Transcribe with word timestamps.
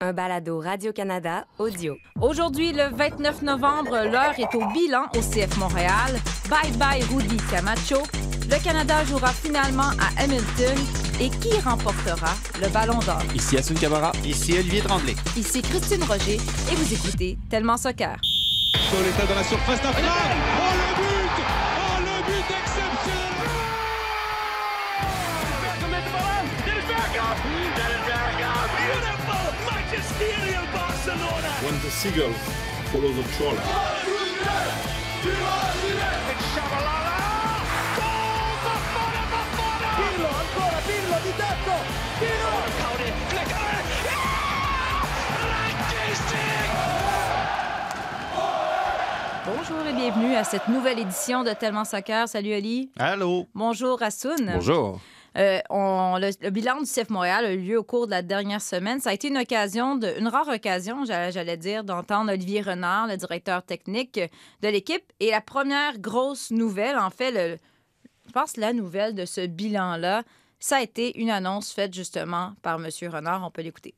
Un 0.00 0.12
balado 0.12 0.60
Radio-Canada 0.60 1.44
audio. 1.58 1.96
Aujourd'hui, 2.20 2.72
le 2.72 2.88
29 2.94 3.42
novembre, 3.42 4.04
l'heure 4.04 4.38
est 4.38 4.54
au 4.54 4.64
bilan 4.70 5.06
au 5.16 5.20
CF 5.20 5.56
Montréal. 5.56 6.20
Bye 6.48 6.70
bye 6.78 7.02
Rudy 7.12 7.36
Camacho. 7.50 7.96
Le 8.48 8.62
Canada 8.62 9.02
jouera 9.06 9.32
finalement 9.32 9.90
à 9.98 10.22
Hamilton. 10.22 10.78
Et 11.20 11.30
qui 11.30 11.58
remportera 11.58 12.32
le 12.62 12.68
Ballon 12.68 13.00
d'Or? 13.00 13.24
Ici 13.34 13.56
Assun 13.56 13.74
Camara. 13.74 14.12
Ici 14.24 14.52
Olivier 14.52 14.82
Tremblay. 14.82 15.16
Ici 15.36 15.62
Christine 15.62 16.04
Roger 16.04 16.36
et 16.36 16.74
vous 16.76 16.94
écoutez 16.94 17.36
Tellement 17.50 17.76
Soccer. 17.76 18.16
Pauletta 18.92 19.26
dans 19.26 19.34
la 19.34 19.42
surface 19.42 19.82
d'affaire. 19.82 20.04
Oh 20.06 20.74
le 20.76 21.02
but 21.02 21.07
When 31.68 31.78
the 31.82 31.90
seagull 31.90 32.32
follows 32.92 33.14
the 33.14 33.22
trawler. 33.36 33.60
Bonjour 49.44 49.86
et 49.86 49.92
bienvenue 49.92 50.34
à 50.36 50.44
cette 50.44 50.68
nouvelle 50.68 50.98
édition 50.98 51.44
de 51.44 51.50
Tellement 51.50 51.84
Soccer. 51.84 52.28
Salut 52.28 52.54
Ali. 52.54 52.90
Allô? 52.98 53.46
Bonjour 53.54 54.02
Assoun. 54.02 54.52
Bonjour. 54.54 55.00
Euh, 55.38 55.60
on- 55.70 56.18
le, 56.20 56.50
bilan 56.50 56.78
du 56.80 56.84
CF 56.84 57.10
Montréal 57.10 57.44
a 57.44 57.52
eu 57.52 57.60
lieu 57.60 57.78
au 57.78 57.84
cours 57.84 58.06
de 58.06 58.10
la 58.10 58.22
dernière 58.22 58.60
semaine. 58.60 58.98
Ça 59.00 59.10
a 59.10 59.12
été 59.12 59.28
une 59.28 59.38
occasion, 59.38 60.00
une 60.00 60.26
rare 60.28 60.48
occasion, 60.48 61.04
j'allais 61.04 61.56
dire, 61.56 61.84
d'entendre 61.84 62.32
Olivier 62.32 62.60
Renard, 62.60 63.06
le 63.06 63.16
directeur 63.16 63.62
technique 63.62 64.18
de 64.62 64.68
l'équipe. 64.68 65.04
Et 65.20 65.30
la 65.30 65.40
première 65.40 65.98
grosse 65.98 66.50
nouvelle, 66.50 66.98
en 66.98 67.10
fait, 67.10 67.60
je 68.26 68.32
pense 68.32 68.56
la 68.56 68.72
nouvelle 68.72 69.14
de 69.14 69.24
ce 69.24 69.46
bilan-là, 69.46 70.22
ça 70.58 70.78
a 70.78 70.82
été 70.82 71.20
une 71.20 71.30
annonce 71.30 71.72
faite 71.72 71.94
justement 71.94 72.54
par 72.62 72.80
M. 72.80 72.88
Renard. 73.12 73.44
On 73.46 73.50
peut 73.52 73.62
l'écouter. 73.62 73.94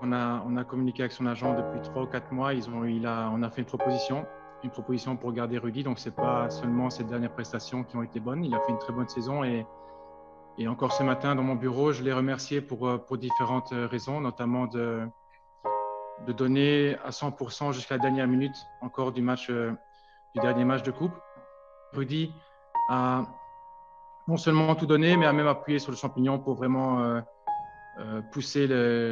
On 0.00 0.12
a, 0.12 0.42
on 0.46 0.56
a 0.56 0.64
communiqué 0.64 1.02
avec 1.02 1.12
son 1.12 1.26
agent 1.26 1.54
depuis 1.54 1.82
trois 1.82 2.02
ou 2.04 2.06
quatre 2.06 2.32
mois. 2.32 2.54
Ils 2.54 2.70
ont, 2.70 2.84
il 2.84 3.04
a, 3.04 3.30
on 3.34 3.42
a 3.42 3.50
fait 3.50 3.62
une 3.62 3.66
proposition, 3.66 4.24
une 4.64 4.70
proposition 4.70 5.16
pour 5.16 5.32
garder 5.32 5.58
Rudy. 5.58 5.82
Donc, 5.82 5.98
c'est 5.98 6.14
pas 6.14 6.50
seulement 6.50 6.90
ses 6.90 7.04
dernières 7.04 7.32
prestations 7.32 7.84
qui 7.84 7.96
ont 7.96 8.02
été 8.02 8.20
bonnes. 8.20 8.44
Il 8.44 8.54
a 8.54 8.60
fait 8.60 8.72
une 8.72 8.78
très 8.78 8.92
bonne 8.92 9.08
saison. 9.08 9.44
Et, 9.44 9.66
et 10.58 10.68
encore 10.68 10.92
ce 10.92 11.02
matin, 11.02 11.34
dans 11.34 11.42
mon 11.42 11.54
bureau, 11.54 11.92
je 11.92 12.02
l'ai 12.02 12.12
remercié 12.12 12.60
pour, 12.60 12.88
euh, 12.88 12.98
pour 12.98 13.18
différentes 13.18 13.72
euh, 13.72 13.86
raisons, 13.86 14.20
notamment 14.20 14.66
de, 14.66 15.06
de 16.26 16.32
donner 16.32 16.96
à 17.04 17.10
100% 17.10 17.72
jusqu'à 17.72 17.96
la 17.96 18.02
dernière 18.02 18.26
minute 18.26 18.56
encore 18.80 19.12
du, 19.12 19.22
match, 19.22 19.48
euh, 19.50 19.72
du 20.34 20.40
dernier 20.40 20.64
match 20.64 20.82
de 20.82 20.90
coupe. 20.90 21.14
Rudy 21.92 22.32
a 22.88 23.26
non 24.26 24.36
seulement 24.36 24.74
tout 24.74 24.86
donné, 24.86 25.16
mais 25.16 25.26
a 25.26 25.32
même 25.32 25.46
appuyé 25.46 25.78
sur 25.78 25.90
le 25.90 25.96
champignon 25.96 26.38
pour 26.38 26.54
vraiment. 26.54 27.22
Euh, 28.00 28.22
pousser 28.30 28.68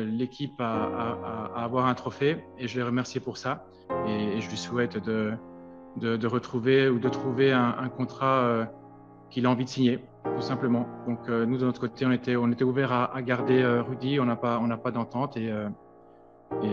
l'équipe 0.06 0.60
à, 0.60 1.50
avoir 1.56 1.86
un 1.86 1.94
trophée 1.94 2.44
et 2.56 2.68
je 2.68 2.76
l'ai 2.76 2.84
remercié 2.84 3.20
pour 3.20 3.36
ça 3.36 3.64
et, 4.06 4.40
je 4.40 4.48
lui 4.48 4.56
souhaite 4.56 4.96
de, 4.96 5.36
retrouver 6.26 6.88
ou 6.88 7.00
de 7.00 7.08
trouver 7.08 7.52
un, 7.52 7.88
contrat 7.88 8.44
euh, 8.44 8.64
qu'il 9.28 9.44
a 9.46 9.50
envie 9.50 9.64
de 9.64 9.70
signer 9.70 10.04
tout 10.24 10.40
simplement. 10.40 10.86
Donc 11.08 11.28
euh, 11.28 11.46
nous 11.46 11.58
de 11.58 11.64
notre 11.64 11.80
côté 11.80 12.06
on 12.06 12.12
était, 12.12 12.36
on 12.36 12.52
était 12.52 12.64
ouvert 12.64 12.92
à, 12.92 13.22
garder 13.22 13.64
Rudy, 13.64 14.20
on 14.20 14.24
n'a 14.24 14.36
pas, 14.36 14.60
on 14.62 14.68
pas 14.78 14.92
d'entente 14.92 15.36
et, 15.36 15.52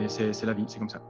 c'est 0.08 0.44
la 0.44 0.54
vie, 0.54 0.66
c'est 0.68 0.78
comme 0.78 0.90
ça. 0.90 1.02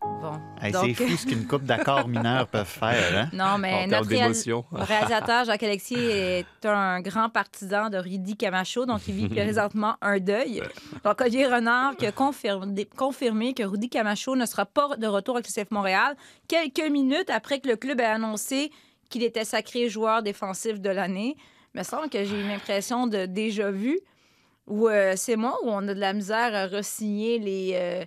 Bon. 0.00 0.32
Hey, 0.60 0.72
Donc- 0.72 0.84
C'est 0.86 0.94
fou 0.94 1.16
ce 1.16 1.26
qu'une 1.26 1.46
coupe 1.46 1.64
d'accords 1.64 2.06
mineurs 2.08 2.46
peuvent 2.48 2.66
faire. 2.66 3.18
Hein? 3.18 3.28
Non, 3.32 3.58
mais 3.58 3.72
en 3.84 3.88
termes 3.88 4.06
notre 4.06 4.08
réal- 4.08 4.64
réalisateur 4.72 5.44
Jacques 5.44 5.62
Alexis 5.62 5.94
est 5.96 6.46
un 6.64 7.00
grand 7.00 7.28
partisan 7.30 7.88
de 7.90 7.98
Rudy 7.98 8.36
Camacho, 8.36 8.86
donc 8.86 9.00
il 9.08 9.14
vit 9.14 9.28
présentement 9.28 9.96
un 10.00 10.18
deuil. 10.18 10.62
Donc 11.04 11.20
Olivier 11.20 11.46
Renard 11.46 11.96
qui 11.96 12.06
a 12.06 12.12
confirmé, 12.12 12.84
confirmé 12.86 13.54
que 13.54 13.62
Rudy 13.62 13.88
Camacho 13.88 14.34
ne 14.36 14.46
sera 14.46 14.66
pas 14.66 14.96
de 14.96 15.06
retour 15.06 15.36
avec 15.36 15.48
le 15.48 15.52
CF 15.62 15.70
Montréal 15.70 16.16
quelques 16.48 16.88
minutes 16.90 17.30
après 17.30 17.60
que 17.60 17.68
le 17.68 17.76
club 17.76 18.00
ait 18.00 18.04
annoncé 18.04 18.70
qu'il 19.10 19.22
était 19.22 19.44
sacré 19.44 19.88
joueur 19.88 20.22
défensif 20.22 20.80
de 20.80 20.90
l'année. 20.90 21.36
Il 21.74 21.78
me 21.78 21.84
semble 21.84 22.08
que 22.08 22.24
j'ai 22.24 22.40
une 22.40 22.50
impression 22.50 23.06
de 23.06 23.26
déjà 23.26 23.70
vu 23.70 23.98
où 24.66 24.88
euh, 24.88 25.14
c'est 25.16 25.36
moi 25.36 25.56
où 25.64 25.70
on 25.70 25.86
a 25.88 25.94
de 25.94 26.00
la 26.00 26.12
misère 26.12 26.54
à 26.54 26.66
re-signer 26.66 27.38
les, 27.38 27.72
euh, 27.74 28.04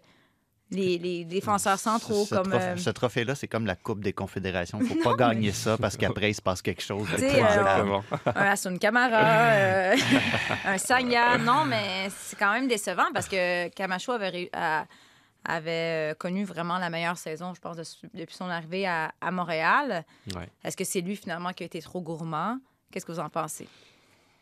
les, 0.72 0.98
les 0.98 1.26
défenseurs 1.26 1.78
centraux 1.78 2.26
Ce, 2.26 2.34
comme... 2.36 2.50
trophée- 2.50 2.64
euh, 2.66 2.78
ce 2.78 2.90
trophée-là, 2.90 3.36
c'est 3.36 3.48
comme 3.48 3.66
la 3.66 3.76
Coupe 3.76 4.02
des 4.02 4.14
Confédérations. 4.14 4.80
Il 4.82 4.84
ne 4.84 5.02
faut 5.04 5.10
pas 5.16 5.16
gagner 5.16 5.52
ça 5.52 5.78
parce 5.78 5.98
qu'après, 5.98 6.32
il 6.32 6.34
se 6.34 6.42
passe 6.42 6.62
quelque 6.62 6.82
chose. 6.82 7.08
de 7.12 7.24
euh, 7.24 8.00
un 8.26 8.46
Hassan 8.46 8.80
Camara, 8.80 9.52
euh, 9.54 9.96
un 10.66 10.78
Sagna. 10.78 11.38
Non, 11.38 11.66
mais 11.66 12.10
c'est 12.10 12.38
quand 12.40 12.54
même 12.54 12.68
décevant 12.68 13.12
parce 13.14 13.28
que 13.28 13.68
Camacho 13.70 14.14
avait, 14.14 14.50
euh, 14.54 16.14
connu 16.16 16.46
vraiment 16.46 16.78
la 16.78 16.90
meilleure 16.90 17.18
saison, 17.18 17.54
je 17.54 17.60
pense, 17.60 17.76
de- 17.78 18.08
depuis 18.18 18.36
son 18.36 18.50
arrivée 18.50 18.86
à, 18.88 19.12
à 19.22 19.32
Montréal. 19.32 20.06
Ouais. 20.36 20.48
Est-ce 20.64 20.78
que 20.78 20.84
c'est 20.84 21.02
lui 21.02 21.16
finalement 21.16 21.52
qui 21.52 21.64
a 21.64 21.66
été 21.66 21.82
trop 21.82 22.02
gourmand? 22.02 22.58
Qu'est-ce 22.92 23.06
que 23.06 23.12
vous 23.12 23.20
en 23.20 23.30
pensez? 23.30 23.68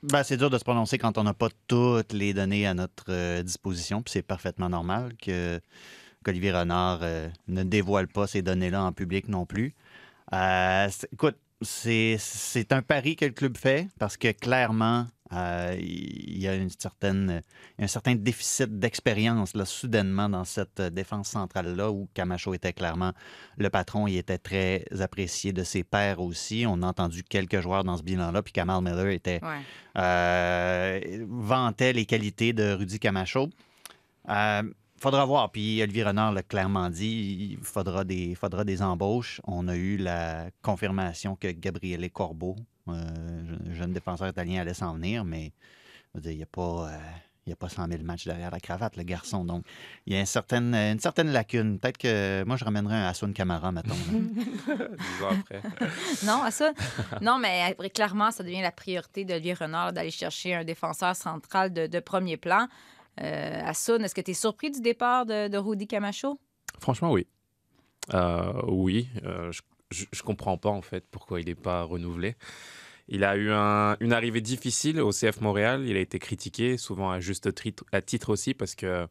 Ben, 0.02 0.24
c'est 0.24 0.38
dur 0.38 0.50
de 0.50 0.58
se 0.58 0.64
prononcer 0.64 0.98
quand 0.98 1.18
on 1.18 1.24
n'a 1.24 1.34
pas 1.34 1.50
toutes 1.68 2.14
les 2.14 2.34
données 2.34 2.66
à 2.66 2.74
notre 2.74 3.42
disposition. 3.42 4.02
Puis 4.02 4.14
c'est 4.14 4.22
parfaitement 4.22 4.70
normal 4.70 5.12
que 5.22 5.60
qu'Olivier 6.24 6.52
Renard 6.52 7.00
euh, 7.02 7.30
ne 7.47 7.63
dévoile 7.63 8.07
pas 8.07 8.28
ces 8.28 8.41
données-là 8.41 8.84
en 8.84 8.91
public 8.91 9.28
non 9.28 9.46
plus. 9.46 9.74
Euh, 10.34 10.88
c'est- 10.90 11.07
écoute, 11.13 11.38
c'est, 11.62 12.18
un 12.72 12.81
pari 12.81 13.16
que 13.16 13.25
le 13.25 13.31
club 13.31 13.57
fait 13.57 13.88
parce 14.00 14.16
que 14.16 14.31
clairement, 14.31 15.07
euh, 15.34 15.75
il 15.80 16.40
y 16.40 16.47
a 16.47 16.56
une 16.56 16.69
certaine, 16.69 17.41
un 17.78 17.88
certain 17.88 18.16
déficit 18.16 18.80
d'expérience 18.80 19.53
là, 19.56 19.66
soudainement 19.66 20.30
dans 20.30 20.46
cette 20.46 20.81
défense 20.81 21.28
centrale-là 21.30 21.91
où 21.91 22.07
Camacho 22.13 22.53
était 22.53 22.72
clairement 22.74 23.12
le 23.57 23.69
patron. 23.69 24.07
Il 24.07 24.18
était 24.18 24.38
très 24.38 24.86
apprécié 25.01 25.51
de 25.51 25.63
ses 25.63 25.84
pairs 25.84 26.22
aussi. 26.22 26.66
On 26.68 26.81
a 26.81 26.88
entendu 26.88 27.24
quelques 27.24 27.59
joueurs 27.59 27.84
dans 27.84 27.97
ce 27.97 28.03
bilan-là. 28.03 28.41
Puis 28.41 28.53
Kamal 28.53 28.81
Miller 28.81 29.07
était 29.09 29.40
Ouais. 29.44 29.59
euh, 29.97 31.25
vantait 31.28 31.94
les 31.94 32.06
qualités 32.06 32.53
de 32.53 32.72
Rudy 32.74 33.00
Camacho. 33.00 33.50
Euh, 34.30 34.63
faudra 35.00 35.26
voir. 35.26 35.52
Puis 35.52 35.82
Olivier 35.82 36.04
Renard 36.04 36.32
l'a 36.34 36.44
clairement 36.44 36.90
dit, 36.90 37.58
il 37.58 37.64
faudra 37.64 38.04
des, 38.04 38.36
faudra 38.36 38.64
des 38.64 38.82
embauches. 38.82 39.42
On 39.46 39.68
a 39.68 39.76
eu 39.76 39.98
la 39.98 40.50
confirmation 40.62 41.36
que 41.36 41.48
Gabriele 41.52 42.10
Corbeau, 42.12 42.56
euh, 42.88 42.94
je- 43.68 43.74
jeune 43.74 43.94
défenseur 43.94 44.28
italien, 44.30 44.62
allait 44.62 44.74
s'en 44.74 44.94
venir, 44.96 45.24
mais 45.26 45.52
il 46.24 46.36
n'y 46.38 46.44
a 46.44 46.48
pas... 46.48 46.90
euh, 46.92 46.98
il 47.46 47.50
n'y 47.50 47.54
a 47.54 47.56
pas 47.56 47.70
100 47.70 47.88
000 47.88 48.04
matchs 48.04 48.26
derrière 48.26 48.52
la 48.52 48.60
cravate, 48.60 48.96
le 48.96 49.02
garçon. 49.02 49.44
Donc, 49.44 49.66
il 50.06 50.14
y 50.14 50.16
a 50.16 50.20
une 50.20 50.28
certaine, 50.28 50.76
une 50.76 51.00
certaine 51.00 51.31
lacune. 51.31 51.80
Peut-être 51.80 51.98
que 51.98 52.44
moi, 52.44 52.58
je 52.58 52.64
ramènerais 52.66 52.98
un 52.98 53.08
Hassoun 53.08 53.34
Camara, 53.34 53.72
mettons. 53.72 53.96
Dix 54.12 55.24
ans 55.24 55.30
après. 55.40 55.62
Non, 56.26 56.44
à 56.44 56.52
ça? 56.52 56.74
Non, 57.22 57.40
mais 57.40 57.76
euh, 57.80 57.88
clairement, 57.90 58.30
ça 58.30 58.44
devient 58.44 58.62
la 58.62 58.72
priorité 58.72 59.26
d'Olivier 59.26 59.56
Renard 59.56 59.94
d'aller 59.94 60.12
chercher 60.12 60.54
un 60.54 60.64
défenseur 60.64 61.16
central 61.16 61.74
de, 61.74 61.88
de 61.88 62.00
premier 62.00 62.38
plan. 62.38 62.68
Euh, 63.22 63.70
est-ce 63.70 64.16
que 64.16 64.22
tu 64.22 64.31
es 64.31 64.34
surpris 64.34 64.72
du 64.72 64.81
départ 64.81 65.25
de, 65.25 65.47
de 65.47 65.58
Rudy 65.58 65.88
Camacho? 65.88 66.40
Franchement, 66.80 67.12
oui. 67.12 67.28
Euh, 68.14 68.53
oui, 68.68 69.08
euh, 69.24 69.52
je, 69.92 70.06
je 70.12 70.24
comprends 70.24 70.58
pas 70.58 70.70
en 70.70 70.81
fait 70.81 71.06
pourquoi 71.12 71.42
il 71.42 71.48
n'est 71.48 71.56
pas 71.56 71.84
renouvelé. 71.84 72.36
Il 73.08 73.24
a 73.24 73.36
eu 73.36 73.50
un- 73.52 73.98
une 74.00 74.14
arrivée 74.14 74.42
difficile 74.42 75.02
au 75.02 75.12
CF 75.12 75.42
Montréal. 75.42 75.84
Il 75.88 75.98
a 75.98 76.00
été 76.00 76.19
critiqué, 76.19 76.78
souvent 76.78 77.10
à 77.10 77.19
juste 77.19 77.50
à 77.92 78.01
titre 78.01 78.30
aussi, 78.30 78.54
parce 78.54 78.75
que 78.75 79.07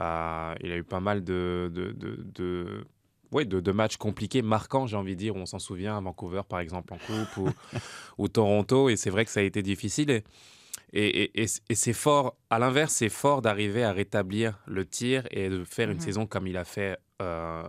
euh, 0.00 0.54
il 0.62 0.72
a 0.72 0.76
eu 0.76 0.84
pas 0.84 1.00
mal 1.00 1.22
de, 1.22 1.70
de, 1.72 1.92
de, 1.92 2.24
de- 2.34 2.84
ouais, 3.32 3.44
de- 3.44 3.60
de 3.60 3.72
matchs 3.72 3.96
compliqués, 3.98 4.40
marquants, 4.42 4.86
j'ai 4.86 4.96
envie 4.96 5.14
de 5.14 5.18
dire. 5.20 5.36
On 5.36 5.44
s'en 5.46 5.58
souvient 5.58 5.96
à 5.98 6.00
Vancouver, 6.00 6.42
par 6.48 6.60
exemple, 6.60 6.94
en 6.94 6.98
coupe, 6.98 7.36
ou, 7.36 7.50
ou 8.18 8.28
Toronto. 8.28 8.88
Et 8.88 8.96
c'est 8.96 9.10
vrai 9.10 9.24
que 9.26 9.30
ça 9.30 9.40
a 9.40 9.42
été 9.44 9.62
difficile. 9.62 10.10
Et, 10.10 10.24
et, 10.92 11.22
et- 11.24 11.42
et- 11.42 11.46
et 11.68 11.74
c'est 11.74 11.92
fort, 11.92 12.36
à 12.50 12.58
l'inverse, 12.58 12.92
c'est 12.94 13.08
fort 13.08 13.42
d'arriver 13.42 13.82
à 13.84 13.92
rétablir 13.92 14.58
le 14.66 14.84
tir 14.86 15.26
et 15.30 15.48
de 15.48 15.64
faire 15.64 15.90
une 15.90 15.96
Mhm. 15.96 16.02
saison 16.02 16.26
comme 16.26 16.46
il 16.46 16.56
a 16.56 16.64
fait 16.64 16.98
euh, 17.22 17.62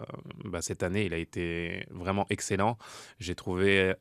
bah, 0.43 0.61
cette 0.61 0.83
année. 0.83 1.05
Il 1.05 1.13
a 1.13 1.17
été 1.17 1.85
vraiment 1.89 2.25
excellent. 2.29 2.77
J'ai 3.19 3.33
trouvé 3.33 3.93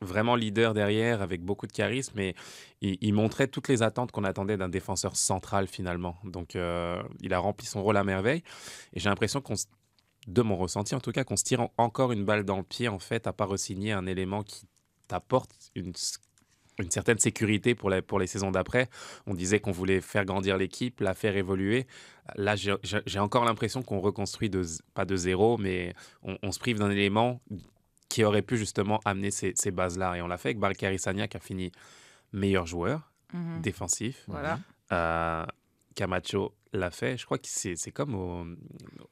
vraiment 0.00 0.36
leader 0.36 0.72
derrière 0.74 1.20
avec 1.22 1.42
beaucoup 1.42 1.66
de 1.66 1.72
charisme 1.72 2.18
et 2.20 2.34
il, 2.80 2.98
il 3.00 3.12
montrait 3.14 3.48
toutes 3.48 3.68
les 3.68 3.82
attentes 3.82 4.12
qu'on 4.12 4.22
attendait 4.24 4.56
d'un 4.56 4.68
défenseur 4.68 5.16
central 5.16 5.66
finalement. 5.66 6.16
Donc 6.24 6.54
euh, 6.56 7.02
il 7.20 7.34
a 7.34 7.38
rempli 7.38 7.66
son 7.66 7.82
rôle 7.82 7.96
à 7.96 8.04
merveille 8.04 8.42
et 8.92 9.00
j'ai 9.00 9.08
l'impression 9.08 9.40
qu'on 9.40 9.54
de 10.26 10.42
mon 10.42 10.56
ressenti 10.56 10.94
en 10.94 11.00
tout 11.00 11.12
cas 11.12 11.24
qu'on 11.24 11.36
se 11.36 11.44
tire 11.44 11.60
en- 11.60 11.72
encore 11.76 12.12
une 12.12 12.24
balle 12.24 12.44
dans 12.44 12.56
le 12.58 12.62
pied 12.62 12.88
en 12.88 12.98
fait 12.98 13.26
à 13.26 13.32
pas 13.32 13.46
re-signer 13.46 13.92
un 13.92 14.06
élément 14.06 14.42
qui 14.42 14.66
t'apporte 15.08 15.50
une 15.74 15.92
une 16.78 16.90
certaine 16.90 17.18
sécurité 17.18 17.74
pour 17.74 17.90
les, 17.90 18.02
pour 18.02 18.18
les 18.18 18.26
saisons 18.26 18.50
d'après. 18.50 18.88
On 19.26 19.34
disait 19.34 19.60
qu'on 19.60 19.70
voulait 19.70 20.00
faire 20.00 20.24
grandir 20.24 20.56
l'équipe, 20.56 21.00
la 21.00 21.14
faire 21.14 21.36
évoluer. 21.36 21.86
Là, 22.36 22.56
j'ai 22.56 23.18
encore 23.18 23.44
l'impression 23.44 23.82
qu'on 23.82 24.00
reconstruit 24.00 24.50
de, 24.50 24.62
pas 24.94 25.04
de 25.04 25.14
zéro, 25.16 25.56
mais 25.58 25.94
on, 26.22 26.36
on 26.42 26.50
se 26.52 26.58
prive 26.58 26.78
d'un 26.78 26.90
élément 26.90 27.40
qui 28.08 28.24
aurait 28.24 28.42
pu 28.42 28.56
justement 28.56 29.00
amener 29.04 29.30
ces, 29.30 29.52
ces 29.56 29.70
bases-là. 29.70 30.16
Et 30.16 30.22
on 30.22 30.26
l'a 30.28 30.38
fait 30.38 30.48
avec 30.48 30.58
Barkari 30.58 30.98
Sagna 30.98 31.28
qui 31.28 31.36
a 31.36 31.40
fini 31.40 31.70
meilleur 32.32 32.66
joueur 32.66 33.10
Mhm. 33.32 33.62
défensif. 33.62 34.22
Voilà. 34.28 34.60
Euh, 34.92 35.44
Camacho 35.96 36.54
l'a 36.72 36.90
fait. 36.90 37.16
Je 37.16 37.24
crois 37.24 37.38
que 37.38 37.46
c'est 37.48 37.90
comme 37.92 38.14
au, 38.14 38.44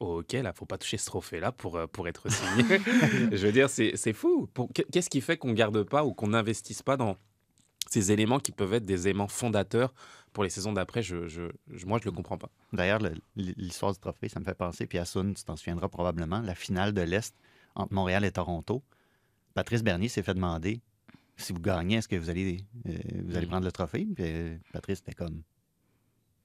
au 0.00 0.19
hockey, 0.19 0.43
là. 0.43 0.53
Faut 0.53 0.65
pas 0.67 0.79
toucher 0.79 0.97
ce 0.97 1.06
trophée-là 1.06 1.50
pour, 1.53 1.76
euh, 1.76 1.87
pour 1.88 2.06
être 2.08 2.29
signé. 2.31 2.65
Je 3.32 3.47
veux 3.47 3.53
dire, 3.53 3.69
c'est 3.70 4.12
fou. 4.12 4.49
Qu'est-ce 4.93 5.11
qui 5.11 5.20
fait 5.20 5.37
qu'on 5.37 5.53
garde 5.53 5.82
pas 5.85 6.05
ou 6.05 6.12
qu'on 6.15 6.29
n'investisse 6.29 6.82
pas 6.82 6.97
dans 6.97 7.17
ces 7.93 8.11
éléments 8.12 8.39
qui 8.41 8.53
peuvent 8.53 8.73
être 8.75 8.87
des 8.87 9.06
éléments 9.09 9.29
fondateurs 9.29 9.93
pour 10.33 10.44
les 10.44 10.50
saisons 10.50 10.73
d'après 10.73 11.03
je, 11.03 11.29
je, 11.29 11.43
je- 11.71 11.87
Moi, 11.87 11.99
je 12.00 12.06
le 12.06 12.12
comprends 12.12 12.39
pas. 12.39 12.49
D'ailleurs, 12.73 12.99
le- 13.00 13.15
l'histoire 13.37 13.93
du 13.93 13.99
trophée, 13.99 14.29
ça 14.29 14.41
me 14.41 14.44
fait 14.44 14.55
penser, 14.55 14.87
puis 14.87 14.99
Assun, 14.99 15.35
tu 15.35 15.44
t'en 15.44 15.56
souviendras 15.56 15.89
probablement, 15.89 16.41
la 16.41 16.55
finale 16.55 16.93
de 16.94 17.03
l'Est 17.03 17.35
entre 17.75 17.93
Montréal 17.93 18.25
et 18.25 18.33
Toronto. 18.33 18.83
Patrice 19.55 19.83
Bernier 19.83 20.09
s'est 20.09 20.23
fait 20.23 20.35
demander 20.35 20.81
si 21.37 21.53
vous 21.53 21.61
gagnez, 21.61 21.97
est-ce 21.97 22.09
que 22.09 22.17
vous 22.17 22.31
allez, 22.31 22.65
euh, 22.89 22.93
vous 23.27 23.37
allez 23.37 23.47
Mm. 23.47 23.50
prendre 23.50 23.65
le 23.67 23.73
trophée? 23.73 24.06
Puis 24.15 24.25
euh, 24.27 24.56
Patrice 24.73 25.00
était 25.00 25.12
comme, 25.15 25.43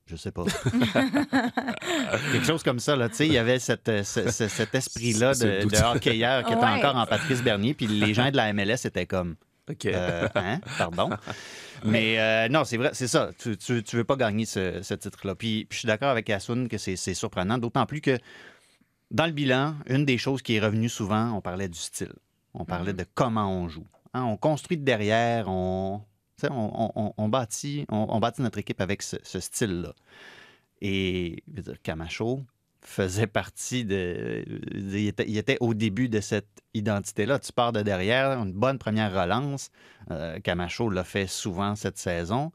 je 0.05 0.15
sais 0.17 0.31
pas. 0.31 0.44
Quelque 2.31 2.45
chose 2.45 2.63
comme 2.63 2.79
ça, 2.79 2.95
là. 2.95 3.09
Tu 3.09 3.15
sais, 3.15 3.27
il 3.27 3.33
y 3.33 3.38
avait 3.38 3.59
cette, 3.59 3.88
euh, 3.89 4.03
ce- 4.03 4.31
ce- 4.31 4.47
cet 4.47 4.73
esprit-là 4.75 5.33
de, 5.33 5.65
de 5.67 5.95
hockeyeur 5.95 6.44
qui 6.44 6.53
était 6.53 6.61
Ouais. 6.61 6.67
encore 6.71 6.95
en 6.95 7.05
Patrice 7.05 7.41
Bernier, 7.44 7.73
puis 7.73 7.88
les 7.88 8.13
gens 8.13 8.31
de 8.31 8.38
la 8.38 8.51
MLS 8.53 8.85
étaient 8.85 9.05
comme, 9.05 9.35
OK. 9.69 9.85
euh, 9.85 10.27
hein? 10.35 10.59
Pardon. 10.77 11.09
Mais 11.83 12.19
euh, 12.19 12.49
non, 12.49 12.63
c'est 12.63 12.77
vrai, 12.77 12.91
c'est 12.93 13.07
ça. 13.07 13.31
Tu, 13.37 13.57
tu, 13.57 13.83
tu 13.83 13.95
veux 13.97 14.03
pas 14.03 14.15
gagner 14.15 14.45
ce, 14.45 14.81
ce 14.81 14.93
titre-là. 14.93 15.35
Puis, 15.35 15.65
puis 15.65 15.75
je 15.75 15.79
suis 15.79 15.87
d'accord 15.87 16.09
avec 16.09 16.29
Asun 16.29 16.67
que 16.67 16.77
c'est 16.77 16.95
surprenant, 17.13 17.57
d'autant 17.57 17.85
plus 17.85 18.01
que 18.01 18.17
dans 19.11 19.25
le 19.25 19.31
bilan, 19.31 19.75
une 19.87 20.05
des 20.05 20.17
choses 20.17 20.41
qui 20.41 20.55
est 20.55 20.59
revenue 20.59 20.89
souvent, 20.89 21.31
on 21.33 21.41
parlait 21.41 21.69
du 21.69 21.79
style. 21.79 22.13
On 22.53 22.65
parlait 22.65 22.93
de 22.93 23.05
comment 23.13 23.49
on 23.49 23.67
joue. 23.67 23.85
Hein, 24.13 24.23
on 24.23 24.37
construit 24.37 24.77
de 24.77 24.83
derrière, 24.83 25.47
on, 25.47 26.01
bâtit, 27.29 27.85
on, 27.89 28.07
on 28.09 28.19
bâtit 28.19 28.41
notre 28.41 28.57
équipe 28.57 28.81
avec 28.81 29.01
ce, 29.01 29.17
ce 29.23 29.39
style-là. 29.39 29.93
Et 30.81 31.43
je 31.51 31.57
veux 31.57 31.63
dire, 31.63 31.81
Camacho 31.81 32.41
faisait 32.87 33.27
partie 33.27 33.85
de. 33.85 34.43
Il 34.73 35.37
était, 35.37 35.57
au 35.59 35.73
début 35.73 36.09
de 36.09 36.21
cette 36.21 36.61
identité-là. 36.73 37.39
Tu 37.39 37.51
pars 37.51 37.73
de 37.73 37.81
derrière, 37.81 38.31
une 38.31 38.53
bonne 38.53 38.77
première 38.77 39.13
relance. 39.13 39.69
Euh, 40.09 40.39
Camacho 40.39 40.89
l'a 40.89 41.03
fait 41.03 41.27
souvent 41.27 41.75
cette 41.75 41.97
saison. 41.97 42.51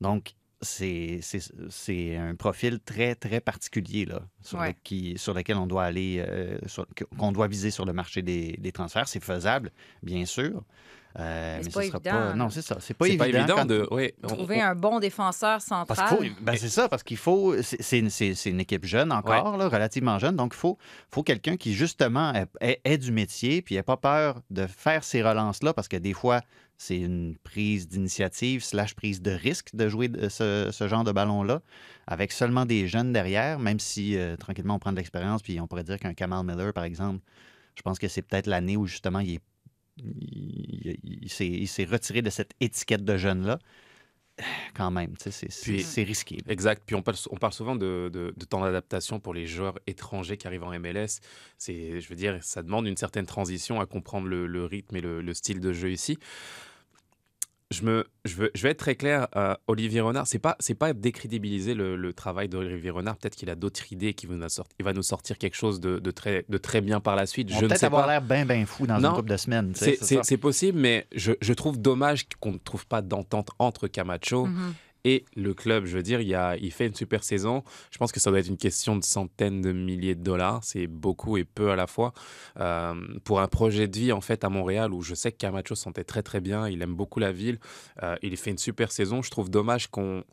Donc, 0.00 0.32
c'est 0.60 1.18
c'est- 1.22 1.52
c'est 1.70 2.16
un 2.16 2.34
profil 2.34 2.80
très, 2.80 3.14
très 3.14 3.40
particulier 3.40 4.04
là, 4.04 4.20
sur, 4.42 4.58
Ouais. 4.58 4.68
le- 4.68 4.74
qui, 4.84 5.14
sur 5.16 5.34
lequel 5.34 5.56
on 5.56 5.66
doit 5.66 5.84
aller, 5.84 6.24
euh, 6.26 6.58
qu'on 7.18 7.32
doit 7.32 7.46
viser 7.48 7.70
sur 7.70 7.84
le 7.84 7.92
marché 7.92 8.22
des, 8.22 8.56
des 8.58 8.72
transferts. 8.72 9.08
C'est 9.08 9.22
faisable, 9.22 9.70
bien 10.02 10.24
sûr. 10.24 10.62
Euh, 11.18 11.56
Mais 11.58 11.64
pas 11.64 11.64
ce 11.64 11.70
sera 11.70 11.82
évident, 11.98 12.10
pas. 12.10 12.34
Non, 12.34 12.50
c'est 12.50 12.62
ça. 12.62 12.76
C'est 12.80 12.94
pas 12.94 13.06
évident. 13.08 13.24
pas 13.24 13.28
évident 13.30 13.54
quand- 13.56 13.64
de. 13.66 13.88
on- 13.90 14.28
Trouver 14.28 14.60
un 14.60 14.74
bon 14.74 15.00
défenseur 15.00 15.58
parce 15.58 15.64
central. 15.64 16.18
qu'il 16.18 16.30
faut, 16.30 16.34
ben, 16.42 16.54
c'est 16.56 16.68
ça, 16.68 16.88
parce 16.88 17.02
qu'il 17.02 17.16
faut, 17.16 17.60
c'est- 17.62 17.80
c'est 17.82 17.98
une, 17.98 18.10
c'est- 18.10 18.34
c'est 18.34 18.50
une 18.50 18.60
équipe 18.60 18.84
jeune 18.84 19.10
encore, 19.10 19.56
là, 19.56 19.68
relativement 19.68 20.18
jeune, 20.18 20.36
donc 20.36 20.52
il 20.54 20.58
faut, 20.58 20.76
faut 21.10 21.22
quelqu'un 21.22 21.56
qui 21.56 21.72
justement 21.72 22.32
ait, 22.34 22.46
ait- 22.60 22.80
ait 22.84 22.98
du 22.98 23.10
métier, 23.10 23.62
puis 23.62 23.74
n'ait 23.76 23.82
pas 23.82 23.96
peur 23.96 24.42
de 24.50 24.66
faire 24.66 25.02
ces 25.02 25.22
relances-là, 25.22 25.72
parce 25.72 25.88
que 25.88 25.96
des 25.96 26.12
fois, 26.12 26.40
c'est 26.78 26.96
une 26.98 27.36
prise 27.36 27.88
d'initiative 27.88 28.62
slash 28.64 28.94
prise 28.94 29.20
de 29.20 29.32
risque 29.32 29.74
de 29.74 29.88
jouer 29.88 30.10
ce, 30.30 30.70
ce 30.72 30.88
genre 30.88 31.04
de 31.04 31.12
ballon-là, 31.12 31.60
avec 32.06 32.32
seulement 32.32 32.64
des 32.66 32.86
jeunes 32.88 33.12
derrière, 33.12 33.58
même 33.58 33.80
si 33.80 34.16
euh, 34.16 34.36
tranquillement 34.36 34.76
on 34.76 34.78
prend 34.78 34.92
de 34.92 34.96
l'expérience, 34.96 35.42
puis 35.42 35.60
on 35.60 35.66
pourrait 35.66 35.84
dire 35.84 35.98
qu'un 35.98 36.14
Kamal 36.14 36.46
Miller, 36.46 36.72
par 36.72 36.84
exemple, 36.84 37.20
je 37.74 37.82
pense 37.82 37.98
que 37.98 38.08
c'est 38.08 38.22
peut-être 38.22 38.46
l'année 38.46 38.76
où 38.76 38.86
justement 38.86 39.20
il 39.20 39.34
est 39.34 39.40
il, 40.00 40.96
il- 41.02 41.28
il 41.62 41.68
s'est- 41.68 41.84
retiré 41.84 42.22
de 42.22 42.30
cette 42.30 42.52
étiquette 42.60 43.04
de 43.04 43.16
jeune-là. 43.16 43.58
Quand 44.74 44.92
même, 44.92 45.14
c'est- 45.18 45.50
risqué. 46.04 46.38
Exact. 46.46 46.82
Puis 46.86 46.94
on 46.94 47.02
parle, 47.02 47.16
on 47.30 47.36
parle 47.36 47.52
souvent 47.52 47.74
de, 47.74 48.08
de- 48.12 48.32
de 48.36 48.44
temps 48.44 48.60
d'adaptation 48.60 49.18
pour 49.18 49.34
les 49.34 49.46
joueurs 49.48 49.78
étrangers 49.88 50.36
qui 50.36 50.46
arrivent 50.46 50.62
en 50.62 50.72
MLS. 50.78 51.18
C'est, 51.58 52.00
je 52.00 52.08
veux 52.08 52.14
dire, 52.14 52.38
ça 52.44 52.62
demande 52.62 52.86
une 52.86 52.96
certaine 52.96 53.26
transition 53.26 53.80
à 53.80 53.86
comprendre 53.86 54.28
le, 54.28 54.46
le 54.46 54.64
rythme 54.64 54.94
et 54.96 55.00
le, 55.00 55.20
le 55.20 55.34
style 55.34 55.58
de 55.58 55.72
jeu 55.72 55.90
ici. 55.90 56.18
Je, 57.70 57.82
me, 57.82 58.06
je, 58.24 58.34
veux, 58.36 58.50
je 58.54 58.62
vais 58.62 58.70
être 58.70 58.78
très 58.78 58.94
clair, 58.94 59.28
euh, 59.36 59.54
Olivier 59.66 60.00
Renard, 60.00 60.26
c'est 60.26 60.38
pas, 60.38 60.56
c'est 60.58 60.74
pas 60.74 60.94
décrédibiliser 60.94 61.74
le, 61.74 61.96
le 61.96 62.12
travail 62.14 62.48
d'Olivier 62.48 62.88
Renard. 62.88 63.18
Peut-être 63.18 63.36
qu'il 63.36 63.50
a 63.50 63.54
d'autres 63.54 63.92
idées, 63.92 64.14
qu'il 64.14 64.30
va 64.30 64.36
nous 64.36 64.48
sortir, 64.48 64.74
il 64.78 64.84
va 64.86 64.94
nous 64.94 65.02
sortir 65.02 65.36
quelque 65.36 65.54
chose 65.56 65.78
de, 65.78 65.98
de 65.98 66.10
très, 66.10 66.46
de 66.48 66.56
très 66.56 66.80
bien 66.80 67.00
par 67.00 67.14
la 67.14 67.26
suite. 67.26 67.50
On 67.52 67.58
je 67.60 67.66
peut-être 67.66 67.84
avoir 67.84 68.06
l'air 68.06 68.22
bien, 68.22 68.46
bien 68.46 68.64
fou 68.64 68.86
dans 68.86 68.98
Non, 68.98 69.10
une 69.10 69.16
couple 69.16 69.28
de 69.30 69.36
semaines. 69.36 69.72
tu 69.74 69.80
sais, 69.84 69.98
C'est, 70.22 70.36
possible, 70.38 70.78
mais 70.78 71.06
je, 71.14 71.32
je 71.42 71.52
trouve 71.52 71.78
dommage 71.78 72.26
qu'on 72.40 72.52
ne 72.52 72.58
trouve 72.58 72.86
pas 72.86 73.02
d'entente 73.02 73.50
entre 73.58 73.86
Camacho 73.86 74.46
Mhm. 74.46 74.74
Et 75.04 75.24
le 75.36 75.54
club. 75.54 75.84
Je 75.86 75.96
veux 75.96 76.02
dire, 76.02 76.20
il, 76.20 76.28
y 76.28 76.34
a, 76.34 76.56
il 76.56 76.72
fait 76.72 76.86
une 76.86 76.94
super 76.94 77.24
saison. 77.24 77.62
Je 77.90 77.98
pense 77.98 78.12
que 78.12 78.20
ça 78.20 78.30
doit 78.30 78.40
être 78.40 78.48
une 78.48 78.56
question 78.56 78.96
de 78.96 79.04
centaines 79.04 79.60
de 79.60 79.72
milliers 79.72 80.14
de 80.14 80.22
dollars. 80.22 80.62
C'est 80.62 80.86
beaucoup 80.86 81.36
et 81.36 81.44
peu 81.44 81.70
à 81.70 81.76
la 81.76 81.86
fois. 81.86 82.12
Euh, 82.58 82.94
pour 83.24 83.40
un 83.40 83.48
projet 83.48 83.88
de 83.88 83.98
vie, 83.98 84.12
en 84.12 84.20
fait, 84.20 84.44
à 84.44 84.48
Montréal, 84.48 84.92
où 84.92 85.02
je 85.02 85.14
sais 85.14 85.32
que 85.32 85.36
Camacho 85.36 85.74
se 85.74 85.82
sentait 85.82 86.04
très, 86.04 86.22
très 86.22 86.40
bien. 86.40 86.68
Il 86.68 86.82
aime 86.82 86.94
beaucoup 86.94 87.20
la 87.20 87.32
ville. 87.32 87.58
Euh, 88.02 88.16
il 88.22 88.36
fait 88.36 88.50
une 88.50 88.58
super 88.58 88.92
saison. 88.92 89.22
Je 89.22 89.30
trouve 89.30 89.50
dommage 89.50 89.88
qu'on 89.88 90.24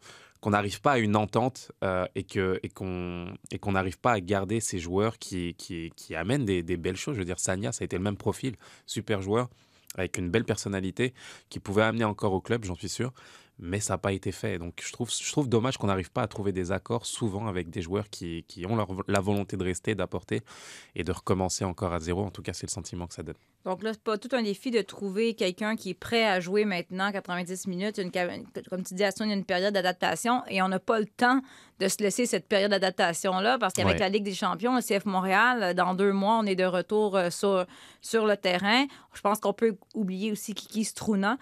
n'arrive 0.46 0.82
pas 0.82 0.94
à 0.94 0.98
une 0.98 1.16
entente 1.16 1.72
euh, 1.84 2.06
et 2.16 2.24
qu'on 2.70 3.28
et 3.52 3.72
n'arrive 3.72 4.00
pas 4.00 4.14
à 4.14 4.20
garder 4.20 4.60
ces 4.60 4.80
joueurs 4.80 5.18
qui, 5.18 5.56
qui, 5.56 5.92
qui 5.96 6.16
amènent 6.16 6.46
des, 6.46 6.64
des 6.64 6.78
belles 6.78 6.98
choses. 6.98 7.16
Je 7.16 7.20
veux 7.20 7.26
dire, 7.26 7.40
Sanya, 7.40 7.72
ça 7.72 7.84
a 7.84 7.86
été 7.86 7.98
le 7.98 8.04
même 8.04 8.18
profil, 8.18 8.56
super 8.86 9.22
joueur 9.22 9.50
avec 9.98 10.18
une 10.18 10.30
belle 10.30 10.44
personnalité 10.44 11.14
qui 11.50 11.60
pouvait 11.60 11.84
amener 11.84 12.04
encore 12.04 12.34
au 12.34 12.42
club, 12.42 12.66
j'en 12.66 12.76
suis 12.76 12.90
sûr 12.90 13.14
mais 13.58 13.80
ça 13.80 13.94
n'a 13.94 13.98
pas 13.98 14.12
été 14.12 14.32
fait. 14.32 14.58
Donc 14.60 14.82
je 14.86 14.92
trouve, 14.92 15.10
je 15.12 15.32
trouve 15.32 15.48
dommage 15.48 15.78
qu'on 15.78 15.88
n'arrive 15.88 16.12
pas 16.12 16.22
à 16.24 16.28
trouver 16.28 16.52
des 16.52 16.72
accords 16.72 17.06
souvent 17.06 17.48
avec 17.48 17.70
des 17.70 17.82
joueurs 17.82 18.10
qui, 18.10 18.44
qui 18.48 18.66
ont 18.66 18.76
leur- 18.76 18.88
la 19.08 19.22
volonté 19.22 19.56
de 19.58 19.64
rester, 19.64 19.96
d'apporter 19.96 20.42
et 20.96 21.04
de 21.04 21.12
recommencer 21.12 21.64
encore 21.66 21.94
à 21.94 22.00
zéro. 22.00 22.24
En 22.24 22.32
tout 22.32 22.42
cas, 22.42 22.54
c'est 22.54 22.68
le 22.68 22.72
sentiment 22.72 23.08
que 23.08 23.14
ça 23.14 23.24
donne. 23.24 23.36
Donc 23.64 23.82
là, 23.82 23.94
c'est 23.94 24.04
pas 24.04 24.18
tout 24.20 24.30
un 24.34 24.44
défi 24.44 24.70
de 24.70 24.82
trouver 24.82 25.34
quelqu'un 25.34 25.76
qui 25.76 25.90
est 25.92 25.94
prêt 25.96 26.24
à 26.26 26.40
jouer 26.40 26.66
maintenant 26.66 27.12
90 27.12 27.66
minutes. 27.68 27.98
Une, 27.98 28.12
comme 28.70 28.84
tu 28.84 28.94
dis, 28.94 29.04
Aston, 29.04 29.24
il 29.24 29.30
y 29.30 29.34
a 29.34 29.36
une 29.36 29.44
période 29.46 29.74
d'adaptation 29.74 30.44
et 30.48 30.62
on 30.62 30.68
n'a 30.68 30.80
pas 30.80 31.00
le 31.00 31.08
temps 31.08 31.42
de 31.80 31.88
se 31.88 31.98
laisser 32.04 32.26
cette 32.28 32.48
période 32.48 32.70
d'adaptation-là 32.72 33.58
parce 33.58 33.74
qu'avec 33.74 33.94
Ouais. 33.94 34.00
la 34.00 34.10
Ligue 34.10 34.24
des 34.24 34.36
champions, 34.36 34.76
le 34.76 34.82
CF 34.82 35.06
Montréal, 35.06 35.74
dans 35.74 35.96
deux 35.96 36.12
mois, 36.12 36.38
on 36.40 36.46
est 36.46 36.56
de 36.56 36.64
retour 36.66 37.16
euh, 37.18 37.30
sur, 37.32 37.66
sur 38.02 38.26
le 38.28 38.38
terrain. 38.38 38.86
Je 39.14 39.22
pense 39.22 39.40
qu'on 39.40 39.54
peut 39.54 39.76
oublier 39.96 40.32
aussi 40.32 40.54
Kiki 40.54 40.84
Struna. 40.84 41.38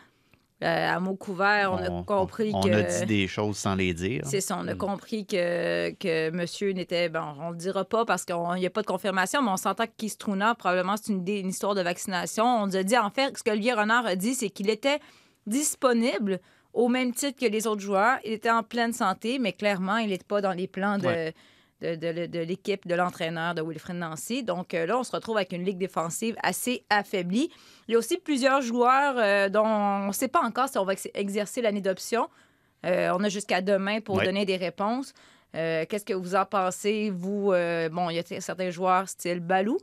Euh, 0.61 0.95
à 0.95 0.99
mot 0.99 1.15
couvert, 1.15 1.73
on, 1.73 1.77
a 1.77 2.03
compris 2.03 2.51
on 2.53 2.61
que... 2.61 2.69
a 2.69 2.83
dit 2.83 3.05
des 3.05 3.27
choses 3.27 3.57
sans 3.57 3.75
les 3.75 3.93
dire. 3.93 4.21
C'est 4.25 4.39
ça, 4.39 4.57
on 4.61 4.67
a 4.67 4.75
Mm. 4.75 4.77
compris 4.77 5.25
que, 5.25 5.89
que 5.91 6.29
monsieur 6.29 6.71
n'était. 6.71 7.09
Bon, 7.09 7.19
on 7.41 7.49
le 7.49 7.57
dira 7.57 7.83
pas 7.83 8.05
parce 8.05 8.23
qu'il 8.23 8.35
n'y 8.57 8.65
a 8.65 8.69
pas 8.69 8.81
de 8.81 8.87
confirmation, 8.87 9.41
mais 9.41 9.49
on 9.49 9.57
s'entend 9.57 9.85
que 9.85 9.91
Kistruna, 9.97 10.55
probablement, 10.55 10.95
c'est 10.95 11.11
une, 11.11 11.27
histoire 11.49 11.75
de 11.75 11.81
vaccination. 11.81 12.45
On 12.45 12.67
nous 12.67 12.77
a 12.77 12.83
dit, 12.83 12.97
en 12.97 13.09
fait, 13.09 13.37
ce 13.37 13.43
que 13.43 13.51
Olivier 13.51 13.73
Renard 13.73 14.05
a 14.05 14.15
dit, 14.15 14.35
c'est 14.35 14.49
qu'il 14.49 14.69
était 14.69 14.99
disponible 15.47 16.39
au 16.73 16.87
même 16.87 17.13
titre 17.13 17.39
que 17.39 17.51
les 17.51 17.67
autres 17.67 17.81
joueurs. 17.81 18.17
Il 18.23 18.31
était 18.31 18.49
en 18.49 18.63
pleine 18.63 18.93
santé, 18.93 19.39
mais 19.39 19.53
clairement, 19.53 19.97
il 19.97 20.09
n'était 20.09 20.23
pas 20.23 20.41
dans 20.41 20.53
les 20.53 20.67
plans 20.67 20.97
de. 20.97 21.07
Ouais. 21.07 21.33
De, 21.83 21.95
de- 21.95 22.27
de 22.27 22.39
l'équipe, 22.39 22.87
de 22.87 22.95
l'entraîneur, 22.95 23.53
de 23.55 23.61
Wilfred 23.61 23.97
Nancy. 23.97 24.41
Donc 24.41 24.73
euh, 24.73 24.85
là, 24.85 24.97
on 24.97 25.03
se 25.03 25.11
retrouve 25.11 25.35
avec 25.35 25.51
une 25.51 25.65
ligue 25.65 25.77
défensive 25.77 26.33
assez 26.41 26.85
affaiblie. 26.89 27.51
Il 27.89 27.91
y 27.91 27.95
a 27.95 27.97
aussi 27.97 28.17
plusieurs 28.17 28.61
joueurs 28.61 29.15
euh, 29.17 29.49
dont 29.49 29.65
on 29.65 30.07
ne 30.07 30.11
sait 30.13 30.29
pas 30.29 30.41
encore 30.43 30.69
si 30.69 30.77
on 30.77 30.85
va 30.85 30.93
ex- 30.93 31.09
exercer 31.13 31.61
l'année 31.61 31.81
d'option. 31.81 32.29
Euh, 32.85 33.11
on 33.13 33.21
a 33.23 33.27
jusqu'à 33.27 33.59
demain 33.61 33.99
pour 33.99 34.15
Ouais. 34.15 34.23
donner 34.25 34.45
des 34.45 34.55
réponses. 34.55 35.13
Euh, 35.55 35.85
Qu'est-ce 35.89 36.05
que 36.05 36.13
vous 36.13 36.35
en 36.35 36.45
pensez, 36.45 37.09
vous? 37.09 37.47
Bon, 37.91 38.09
il 38.09 38.15
y 38.15 38.19
a 38.19 38.39
certains 38.39 38.69
joueurs 38.69 39.09
style 39.09 39.41
Balou 39.41 39.77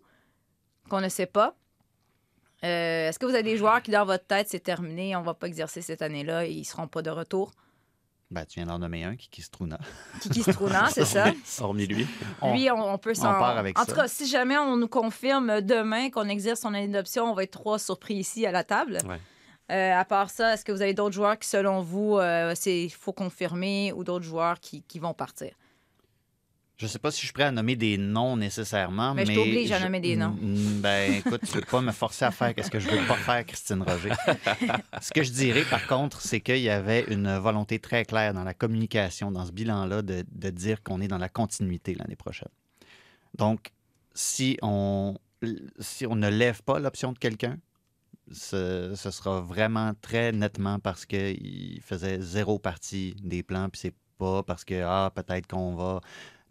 qu'on 0.88 1.02
ne 1.02 1.08
sait 1.10 1.26
pas. 1.26 1.54
Est-ce 2.62 3.18
que 3.18 3.26
vous 3.26 3.34
avez 3.34 3.42
des 3.42 3.56
joueurs 3.56 3.82
qui, 3.82 3.90
dans 3.90 4.04
votre 4.04 4.26
tête, 4.26 4.48
c'est 4.48 4.60
terminé, 4.60 5.14
on 5.16 5.20
ne 5.20 5.24
va 5.26 5.34
pas 5.34 5.46
exercer 5.46 5.80
cette 5.82 6.02
année-là 6.02 6.46
et 6.46 6.50
ils 6.50 6.60
ne 6.60 6.64
seront 6.64 6.88
pas 6.88 7.02
de 7.02 7.10
retour? 7.10 7.52
Ben, 8.30 8.44
tu 8.46 8.60
viens 8.60 8.66
d'en 8.66 8.78
nommer 8.78 9.02
un, 9.04 9.16
Kiki 9.16 9.42
Struna. 9.42 9.78
Kiki 10.20 10.42
Struna, 10.42 10.88
c'est 10.90 11.04
ça? 11.04 11.32
Hormis 11.60 11.86
lui. 11.86 12.06
On- 12.40 12.52
Lui, 12.54 12.70
on, 12.70 12.92
on 12.94 12.96
peut 12.98 13.12
s'en... 13.14 13.22
part 13.24 13.58
avec 13.58 13.76
en 13.78 13.82
ça. 13.82 13.86
tout 13.88 13.94
cas, 13.96 14.06
si 14.06 14.26
jamais 14.28 14.56
on 14.56 14.76
nous 14.76 14.86
confirme 14.88 15.60
demain 15.60 16.10
qu'on 16.10 16.28
exerce 16.28 16.60
son 16.60 16.72
année 16.74 16.86
d'option, 16.88 17.24
on 17.24 17.34
va 17.34 17.42
être 17.42 17.50
trois 17.50 17.78
surpris 17.80 18.14
ici 18.14 18.46
à 18.46 18.52
la 18.52 18.62
table. 18.62 18.98
Ouais. 19.08 19.18
Euh, 19.72 19.96
à 19.98 20.04
part 20.04 20.30
ça, 20.30 20.54
est-ce 20.54 20.64
que 20.64 20.70
vous 20.72 20.82
avez 20.82 20.94
d'autres 20.94 21.14
joueurs 21.14 21.38
qui, 21.38 21.48
selon 21.48 21.80
vous, 21.80 22.18
euh, 22.18 22.52
c'est 22.56 22.88
faut 22.88 23.12
confirmer 23.12 23.92
ou 23.92 24.04
d'autres 24.04 24.24
joueurs 24.24 24.60
qui, 24.60 24.82
qui 24.82 24.98
vont 25.00 25.14
partir? 25.14 25.50
Je 26.80 26.86
sais 26.86 26.98
pas 26.98 27.10
si 27.10 27.20
je 27.20 27.26
suis 27.26 27.32
prêt 27.34 27.44
à 27.44 27.50
nommer 27.52 27.76
des 27.76 27.98
noms 27.98 28.38
nécessairement, 28.38 29.12
Mais 29.12 29.26
mais... 29.26 29.34
je 29.34 29.38
t'oblige 29.38 29.70
à 29.72 29.80
nommer 29.80 30.00
des 30.00 30.16
noms. 30.16 30.30
Mm, 30.40 30.80
Ben, 30.80 31.12
écoute, 31.12 31.42
tu 31.44 31.52
peux 31.52 31.60
pas 31.60 31.82
me 31.82 31.92
forcer 31.92 32.24
à 32.24 32.30
faire 32.30 32.54
ce 32.56 32.70
que 32.70 32.78
je 32.78 32.88
veux 32.88 33.06
pas 33.06 33.16
faire, 33.16 33.44
Christine 33.44 33.82
Roger. 33.82 34.12
ce 35.02 35.12
que 35.12 35.22
je 35.22 35.30
dirais, 35.30 35.64
par 35.68 35.86
contre, 35.86 36.22
c'est 36.22 36.40
qu'il 36.40 36.60
y 36.60 36.70
avait 36.70 37.04
une 37.08 37.36
volonté 37.36 37.80
très 37.80 38.06
claire 38.06 38.32
dans 38.32 38.44
la 38.44 38.54
communication, 38.54 39.30
dans 39.30 39.44
ce 39.44 39.52
bilan-là, 39.52 40.00
de, 40.00 40.24
de 40.32 40.48
dire 40.48 40.82
qu'on 40.82 41.02
est 41.02 41.08
dans 41.08 41.18
la 41.18 41.28
continuité 41.28 41.94
l'année 41.94 42.16
prochaine. 42.16 42.48
Donc, 43.36 43.72
si 44.14 44.56
on, 44.62 45.16
si 45.80 46.06
on 46.06 46.16
ne 46.16 46.30
lève 46.30 46.62
pas 46.62 46.78
l'option 46.78 47.12
de 47.12 47.18
quelqu'un, 47.18 47.58
ce, 48.32 48.94
ce 48.96 49.10
sera 49.10 49.42
vraiment 49.42 49.92
très 50.00 50.32
nettement 50.32 50.78
parce 50.78 51.04
qu'il 51.04 51.80
faisait 51.82 52.22
zéro 52.22 52.58
partie 52.58 53.14
des 53.22 53.42
plans, 53.42 53.68
puis 53.68 53.80
c'est 53.82 53.94
pas 54.16 54.42
parce 54.42 54.64
que, 54.64 54.82
ah, 54.82 55.12
peut-être 55.14 55.46
qu'on 55.46 55.74
va 55.74 56.00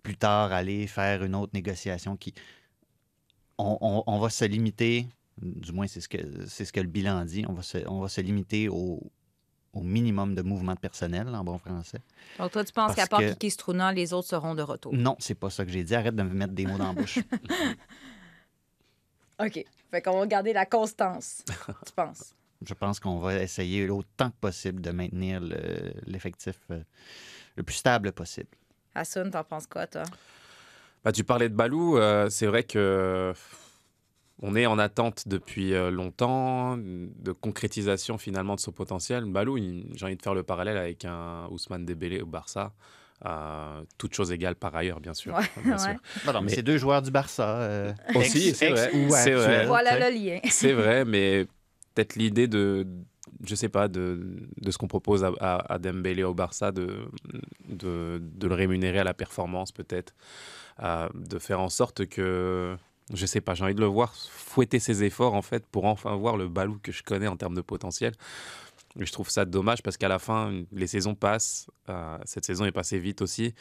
plus 0.03 0.17
tard 0.17 0.51
aller 0.51 0.87
faire 0.87 1.23
une 1.23 1.35
autre 1.35 1.51
négociation 1.53 2.15
qui. 2.17 2.33
On, 3.57 3.77
on- 3.81 4.03
on 4.07 4.19
va 4.19 4.29
se 4.29 4.45
limiter, 4.45 5.05
du 5.41 5.71
moins 5.73 5.87
c'est 5.87 5.99
ce 6.01 6.07
que 6.07 6.17
c'est 6.47 6.63
ce 6.65 6.71
que 6.71 6.79
le 6.79 6.87
bilan 6.87 7.25
dit, 7.25 7.45
on 7.47 7.53
va 7.53 7.61
se, 7.61 7.77
on 7.87 7.99
va 7.99 8.07
se 8.07 8.21
limiter 8.21 8.69
au, 8.69 9.01
au 9.73 9.81
minimum 9.81 10.33
de 10.33 10.41
mouvement 10.41 10.73
de 10.75 10.79
personnel 10.79 11.27
en 11.35 11.43
bon 11.43 11.57
français. 11.57 11.99
Donc, 12.37 12.51
toi, 12.51 12.63
tu 12.63 12.71
penses 12.71 12.95
qu'à 12.95 13.05
part 13.07 13.19
que- 13.19 13.33
Kiki 13.33 13.61
les 13.95 14.13
autres 14.13 14.29
seront 14.29 14.55
de 14.55 14.61
retour? 14.61 14.93
Non, 14.93 15.15
c'est 15.19 15.35
pas 15.35 15.49
ça 15.49 15.65
que 15.65 15.71
j'ai 15.71 15.83
dit. 15.83 15.93
Arrête 15.93 16.15
de 16.15 16.23
me 16.23 16.33
mettre 16.33 16.53
des 16.53 16.65
mots 16.65 16.77
dans 16.77 16.87
la 16.87 16.93
bouche. 16.93 17.19
OK. 19.39 19.65
Fait 19.91 20.01
qu'on 20.01 20.19
va 20.19 20.27
garder 20.27 20.53
la 20.53 20.65
constance, 20.65 21.43
tu 21.85 21.91
penses? 21.95 22.33
Je 22.65 22.73
pense 22.73 22.99
qu'on 22.99 23.19
va 23.19 23.41
essayer 23.41 23.89
autant 23.89 24.29
que 24.31 24.35
possible 24.41 24.81
de 24.81 24.91
maintenir 24.91 25.39
le- 25.39 25.93
l'effectif 26.05 26.59
euh, 26.71 26.83
le 27.55 27.63
plus 27.63 27.75
stable 27.75 28.11
possible. 28.11 28.49
Hassoun, 28.99 29.31
t'en 29.31 29.43
penses 29.45 29.65
quoi, 29.65 29.87
toi? 29.87 30.03
Bah, 31.05 31.13
tu 31.13 31.23
parlais 31.23 31.47
de 31.47 31.55
Balou, 31.55 31.97
euh, 31.97 32.29
c'est 32.29 32.47
vrai 32.47 32.63
que 32.63 33.33
on 34.41 34.55
est 34.55 34.65
en 34.65 34.77
attente 34.77 35.23
depuis 35.27 35.73
euh, 35.73 35.89
longtemps 35.89 36.77
de 36.77 37.31
concrétisation 37.31 38.17
finalement 38.17 38.55
de 38.55 38.59
son 38.59 38.71
potentiel. 38.73 39.23
Balou, 39.25 39.57
j'ai 39.57 40.05
envie 40.05 40.17
de 40.17 40.21
faire 40.21 40.33
le 40.33 40.43
parallèle 40.43 40.77
avec 40.77 41.05
un 41.05 41.47
Ousmane 41.49 41.85
Dembélé 41.85 42.19
au 42.21 42.25
Barça. 42.25 42.73
Euh, 43.25 43.81
toute 43.97 44.13
chose 44.13 44.31
égale 44.31 44.55
par 44.55 44.75
ailleurs, 44.75 44.99
bien 44.99 45.13
sûr. 45.13 45.33
Ouais, 45.35 45.43
bien 45.63 45.73
ouais. 45.73 45.77
sûr. 45.77 45.93
Non, 46.25 46.33
non, 46.33 46.39
mais 46.41 46.45
Mais- 46.47 46.55
c'est 46.55 46.63
deux 46.63 46.77
joueurs 46.77 47.01
du 47.01 47.11
Barça. 47.11 47.49
euh, 47.61 47.93
Aussi, 48.15 48.53
c'est 48.53 48.69
vrai, 48.71 49.65
Voilà 49.65 50.09
le 50.09 50.13
lien. 50.15 50.39
C'est 50.49 50.73
vrai, 50.73 51.05
mais 51.05 51.45
peut-être 51.95 52.15
l'idée 52.15 52.47
de, 52.47 52.85
je 53.43 53.55
sais 53.55 53.69
pas, 53.69 53.87
de, 53.87 54.19
de 54.57 54.71
ce 54.71 54.77
qu'on 54.77 54.87
propose 54.87 55.23
à, 55.23 55.31
à, 55.39 55.73
à 55.73 55.79
Dembélé 55.79 56.23
au 56.23 56.33
Barça, 56.33 56.71
de, 56.71 57.05
de, 57.67 58.21
de 58.21 58.47
le 58.47 58.55
rémunérer 58.55 58.99
à 58.99 59.03
la 59.03 59.13
performance 59.13 59.71
peut-être, 59.71 60.13
euh, 60.81 61.09
de 61.15 61.39
faire 61.39 61.59
en 61.59 61.69
sorte 61.69 62.05
que, 62.07 62.75
je 63.13 63.25
sais 63.25 63.41
pas, 63.41 63.53
j'ai 63.53 63.63
envie 63.63 63.75
de 63.75 63.81
le 63.81 63.87
voir 63.87 64.15
fouetter 64.15 64.79
ses 64.79 65.03
efforts 65.03 65.33
en 65.33 65.41
fait 65.41 65.65
pour 65.67 65.85
enfin 65.85 66.15
voir 66.15 66.37
le 66.37 66.47
Balou 66.47 66.79
que 66.81 66.91
je 66.91 67.03
connais 67.03 67.27
en 67.27 67.37
termes 67.37 67.55
de 67.55 67.61
potentiel. 67.61 68.13
Et 68.99 69.05
je 69.05 69.11
trouve 69.11 69.29
ça 69.29 69.45
dommage 69.45 69.83
parce 69.83 69.97
qu'à 69.97 70.07
la 70.07 70.19
fin, 70.19 70.63
les 70.71 70.87
saisons 70.87 71.15
passent. 71.15 71.67
euh, 71.89 72.17
cette 72.25 72.45
saison 72.45 72.65
est 72.65 72.71
passée 72.71 72.99
vite 72.99 73.21
aussi. 73.21 73.53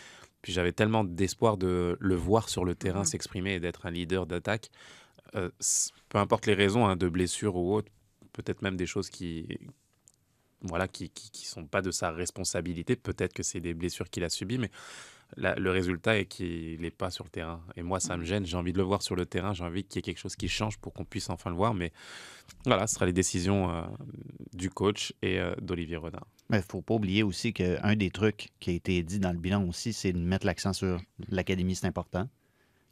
Puis 0.43 0.53
j'avais 0.53 0.73
tellement 0.73 1.05
d'espoir 1.05 1.57
de 1.59 1.97
le 2.01 2.15
voir 2.15 2.49
sur 2.49 2.65
le 2.65 2.75
terrain 2.75 3.01
Mhm. 3.01 3.05
s'exprimer 3.05 3.55
et 3.55 3.61
d'être 3.61 3.87
un 3.87 3.91
leader 3.91 4.27
d'attaque. 4.27 4.71
Euh, 5.35 5.51
peu 6.09 6.19
importe 6.19 6.47
les 6.47 6.55
raisons, 6.55 6.87
hein, 6.87 6.97
de 6.97 7.09
blessures 7.09 7.57
ou 7.57 7.75
autres, 7.75 7.91
peut-être 8.39 8.63
même 8.63 8.77
des 8.77 8.87
choses 8.87 9.11
qui 9.11 9.47
voilà 10.63 10.89
qui, 10.89 11.09
qui, 11.11 11.31
qui 11.31 11.47
sont 11.47 11.67
pas 11.67 11.83
de 11.83 11.91
sa 11.91 12.11
responsabilité. 12.11 12.97
Peut-être 12.97 13.33
que 13.33 13.43
c'est 13.43 13.61
des 13.61 13.75
blessures 13.75 14.11
qu'il 14.11 14.25
a 14.25 14.29
subies, 14.29 14.59
mais 14.59 14.71
la- 15.37 15.55
le 15.55 15.71
résultat 15.71 16.19
est 16.19 16.25
qu'il 16.27 16.81
n'est 16.81 16.91
pas 16.91 17.11
sur 17.11 17.23
le 17.25 17.31
terrain. 17.31 17.61
Et 17.77 17.83
moi, 17.83 18.01
ça 18.01 18.17
me 18.17 18.25
gêne. 18.25 18.45
J'ai 18.45 18.57
envie 18.57 18.73
de 18.73 18.79
le 18.79 18.83
voir 18.85 19.03
sur 19.03 19.15
le 19.15 19.25
terrain. 19.25 19.53
J'ai 19.55 19.63
envie 19.63 19.85
qu'il 19.85 19.99
y 19.99 20.01
ait 20.01 20.03
quelque 20.03 20.19
chose 20.19 20.35
qui 20.35 20.49
change 20.49 20.79
pour 20.79 20.93
qu'on 20.93 21.05
puisse 21.05 21.31
enfin 21.31 21.51
le 21.51 21.57
voir. 21.57 21.75
Mais 21.75 21.93
voilà, 22.65 22.89
ce 22.89 22.95
sera 22.97 23.07
les 23.07 23.13
décisions 23.13 23.71
euh, 23.71 23.83
du 24.53 24.69
coach 24.69 25.13
et 25.23 25.39
euh, 25.39 25.55
d'Olivier 25.61 25.97
Renard. 25.97 26.27
Mais 26.51 26.57
il 26.57 26.61
ne 26.61 26.67
faut 26.67 26.83
pas 26.83 26.95
oublier 26.95 27.23
aussi 27.23 27.53
qu'un 27.53 27.95
des 27.95 28.11
trucs 28.11 28.49
qui 28.59 28.71
a 28.71 28.73
été 28.73 29.01
dit 29.05 29.21
dans 29.21 29.33
le 29.33 29.39
bilan 29.39 29.63
aussi, 29.69 29.93
c'est 29.93 30.13
de 30.13 30.19
mettre 30.19 30.45
l'accent 30.47 30.73
sur 30.73 30.99
l'académie, 31.29 31.77
c'est 31.77 31.87
important. 31.87 32.29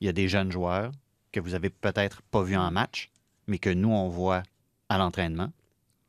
Il 0.00 0.06
y 0.06 0.08
a 0.08 0.12
des 0.12 0.28
jeunes 0.28 0.52
joueurs 0.52 0.92
que 1.32 1.40
vous 1.40 1.54
avez 1.54 1.70
peut-être 1.70 2.22
pas 2.22 2.44
vus 2.44 2.54
en 2.56 2.70
match, 2.70 3.10
mais 3.48 3.58
que 3.58 3.70
nous, 3.70 3.88
on 3.90 4.08
voit 4.08 4.42
à 4.88 4.98
l'entraînement. 4.98 5.50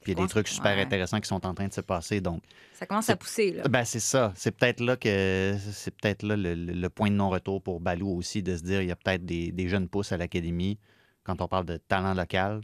Puis 0.01 0.11
il 0.13 0.17
y 0.17 0.21
a 0.21 0.23
des 0.23 0.29
trucs 0.29 0.47
super 0.47 0.75
Ouais. 0.77 0.83
intéressants 0.83 1.19
qui 1.19 1.27
sont 1.27 1.45
en 1.45 1.53
train 1.53 1.67
de 1.67 1.73
se 1.73 1.81
passer. 1.81 2.21
Donc, 2.21 2.41
Ça 2.73 2.85
commence 2.85 3.09
à 3.09 3.15
pousser, 3.17 3.51
là. 3.51 3.63
ben, 3.67 3.83
c'est 3.83 3.99
ça. 3.99 4.31
C'est 4.35 4.51
peut-être 4.51 4.79
là 4.79 4.95
que 4.95 5.55
c'est 5.71 5.93
peut-être 5.95 6.23
là 6.23 6.37
le, 6.37 6.53
le- 6.53 6.89
point 6.89 7.09
de 7.09 7.15
non-retour 7.15 7.61
pour 7.61 7.79
Balou 7.81 8.09
aussi, 8.15 8.41
de 8.43 8.55
se 8.55 8.61
dire 8.63 8.81
il 8.81 8.87
y 8.87 8.91
a 8.91 8.95
peut-être 8.95 9.25
des, 9.25 9.51
des 9.51 9.67
jeunes 9.67 9.89
pousses 9.89 10.11
à 10.11 10.17
l'académie. 10.17 10.77
Quand 11.23 11.41
on 11.41 11.47
parle 11.47 11.65
de 11.65 11.77
talent 11.77 12.13
local, 12.13 12.61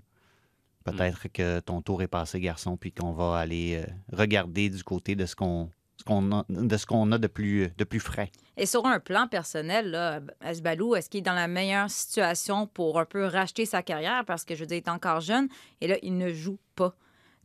peut-être 0.86 1.28
que 1.30 1.60
ton 1.60 1.82
tour 1.82 2.02
est 2.02 2.08
passé, 2.08 2.40
garçon, 2.40 2.78
puis 2.78 2.92
qu'on 2.92 3.12
va 3.12 3.38
aller 3.38 3.84
euh, 3.84 3.92
regarder 4.16 4.70
du 4.70 4.84
côté 4.84 5.16
de 5.16 5.26
ce 5.26 5.36
qu'on 5.36 5.70
qu'on 6.04 6.32
a, 6.32 6.46
de 6.50 6.78
ce 6.78 6.86
qu'on 6.86 7.12
a 7.12 7.18
de 7.18 7.28
plus, 7.28 7.70
de 7.78 7.84
plus 7.84 8.00
frais. 8.00 8.32
Et 8.58 8.66
sur 8.66 8.86
un 8.86 9.00
plan 9.00 9.28
personnel, 9.28 9.92
là, 9.92 10.20
Asbalou, 10.42 10.96
est-ce 10.96 11.10
qu'il 11.10 11.20
est 11.20 11.24
dans 11.24 11.34
la 11.34 11.48
meilleure 11.48 11.90
situation 11.90 12.68
pour 12.68 13.00
un 13.00 13.06
peu 13.06 13.26
racheter 13.26 13.66
sa 13.66 13.82
carrière? 13.82 14.24
Parce 14.26 14.46
que, 14.46 14.56
je 14.56 14.62
veux 14.62 14.66
dire, 14.66 14.78
il 14.78 14.86
est 14.86 14.90
encore 14.90 15.22
jeune 15.22 15.48
et 15.82 15.88
là, 15.88 15.98
il 16.04 16.18
ne 16.18 16.32
joue 16.32 16.60
pas. 16.76 16.96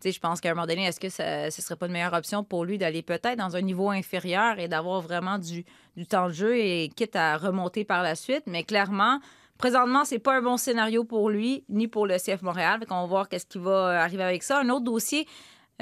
Tu 0.00 0.09
sais, 0.09 0.12
je 0.12 0.21
pense 0.21 0.41
qu'à 0.41 0.50
un 0.50 0.55
moment 0.55 0.67
donné, 0.67 0.87
est-ce 0.87 1.00
que 1.00 1.09
ce 1.09 1.62
serait 1.62 1.77
pas 1.77 1.87
une 1.87 1.93
meilleure 1.93 2.12
option 2.12 2.45
pour 2.45 2.65
lui 2.65 2.79
d'aller 2.79 3.03
peut-être 3.03 3.37
dans 3.37 3.57
un 3.57 3.62
niveau 3.62 3.91
inférieur 3.91 4.61
et 4.61 4.69
d'avoir 4.69 5.00
vraiment 5.00 5.38
du, 5.38 5.65
du 5.97 6.07
temps 6.07 6.29
de 6.29 6.33
jeu 6.33 6.57
et 6.57 6.88
quitte 6.95 7.17
à 7.17 7.37
remonter 7.37 7.85
par 7.85 8.05
la 8.05 8.15
suite? 8.15 8.45
Mais 8.47 8.62
clairement, 8.62 9.19
présentement, 9.57 10.05
c'est 10.05 10.21
pas 10.21 10.37
un 10.37 10.43
bon 10.43 10.57
scénario 10.57 11.03
pour 11.03 11.31
lui 11.31 11.65
ni 11.69 11.88
pour 11.88 12.07
le 12.07 12.17
CF 12.17 12.43
Montréal. 12.43 12.87
Qu'on 12.88 13.00
va 13.00 13.07
voir 13.07 13.29
qu'est-ce 13.29 13.47
qui 13.47 13.59
va 13.59 14.00
arriver 14.00 14.23
avec 14.23 14.45
ça. 14.45 14.61
Un 14.61 14.69
autre 14.69 14.85
dossier 14.85 15.27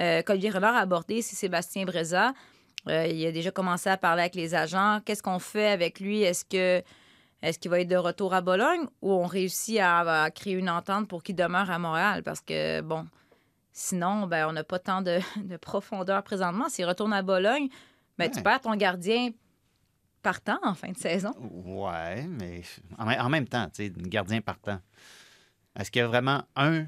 euh, 0.01 0.23
qu'Olivier 0.23 0.51
Renard 0.51 0.77
a 0.77 0.81
abordé, 0.81 1.21
c'est 1.21 1.37
Sébastien 1.37 1.85
Breza. 1.85 2.33
Euh, 2.89 3.07
il 3.07 3.25
a 3.27 3.33
déjà 3.33 3.51
commencé 3.51 3.89
à 3.91 3.97
parler 3.97 4.23
avec 4.23 4.35
les 4.35 4.55
agents. 4.55 5.01
Qu'est-ce 5.05 5.23
qu'on 5.23 5.39
fait 5.39 5.69
avec 5.69 6.01
lui? 6.01 6.23
Est-ce 6.23 6.45
que 6.45 6.83
est-ce 7.43 7.59
qu'il 7.59 7.71
va 7.71 7.81
être 7.81 7.89
de 7.89 7.97
retour 7.97 8.33
à 8.35 8.41
Bologne 8.41 8.87
ou 9.03 9.13
on 9.13 9.27
réussit 9.27 9.79
à, 9.79 10.25
à 10.25 10.31
créer 10.31 10.55
une 10.55 10.71
entente 10.71 11.07
pour 11.09 11.23
qu'il 11.23 11.37
demeure 11.37 11.71
à 11.71 11.79
Montréal? 11.79 12.23
Parce 12.23 12.41
que, 12.41 12.81
bon, 12.81 13.07
sinon, 13.73 14.27
ben, 14.27 14.49
on 14.49 14.53
n'a 14.53 14.65
pas 14.65 14.79
tant 14.79 15.03
de, 15.03 15.19
de 15.37 15.57
profondeur 15.57 16.23
présentement. 16.23 16.69
S'il 16.69 16.87
retourne 16.87 17.13
à 17.13 17.23
Bologne, 17.23 17.69
ben, 18.19 18.31
tu 18.31 18.43
perds 18.43 18.63
ton 18.63 18.75
gardien 18.75 19.31
partant 20.23 20.59
en 20.65 20.75
fin 20.75 20.91
de 20.91 20.97
saison. 20.97 21.33
Ouais, 21.39 22.25
mais 22.25 22.63
en, 22.99 23.05
même- 23.07 23.21
en 23.21 23.29
même 23.29 23.47
temps, 23.47 23.67
tu 23.67 23.85
sais, 23.87 23.93
gardien 23.97 24.41
partant. 24.41 24.81
Est-ce 25.79 25.91
qu'il 25.91 26.01
y 26.01 26.05
a 26.05 26.09
vraiment 26.09 26.43
un, 26.57 26.87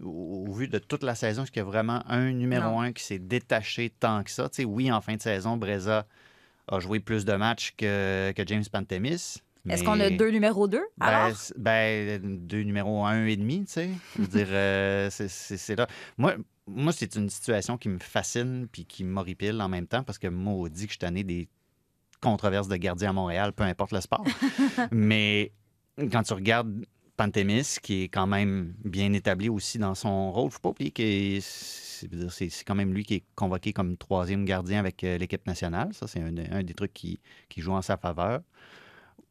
au, 0.00 0.46
au 0.48 0.52
vu 0.52 0.68
de 0.68 0.78
toute 0.78 1.02
la 1.02 1.14
saison, 1.14 1.42
est-ce 1.42 1.50
qu'il 1.50 1.60
y 1.60 1.64
a 1.64 1.68
vraiment 1.68 2.02
un 2.08 2.32
numéro 2.32 2.64
Non. 2.64 2.80
un 2.80 2.92
qui 2.92 3.02
s'est 3.02 3.18
détaché 3.18 3.90
tant 3.90 4.22
que 4.22 4.30
ça? 4.30 4.48
Oui, 4.66 4.90
en 4.90 5.00
fin 5.00 5.16
de 5.16 5.22
saison, 5.22 5.56
Breza 5.56 6.06
a 6.68 6.80
joué 6.80 7.00
plus 7.00 7.24
de 7.24 7.34
matchs 7.34 7.74
que, 7.76 8.32
que 8.32 8.42
James 8.46 8.64
Pantemis. 8.70 9.36
Est-ce 9.68 9.82
qu'on 9.82 9.98
a 10.00 10.10
deux 10.10 10.30
numéros 10.30 10.68
deux? 10.68 10.84
Ben, 10.98 11.06
alors? 11.06 11.36
ben, 11.56 12.20
deux 12.46 12.62
numéros 12.62 13.04
un 13.06 13.24
et 13.24 13.36
demi, 13.36 13.64
tu 13.64 13.72
sais. 13.72 13.90
Je 14.16 14.22
veux 14.22 14.28
dire, 14.28 14.48
euh, 14.50 15.08
c'est- 15.10 15.76
là. 15.76 15.86
Moi, 16.18 16.34
moi 16.66 16.92
c'est 16.92 17.14
une 17.16 17.30
situation 17.30 17.78
qui 17.78 17.88
me 17.88 17.98
fascine 17.98 18.68
puis 18.70 18.84
qui 18.84 19.04
m'horripile 19.04 19.60
en 19.62 19.68
même 19.68 19.86
temps 19.86 20.02
parce 20.02 20.18
que 20.18 20.28
moi, 20.28 20.52
on 20.52 20.68
dit 20.68 20.86
que 20.86 20.92
je 20.92 20.98
suis 21.06 21.24
des 21.24 21.48
controverses 22.20 22.68
de 22.68 22.76
gardiens 22.76 23.10
à 23.10 23.12
Montréal, 23.14 23.52
peu 23.52 23.64
importe 23.64 23.92
le 23.92 24.00
sport. 24.00 24.24
Mais 24.90 25.52
quand 26.10 26.22
tu 26.22 26.34
regardes 26.34 26.84
Pantémis, 27.16 27.76
qui 27.82 28.02
est 28.02 28.08
quand 28.08 28.26
même 28.26 28.74
bien 28.84 29.12
établi 29.12 29.48
aussi 29.48 29.78
dans 29.78 29.94
son 29.94 30.32
rôle, 30.32 30.50
faut 30.50 30.58
pas 30.58 30.70
oublier 30.70 30.90
que 30.90 31.38
c'est 31.40 32.64
quand 32.64 32.74
même 32.74 32.92
lui 32.92 33.04
qui 33.04 33.14
est 33.14 33.24
convoqué 33.34 33.72
comme 33.72 33.96
troisième 33.96 34.44
gardien 34.44 34.80
avec 34.80 35.04
euh, 35.04 35.18
l'équipe 35.18 35.46
nationale. 35.46 35.92
Ça, 35.92 36.06
c'est 36.06 36.20
un, 36.20 36.62
des 36.62 36.74
trucs 36.74 36.92
qui, 36.92 37.20
joue 37.56 37.72
en 37.72 37.82
sa 37.82 37.96
faveur. 37.96 38.40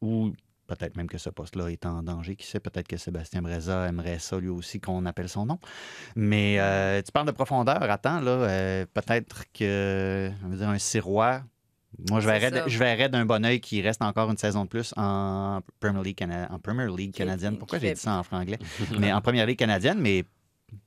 Ou 0.00 0.32
peut-être 0.66 0.96
même 0.96 1.08
que 1.08 1.18
ce 1.18 1.30
poste-là 1.30 1.68
est 1.68 1.84
en 1.84 2.02
danger. 2.02 2.36
Qui 2.36 2.46
sait, 2.46 2.60
peut-être 2.60 2.88
que 2.88 2.96
Sébastien 2.96 3.42
Breza 3.42 3.86
aimerait 3.86 4.18
ça 4.18 4.38
lui 4.38 4.48
aussi 4.48 4.80
qu'on 4.80 5.04
appelle 5.06 5.28
son 5.28 5.46
nom. 5.46 5.58
Mais 6.16 6.58
euh, 6.58 7.02
tu 7.02 7.12
parles 7.12 7.26
de 7.26 7.32
profondeur. 7.32 7.82
Attends, 7.82 8.20
là, 8.20 8.30
euh, 8.30 8.86
peut-être 8.94 9.44
que, 9.52 10.30
on 10.44 10.48
va 10.48 10.56
dire, 10.56 10.68
un 10.68 10.78
Sirois. 10.78 11.42
Moi, 12.10 12.20
je 12.20 12.26
verrais, 12.26 12.50
ça. 12.50 12.66
je 12.68 12.78
verrais 12.78 13.08
d'un 13.08 13.24
bon 13.24 13.44
oeil 13.44 13.60
qui 13.60 13.80
reste 13.82 14.02
encore 14.02 14.30
une 14.30 14.36
saison 14.36 14.64
de 14.64 14.68
plus 14.68 14.92
en 14.96 15.60
Premier 15.80 16.02
League, 16.02 16.16
cana- 16.16 16.48
en 16.50 16.58
Premier 16.58 16.86
League 16.88 17.12
Qui- 17.12 17.18
canadienne. 17.18 17.58
Pourquoi 17.58 17.78
j'ai 17.78 17.94
dit 17.94 18.00
ça 18.00 18.18
en 18.18 18.22
franglais? 18.22 18.58
mais 18.98 19.12
en 19.12 19.20
Première 19.22 19.46
Ligue 19.46 19.58
canadienne, 19.58 19.98
mais 20.00 20.24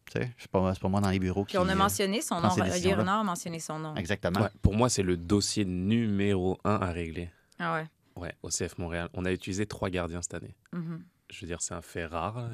tu 0.06 0.20
sais, 0.20 0.32
c'est 0.38 0.50
pas, 0.52 0.74
c'est 0.74 0.82
pas 0.82 0.90
moi 0.90 1.00
dans 1.02 1.10
les 1.10 1.20
bureaux 1.20 1.44
Puis 1.46 1.52
qui... 1.54 1.58
on 1.58 1.68
a 1.68 1.72
euh, 1.72 1.76
mentionné 1.76 2.22
son 2.22 2.42
nom. 2.42 2.50
Renard 2.50 3.20
a 3.20 3.24
mentionné 3.24 3.60
son 3.60 3.80
nom. 3.80 3.96
Exactement. 3.96 4.42
Ouais, 4.42 4.50
pour 4.62 4.74
moi, 4.76 4.90
c'est 4.90 5.04
le 5.04 5.16
dossier 5.18 5.66
numéro 5.66 6.58
un 6.64 6.76
à 6.76 6.92
régler. 6.92 7.30
Ah 7.60 7.74
ouais. 7.76 7.86
Ouais, 8.16 8.34
au 8.44 8.50
CF 8.50 8.78
Montréal. 8.78 9.10
On 9.14 9.26
a 9.26 9.32
utilisé 9.32 9.66
trois 9.66 9.90
gardiens 9.90 10.22
cette 10.22 10.34
année. 10.34 10.56
Mhm. 10.74 11.04
Je 11.30 11.42
veux 11.42 11.48
dire, 11.48 11.62
c'est 11.62 11.74
un 11.74 11.82
fait 11.82 12.06
rare. 12.06 12.38
Euh, 12.38 12.50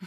je- 0.00 0.06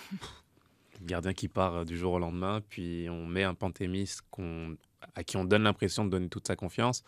Le 1.01 1.05
gardien 1.05 1.33
qui 1.33 1.47
part 1.47 1.75
euh, 1.75 1.85
du 1.85 1.97
jour 1.97 2.13
au 2.13 2.19
lendemain, 2.19 2.61
puis 2.67 3.07
on 3.09 3.25
met 3.27 3.43
un 3.43 3.53
Pantémis 3.53 4.15
qu'on- 4.31 4.75
à 5.15 5.23
qui 5.23 5.37
on 5.37 5.45
donne 5.45 5.63
l'impression 5.63 6.03
de 6.05 6.09
donner 6.09 6.27
toute 6.29 6.47
sa 6.47 6.55
confiance. 6.55 7.03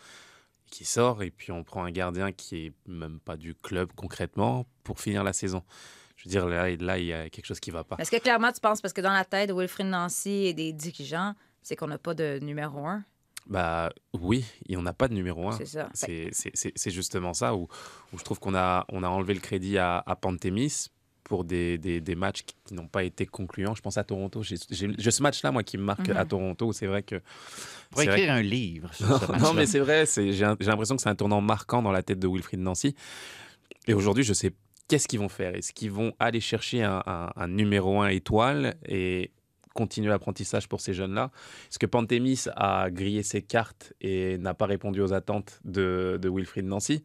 Qui 0.69 0.85
sort, 0.85 1.23
et 1.23 1.31
puis 1.31 1.51
on 1.51 1.63
prend 1.63 1.83
un 1.83 1.91
gardien 1.91 2.31
qui 2.31 2.67
est 2.67 2.73
même 2.87 3.19
pas 3.19 3.37
du 3.37 3.55
club 3.55 3.89
concrètement 3.95 4.65
pour 4.83 4.99
finir 4.99 5.23
la 5.23 5.33
saison. 5.33 5.63
Je 6.15 6.25
veux 6.25 6.31
dire, 6.31 6.45
là, 6.47 6.69
là 6.75 6.97
il 6.99 7.05
y 7.05 7.13
a 7.13 7.29
quelque 7.29 7.45
chose 7.45 7.59
qui 7.59 7.71
va 7.71 7.83
pas. 7.83 7.95
Est-ce 7.99 8.11
que 8.11 8.17
clairement, 8.17 8.51
tu 8.51 8.59
penses, 8.59 8.81
parce 8.81 8.93
que 8.93 9.01
dans 9.01 9.13
la 9.13 9.25
tête 9.25 9.49
de 9.49 9.53
Wilfried 9.53 9.87
Nancy 9.87 10.45
et 10.47 10.53
des 10.53 10.73
dirigeants, 10.73 11.33
c'est 11.61 11.75
qu'on 11.75 11.87
n'a 11.87 11.97
pas 11.97 12.13
de 12.13 12.39
numéro 12.41 12.85
un? 12.85 13.03
Bah 13.47 13.89
oui, 14.13 14.45
et 14.67 14.77
on 14.77 14.81
n'a 14.81 14.93
pas 14.93 15.07
de 15.07 15.13
numéro 15.13 15.49
un. 15.49 15.57
C'est 15.57 15.65
ça. 15.65 15.89
C'est- 15.93 16.29
C'est 16.33 16.51
c'est- 16.53 16.73
c'est 16.75 16.91
justement 16.91 17.33
ça 17.33 17.55
où, 17.55 17.67
où 18.13 18.17
je 18.19 18.23
trouve 18.23 18.39
qu'on 18.39 18.53
a, 18.53 18.85
on 18.89 19.01
a 19.01 19.07
enlevé 19.07 19.33
le 19.33 19.39
crédit 19.39 19.77
à, 19.77 20.03
à 20.05 20.15
Pantémis 20.15 20.87
pour 21.29 21.45
des, 21.45 21.77
des, 21.77 22.01
des 22.01 22.15
matchs 22.15 22.41
qui, 22.43 22.55
qui 22.65 22.73
n'ont 22.73 22.87
pas 22.87 23.03
été 23.05 23.25
concluants. 23.25 23.75
Je 23.75 23.81
pense 23.81 23.97
à 23.97 24.03
Toronto. 24.03 24.41
J'ai 24.43 24.57
ce 24.57 25.21
match-là, 25.23 25.51
moi, 25.51 25.63
qui 25.63 25.77
me 25.77 25.83
marque 25.83 26.09
Mhm. 26.09 26.17
à 26.17 26.25
Toronto. 26.25 26.65
où 26.67 26.73
C'est 26.73 26.87
vrai 26.87 27.03
que. 27.03 27.21
Pour 27.91 28.01
c'est 28.01 28.07
vrai 28.07 28.17
écrire 28.19 28.33
un 28.33 28.41
livre 28.41 28.93
sur 28.93 29.05
ce 29.19 29.31
non, 29.41 29.53
mais 29.53 29.65
c'est 29.65 29.79
vrai, 29.79 30.03
j'ai 30.13 30.33
l'impression 30.65 30.97
que 30.97 31.01
c'est 31.01 31.09
un 31.09 31.15
tournant 31.15 31.39
marquant 31.39 31.81
dans 31.81 31.91
la 31.93 32.03
tête 32.03 32.19
de 32.19 32.27
Wilfried 32.27 32.59
Nancy. 32.59 32.95
Et 33.87 33.93
aujourd'hui, 33.93 34.23
je 34.25 34.33
sais 34.33 34.51
qu'est-ce 34.89 35.07
qu'ils 35.07 35.19
vont 35.19 35.29
faire. 35.29 35.55
Est-ce 35.55 35.71
qu'ils 35.71 35.91
vont 35.91 36.13
aller 36.19 36.41
chercher 36.41 36.83
un, 36.83 37.01
un- 37.05 37.29
un 37.35 37.47
numéro 37.47 38.01
un 38.01 38.09
étoile 38.09 38.75
et 38.87 39.31
continuer 39.75 40.09
l'apprentissage 40.09 40.67
pour 40.67 40.81
ces 40.81 40.93
jeunes-là? 40.93 41.31
Est-ce 41.69 41.77
que 41.79 41.85
Pantémis 41.85 42.45
a 42.55 42.89
grillé 42.89 43.21
ses 43.23 43.43
cartes 43.43 43.93
et 44.01 44.37
n'a 44.39 44.53
pas 44.55 44.65
répondu 44.65 44.99
aux 45.01 45.13
attentes 45.13 45.59
de, 45.63 46.17
de 46.21 46.27
Wilfried 46.29 46.65
Nancy? 46.65 47.03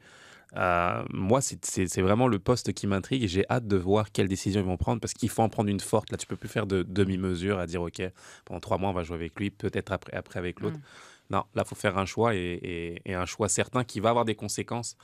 Euh, 0.56 1.02
moi, 1.12 1.40
c'est- 1.40 2.00
vraiment 2.00 2.28
le 2.28 2.38
poste 2.38 2.72
qui 2.72 2.86
m'intrigue 2.86 3.24
et 3.24 3.28
j'ai 3.28 3.44
hâte 3.50 3.66
de 3.66 3.76
voir 3.76 4.12
quelles 4.12 4.28
décisions 4.28 4.60
ils 4.60 4.66
vont 4.66 4.76
prendre 4.76 5.00
parce 5.00 5.12
qu'il 5.12 5.28
faut 5.28 5.42
en 5.42 5.48
prendre 5.48 5.68
une 5.68 5.80
forte. 5.80 6.10
Là, 6.12 6.16
tu 6.16 6.26
peux 6.26 6.36
plus 6.36 6.48
faire 6.48 6.66
de 6.66 6.82
demi-mesure 6.84 7.58
à 7.58 7.66
dire, 7.66 7.82
OK, 7.82 8.00
pendant 8.44 8.60
trois 8.60 8.78
mois, 8.78 8.90
on 8.90 8.92
va 8.92 9.02
jouer 9.02 9.16
avec 9.16 9.38
lui, 9.40 9.50
peut-être 9.50 9.90
après, 9.92 10.16
après 10.16 10.38
avec 10.38 10.60
l'autre. 10.60 10.76
Mm. 10.78 10.82
Non, 11.30 11.44
là, 11.54 11.62
il 11.64 11.68
faut 11.68 11.74
faire 11.74 11.98
un 11.98 12.04
choix 12.04 12.34
et, 12.36 12.38
et- 12.62 13.02
et 13.10 13.14
un 13.14 13.24
choix 13.26 13.48
certain 13.48 13.82
qui 13.82 13.98
va 13.98 14.10
avoir 14.10 14.24
des 14.24 14.34
conséquences 14.36 14.96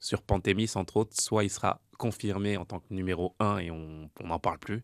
sur 0.00 0.22
Pantémis, 0.22 0.72
entre 0.74 0.96
autres. 0.96 1.14
Soit 1.20 1.44
il 1.44 1.50
sera 1.50 1.80
confirmé 1.98 2.56
en 2.56 2.64
tant 2.64 2.80
que 2.80 2.92
numéro 2.92 3.34
1 3.38 3.58
et 3.58 3.70
on 3.70 4.10
n'en 4.24 4.38
parle 4.40 4.58
plus, 4.58 4.82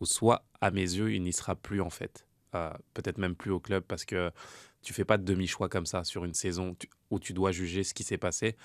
ou 0.00 0.06
soit, 0.06 0.44
à 0.60 0.70
mes 0.70 0.80
yeux, 0.82 1.12
il 1.12 1.22
n'y 1.22 1.32
sera 1.32 1.54
plus 1.54 1.80
en 1.82 1.90
fait. 1.90 2.26
Euh, 2.54 2.70
Peut-être 2.94 3.18
même 3.18 3.34
plus 3.36 3.50
au 3.50 3.60
club 3.60 3.84
parce 3.86 4.04
que 4.04 4.30
tu 4.82 4.92
fais 4.94 5.04
pas 5.04 5.18
de 5.18 5.24
demi-choix 5.24 5.68
comme 5.68 5.84
ça 5.86 6.02
sur 6.04 6.24
une 6.24 6.32
saison 6.34 6.74
où 7.10 7.18
tu 7.20 7.32
dois 7.34 7.52
juger 7.52 7.84
ce 7.84 7.92
qui 7.94 8.02
s'est 8.02 8.16
passé. 8.18 8.56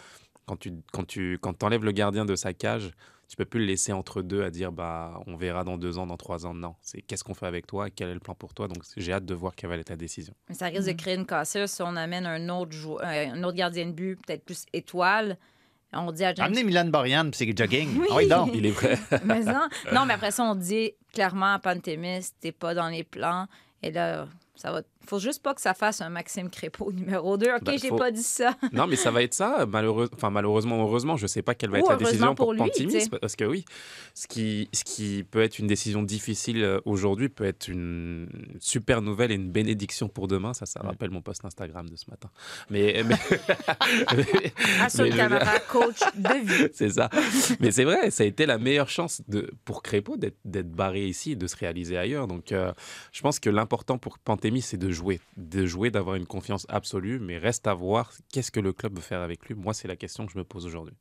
Quand 0.45 0.57
tu, 0.57 0.73
quand 0.91 1.05
tu 1.05 1.37
quand 1.41 1.63
enlèves 1.63 1.83
le 1.83 1.91
gardien 1.91 2.25
de 2.25 2.35
sa 2.35 2.53
cage, 2.53 2.91
tu 3.27 3.35
peux 3.35 3.45
plus 3.45 3.59
le 3.61 3.65
laisser 3.65 3.91
entre 3.93 4.21
deux 4.21 4.43
à 4.43 4.51
dire 4.51 4.71
bah 4.71 5.19
on 5.25 5.35
verra 5.35 5.63
dans 5.63 5.77
deux 5.77 5.97
ans, 5.97 6.05
dans 6.05 6.17
trois 6.17 6.45
ans. 6.45 6.53
Non, 6.53 6.75
c'est 6.81 7.01
qu'est-ce 7.01 7.23
qu'on 7.23 7.33
fait 7.33 7.47
avec 7.47 7.65
toi, 7.65 7.89
quel 7.89 8.09
est 8.09 8.13
le 8.13 8.19
plan 8.19 8.35
pour 8.35 8.53
toi? 8.53 8.67
Donc 8.67 8.83
j'ai 8.95 9.11
hâte 9.13 9.25
de 9.25 9.33
voir 9.33 9.55
quelle 9.55 9.69
va 9.71 9.77
être 9.77 9.89
la 9.89 9.95
décision. 9.95 10.33
Mais 10.47 10.53
ça 10.55 10.67
risque 10.67 10.85
de 10.87 10.91
créer 10.93 11.15
une 11.15 11.25
cassure 11.25 11.67
si 11.67 11.81
on 11.81 11.95
amène 11.95 12.25
un 12.27 12.49
autre, 12.49 12.71
jou- 12.73 12.99
euh, 12.99 13.27
un 13.33 13.43
autre 13.43 13.57
gardien 13.57 13.87
de 13.87 13.91
but, 13.93 14.19
peut-être 14.25 14.45
plus 14.45 14.65
étoile. 14.73 15.37
On 15.97 16.11
dit 16.11 16.25
à 16.25 16.33
James 16.35 16.45
Amenez 16.47 16.63
Milan 16.65 16.85
Borian, 16.89 17.23
puis 17.31 17.37
c'est 17.37 17.57
jogging. 17.57 17.97
Oui. 17.97 18.07
Ah 18.11 18.15
oui, 18.17 18.27
donc. 18.27 18.51
Il 18.53 18.65
est 18.65 18.71
prêt. 18.73 18.99
Mais 19.23 19.39
non. 19.45 19.67
non, 19.93 20.05
mais 20.05 20.13
après 20.15 20.31
ça, 20.31 20.43
on 20.43 20.53
dit 20.55 20.91
clairement 21.13 21.53
à 21.53 21.59
Pantémis, 21.59 22.19
t'es 22.41 22.51
pas 22.51 22.73
dans 22.73 22.89
les 22.89 23.05
plans. 23.05 23.47
Et 23.81 23.91
là, 23.91 24.27
ça 24.55 24.71
va. 24.73 24.81
Faut 25.07 25.19
juste 25.19 25.41
pas 25.41 25.53
que 25.53 25.61
ça 25.61 25.73
fasse 25.73 26.01
un 26.01 26.09
Maxime 26.09 26.49
Crépeau 26.49 26.91
numéro 26.93 27.37
2. 27.37 27.47
OK, 27.55 27.63
Ben, 27.63 27.77
j'ai 27.79 27.89
faut- 27.89 27.95
pas 27.97 28.11
dit 28.11 28.23
ça. 28.23 28.55
Non, 28.73 28.87
mais 28.87 28.95
ça 28.95 29.11
va 29.11 29.23
être 29.23 29.33
ça, 29.33 29.65
malheureux... 29.65 30.09
enfin, 30.15 30.29
malheureusement, 30.29 30.81
heureusement. 30.81 31.15
Je 31.17 31.27
sais 31.27 31.41
pas 31.41 31.55
quelle 31.55 31.69
va 31.69 31.77
Ou 31.77 31.81
être 31.81 31.89
la 31.91 31.95
décision 31.97 32.35
pour, 32.35 32.47
pour 32.47 32.53
lui, 32.53 32.71
parce 33.21 33.35
que 33.35 33.45
oui, 33.45 33.63
ce 34.13 34.27
qui, 34.27 34.69
ce 34.73 34.83
qui 34.83 35.23
peut 35.29 35.41
être 35.41 35.59
une 35.59 35.67
décision 35.67 36.03
difficile 36.03 36.63
euh, 36.63 36.79
aujourd'hui 36.85 37.29
peut 37.29 37.45
être 37.45 37.67
une 37.67 38.27
super 38.59 39.01
nouvelle 39.01 39.31
et 39.31 39.35
une 39.35 39.51
bénédiction 39.51 40.07
pour 40.09 40.27
demain. 40.27 40.53
Ça, 40.53 40.65
ça 40.65 40.81
rappelle 40.81 41.09
mon 41.09 41.21
post 41.21 41.43
Instagram 41.45 41.89
de 41.89 41.95
ce 41.95 42.09
matin. 42.09 42.29
Mais, 42.69 43.03
mais... 43.05 43.15
Mais 44.97 45.09
Camara, 45.09 45.59
coach 45.59 45.99
de 46.15 46.45
vie. 46.45 46.69
c'est 46.73 46.89
ça. 46.89 47.09
Mais 47.59 47.71
c'est 47.71 47.83
vrai, 47.83 48.11
ça 48.11 48.23
a 48.23 48.25
été 48.25 48.45
la 48.45 48.57
meilleure 48.57 48.89
chance 48.89 49.21
de, 49.27 49.51
pour 49.65 49.83
Crépeau 49.83 50.17
d'être 50.17 50.37
d'être 50.45 50.71
barré 50.71 51.05
ici 51.07 51.31
et 51.31 51.35
de 51.35 51.47
se 51.47 51.55
réaliser 51.55 51.97
ailleurs. 51.97 52.27
Donc, 52.27 52.51
euh, 52.51 52.71
je 53.11 53.21
pense 53.21 53.39
que 53.39 53.49
l'important 53.49 53.97
pour 53.97 54.19
Pantémis, 54.19 54.61
c'est 54.61 54.77
de 54.77 54.89
jouer. 54.95 55.19
De 55.37 55.67
jouer, 55.67 55.91
d'avoir 55.91 56.15
une 56.15 56.25
confiance 56.25 56.65
absolue. 56.69 57.19
Mais 57.19 57.37
reste 57.37 57.67
à 57.67 57.75
voir 57.75 58.11
qu'est-ce 58.33 58.49
que 58.49 58.59
le 58.59 58.73
club 58.73 58.95
veut 58.95 59.01
faire 59.01 59.21
avec 59.21 59.45
lui. 59.45 59.53
Moi, 59.53 59.75
c'est 59.75 59.87
la 59.87 59.95
question 59.95 60.25
que 60.25 60.31
je 60.31 60.39
me 60.39 60.43
pose 60.43 60.65
aujourd'hui. 60.65 60.95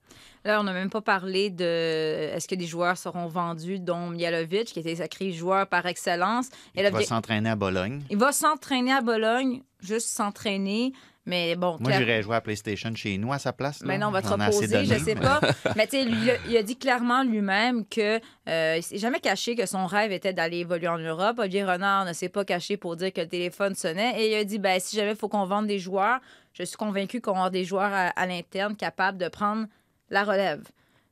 Là, 0.44 0.60
on 0.60 0.64
n'a 0.64 0.74
même 0.74 0.90
pas 0.90 1.00
parlé 1.00 1.48
de 1.48 1.64
est-ce 1.64 2.46
que 2.46 2.54
des 2.54 2.66
joueurs 2.66 2.98
seront 2.98 3.28
vendus, 3.28 3.80
dont 3.80 4.10
Mialovic, 4.10 4.66
qui 4.66 4.80
était 4.80 4.96
sacré 4.96 5.32
joueur 5.32 5.66
par 5.66 5.86
excellence. 5.86 6.48
Et 6.74 6.82
Il 6.84 6.90
va 6.90 7.02
s'entraîner 7.02 7.48
à 7.48 7.56
Bologne. 7.56 8.02
il 8.10 8.18
va 8.18 8.32
s'entraîner 8.32 8.92
à 8.92 9.00
Bologne, 9.00 9.62
juste 9.80 10.08
s'entraîner. 10.08 10.92
Mais 11.26 11.56
bon, 11.56 11.78
Moi, 11.80 11.90
j'irais 11.92 12.22
jouer 12.22 12.36
à 12.36 12.40
PlayStation 12.42 12.94
chez 12.94 13.16
nous 13.16 13.32
à 13.32 13.38
sa 13.38 13.54
place. 13.54 13.80
là. 13.80 13.86
Mais 13.86 13.96
non, 13.98 14.08
on 14.08 14.10
va 14.10 14.20
te 14.20 14.28
reposer, 14.28 14.84
je 14.84 14.94
sais 14.98 15.14
pas. 15.14 15.40
Mais 15.76 15.86
tu 15.86 15.96
sais, 15.96 16.04
lui, 16.04 16.18
il 16.48 16.56
a- 16.56 16.62
dit 16.62 16.76
clairement 16.76 17.22
lui-même 17.22 17.86
que 17.86 18.20
euh, 18.48 18.74
il 18.76 18.82
s'est 18.82 18.98
jamais 18.98 19.20
caché 19.20 19.56
que 19.56 19.64
son 19.64 19.86
rêve 19.86 20.12
était 20.12 20.34
d'aller 20.34 20.58
évoluer 20.58 20.88
en 20.88 20.98
Europe. 20.98 21.38
Olivier 21.38 21.64
Renard 21.64 22.04
ne 22.04 22.12
s'est 22.12 22.28
pas 22.28 22.44
caché 22.44 22.76
pour 22.76 22.96
dire 22.96 23.10
que 23.12 23.22
le 23.22 23.28
téléphone 23.28 23.74
sonnait. 23.74 24.20
Et 24.22 24.32
il 24.32 24.34
a 24.34 24.44
dit 24.44 24.58
ben, 24.58 24.78
si 24.78 24.96
jamais 24.96 25.12
il 25.12 25.16
faut 25.16 25.28
qu'on 25.28 25.46
vende 25.46 25.66
des 25.66 25.78
joueurs, 25.78 26.20
je 26.52 26.62
suis 26.62 26.76
convaincu 26.76 27.22
qu'on 27.22 27.30
avoir 27.32 27.50
des 27.50 27.64
joueurs 27.64 27.92
à, 27.92 28.08
à 28.08 28.26
l'interne 28.26 28.76
capables 28.76 29.16
de 29.16 29.28
prendre 29.28 29.66
la 30.10 30.24
relève. 30.24 30.62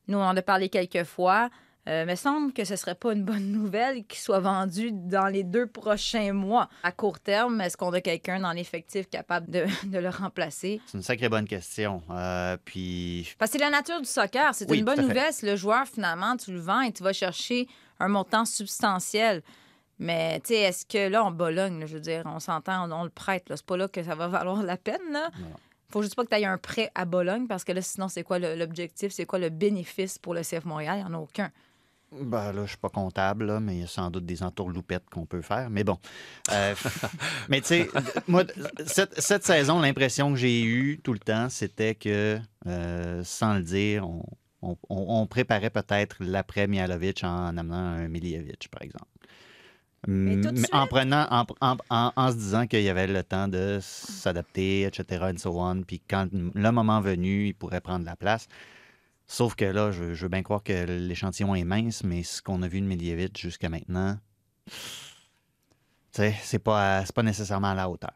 Nous, 0.07 0.17
on 0.19 0.23
en 0.23 0.37
a 0.37 0.41
parlé 0.43 0.69
quelques 0.69 1.05
fois. 1.05 1.49
Euh, 1.89 2.05
me 2.05 2.15
semble 2.15 2.53
que 2.53 2.63
ce 2.63 2.77
serait 2.77 2.95
pas 2.95 3.11
une 3.11 3.25
bonne 3.25 3.51
nouvelle 3.51 4.05
qu'il 4.05 4.19
soit 4.19 4.39
vendu 4.39 4.91
dans 4.93 5.27
les 5.27 5.43
deux 5.43 5.67
prochains 5.67 6.31
mois. 6.31 6.69
À 6.83 6.93
court 6.93 7.19
terme, 7.19 7.59
est-ce 7.59 7.75
qu'on 7.75 7.91
a 7.91 7.99
quelqu'un 7.99 8.39
dans 8.39 8.53
l'effectif 8.53 9.09
capable 9.09 9.51
de, 9.51 9.65
de 9.87 9.97
le 9.99 10.09
remplacer? 10.09 10.79
C'est 10.85 10.97
une 10.97 11.03
sacrée 11.03 11.27
bonne 11.27 11.47
question. 11.47 12.01
Euh, 12.09 12.55
puis, 12.63 13.35
Parce 13.37 13.51
que 13.51 13.57
c'est 13.57 13.63
la 13.63 13.69
nature 13.69 13.99
du 13.99 14.07
soccer. 14.07 14.55
C'est 14.55 14.69
Oui, 14.71 14.79
une 14.79 14.85
bonne 14.85 15.01
nouvelle 15.01 15.33
si 15.33 15.45
le 15.45 15.57
joueur, 15.57 15.85
finalement, 15.85 16.37
tu 16.37 16.53
le 16.53 16.59
vends 16.59 16.81
et 16.81 16.93
tu 16.93 17.03
vas 17.03 17.11
chercher 17.13 17.67
un 17.99 18.07
montant 18.07 18.45
substantiel. 18.45 19.43
Mais, 19.99 20.39
tu 20.39 20.53
sais, 20.53 20.61
est-ce 20.61 20.85
que 20.85 21.09
là, 21.09 21.23
en 21.23 21.31
Bologne, 21.31 21.81
là, 21.81 21.85
je 21.85 21.95
veux 21.95 22.01
dire, 22.01 22.23
on 22.25 22.39
s'entend, 22.39 22.89
on, 22.89 22.91
on 22.93 23.03
le 23.03 23.09
prête. 23.09 23.43
C'est 23.49 23.65
pas 23.65 23.77
là 23.77 23.89
que 23.89 24.01
ça 24.03 24.15
va 24.15 24.29
valoir 24.29 24.63
la 24.63 24.77
peine. 24.77 25.11
Là. 25.11 25.29
Non. 25.37 25.47
Faut 25.89 26.01
juste 26.01 26.15
pas 26.15 26.23
que 26.23 26.29
tu 26.29 26.41
aies 26.41 26.45
un 26.45 26.57
prêt 26.57 26.89
à 26.95 27.05
Bologne 27.05 27.45
parce 27.45 27.63
que 27.63 27.71
là, 27.73 27.81
sinon, 27.81 28.07
c'est 28.07 28.23
quoi 28.23 28.39
l'objectif? 28.39 29.11
C'est 29.11 29.25
quoi 29.25 29.37
le 29.37 29.49
bénéfice 29.49 30.17
pour 30.17 30.33
le 30.33 30.41
CF 30.41 30.65
Montréal? 30.65 30.95
Il 30.99 31.05
n'y 31.05 31.13
en 31.13 31.19
a 31.19 31.21
aucun. 31.21 31.51
Ben 32.21 32.51
là, 32.53 32.63
je 32.63 32.69
suis 32.69 32.77
pas 32.77 32.89
comptable, 32.89 33.45
là, 33.45 33.59
mais 33.59 33.75
il 33.75 33.81
y 33.81 33.83
a 33.83 33.87
sans 33.87 34.09
doute 34.11 34.25
des 34.25 34.43
entourloupettes 34.43 35.09
qu'on 35.11 35.25
peut 35.25 35.41
faire. 35.41 35.69
Mais 35.69 35.83
bon. 35.83 35.97
Euh, 36.51 36.73
mais 37.49 37.61
tu 37.61 37.67
sais, 37.67 37.89
moi, 38.27 38.43
cette, 38.85 39.19
cette 39.19 39.45
saison, 39.45 39.79
l'impression 39.79 40.31
que 40.31 40.37
j'ai 40.37 40.63
eue 40.63 40.99
tout 41.03 41.13
le 41.13 41.19
temps, 41.19 41.49
c'était 41.49 41.95
que, 41.95 42.39
euh, 42.67 43.21
sans 43.23 43.55
le 43.55 43.61
dire, 43.63 44.07
on, 44.07 44.23
on- 44.61 44.77
on- 44.89 45.21
on 45.21 45.27
préparait 45.27 45.69
peut-être 45.69 46.17
l'après 46.21 46.67
Mihalovic 46.67 47.23
en 47.23 47.57
amenant 47.57 47.75
un 47.75 48.07
Miljevic, 48.07 48.69
par 48.69 48.81
exemple. 48.81 49.05
Mais 50.05 50.41
tout 50.41 50.51
de 50.51 50.59
Mais 50.59 50.67
en 50.73 50.85
prenant, 50.85 51.25
en, 51.31 51.45
en- 51.61 51.77
en- 51.89 52.11
en 52.15 52.31
se 52.31 52.35
disant 52.35 52.67
qu'il 52.67 52.81
y 52.83 52.89
avait 52.89 53.07
le 53.07 53.23
temps 53.23 53.47
de 53.47 53.79
s'adapter, 53.81 54.81
etc., 54.83 55.23
and 55.33 55.37
so 55.37 55.57
on, 55.61 55.81
puis 55.83 56.01
quand 56.07 56.27
le 56.31 56.71
moment 56.71 56.99
venu, 56.99 57.47
il 57.47 57.53
pourrait 57.53 57.79
prendre 57.81 58.05
la 58.05 58.17
place. 58.17 58.47
Sauf 59.33 59.55
que 59.55 59.65
là, 59.65 59.91
je, 59.91 60.03
veux 60.03 60.27
bien 60.27 60.43
croire 60.43 60.61
que 60.61 60.85
l'échantillon 60.85 61.55
est 61.55 61.63
mince, 61.63 62.03
mais 62.03 62.21
ce 62.21 62.39
qu'on 62.39 62.61
a 62.61 62.67
vu 62.67 62.79
de 62.81 62.85
Miljevic 62.85 63.35
jusqu'à 63.35 63.67
maintenant, 63.67 64.15
c'est 66.11 66.59
pas, 66.63 67.03
pas 67.15 67.23
nécessairement 67.23 67.71
à 67.71 67.73
la 67.73 67.89
hauteur. 67.89 68.13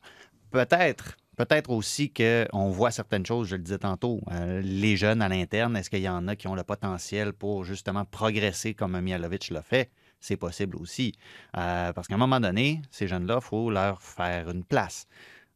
Peut-être, 0.51 1.17
peut-être 1.35 1.71
aussi 1.71 2.13
qu'on 2.13 2.69
voit 2.69 2.91
certaines 2.91 3.25
choses, 3.25 3.47
je 3.47 3.55
le 3.55 3.63
disais 3.63 3.79
tantôt. 3.79 4.21
euh, 4.31 4.61
les 4.61 4.95
jeunes 4.95 5.23
à 5.23 5.27
l'interne, 5.27 5.75
est-ce 5.75 5.89
qu'il 5.89 6.03
y 6.03 6.09
en 6.09 6.27
a 6.27 6.35
qui 6.35 6.47
ont 6.47 6.53
le 6.53 6.61
potentiel 6.61 7.33
pour 7.33 7.63
justement 7.63 8.05
progresser 8.05 8.75
comme 8.75 8.93
un 8.93 9.01
Mihalovic 9.01 9.49
l'a 9.49 9.63
fait? 9.63 9.89
C'est 10.19 10.37
possible 10.37 10.77
aussi. 10.77 11.15
Euh, 11.57 11.93
parce 11.93 12.07
qu'à 12.07 12.13
un 12.13 12.19
moment 12.19 12.39
donné, 12.39 12.83
ces 12.91 13.07
jeunes-là, 13.07 13.39
il 13.41 13.43
faut 13.43 13.71
leur 13.71 14.03
faire 14.03 14.51
une 14.51 14.63
place. 14.63 15.07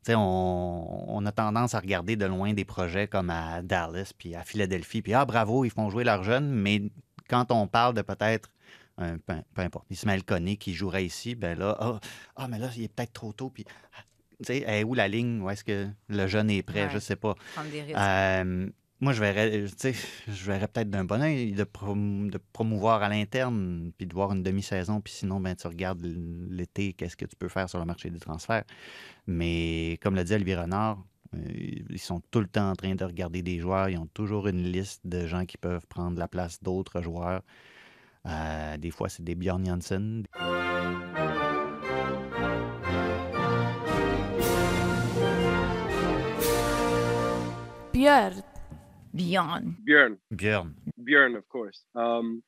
On, 0.10 1.06
on 1.08 1.26
a 1.26 1.32
tendance 1.32 1.76
à 1.76 1.80
regarder 1.80 2.16
de 2.16 2.26
loin 2.26 2.54
des 2.54 2.66
projets 2.66 3.08
comme 3.08 3.30
à 3.30 3.62
Dallas 3.62 4.12
puis 4.18 4.36
à 4.36 4.44
Philadelphie, 4.44 5.02
puis 5.02 5.14
ah 5.14 5.26
bravo, 5.26 5.64
ils 5.64 5.70
font 5.70 5.90
jouer 5.90 6.04
leurs 6.04 6.24
jeunes, 6.24 6.50
mais 6.50 6.82
quand 7.30 7.52
on 7.52 7.68
parle 7.68 7.94
de 7.94 8.02
peut-être 8.02 8.50
un, 8.98 9.18
peu, 9.18 9.36
peu 9.54 9.62
importe, 9.62 9.86
Ismaël 9.90 10.24
Koné 10.24 10.58
qui 10.58 10.74
jouerait 10.74 11.06
ici, 11.06 11.36
ben 11.36 11.58
là, 11.58 11.78
ah, 11.80 12.00
ah, 12.36 12.48
mais 12.48 12.58
là, 12.60 12.70
il 12.76 12.84
est 12.84 12.88
peut-être 12.88 13.14
trop 13.14 13.32
tôt, 13.32 13.50
puis 13.50 13.66
ah, 13.96 14.02
tu 14.40 14.46
sais, 14.46 14.84
où 14.84 14.94
la 14.96 15.08
ligne, 15.08 15.42
où 15.42 15.50
est-ce 15.50 15.64
que 15.64 15.88
le 16.10 16.28
jeune 16.28 16.50
est 16.50 16.64
prêt, 16.64 16.86
Ouais. 16.86 16.90
je 16.92 17.00
sais 17.00 17.16
pas. 17.16 17.36
Prendre 17.54 17.70
des 17.70 17.82
risques. 17.84 17.98
Euh, 17.98 18.68
moi, 19.02 19.14
je 19.14 19.20
verrais, 19.20 19.66
sais, 19.78 19.94
je 20.28 20.46
verrais 20.46 20.68
peut-être 20.68 20.92
d'un 20.92 21.04
bon 21.04 21.22
oeil 21.22 21.54
de, 21.54 21.64
prom- 21.64 22.30
de 22.30 22.40
promouvoir 22.54 23.02
à 23.02 23.10
l'interne, 23.10 23.92
puis 23.98 24.06
de 24.06 24.14
voir 24.14 24.32
une 24.32 24.44
demi-saison, 24.44 25.02
puis 25.02 25.12
sinon, 25.12 25.40
ben, 25.40 25.56
tu 25.56 25.66
regardes 25.68 26.06
l'été, 26.50 26.94
qu'est-ce 26.94 27.18
que 27.18 27.26
tu 27.26 27.36
peux 27.36 27.50
faire 27.50 27.68
sur 27.68 27.80
le 27.80 27.86
marché 27.86 28.12
des 28.12 28.20
transferts. 28.20 28.64
Mais 29.26 29.98
comme 30.04 30.14
l'a 30.16 30.24
dit 30.24 30.34
Olivier 30.36 30.56
Renard, 30.56 31.04
euh, 31.34 31.40
ils 31.90 32.00
sont 32.00 32.22
tout 32.30 32.42
le 32.42 32.48
temps 32.48 32.70
en 32.70 32.76
train 32.76 32.94
de 32.94 33.04
regarder 33.04 33.42
des 33.42 33.58
joueurs. 33.58 33.90
Ils 33.90 33.98
ont 33.98 34.10
toujours 34.14 34.48
une 34.48 34.64
liste 34.64 35.02
de 35.06 35.26
gens 35.26 35.46
qui 35.46 35.58
peuvent 35.58 35.88
prendre 35.88 36.20
la 36.20 36.28
place 36.28 36.62
d'autres 36.62 37.02
joueurs. 37.02 37.42
Euh, 38.28 38.78
des 38.78 38.92
fois, 38.92 39.10
c'est 39.10 39.24
des 39.24 39.34
Bjorn 39.34 39.66
Janssen. 39.66 40.26
Bjorn. 49.14 49.76
Björn. 49.86 50.18
Björn. 50.34 50.74
Björn, 51.04 51.36
of 51.38 51.48
course. 51.50 51.84
Um, 51.96 52.42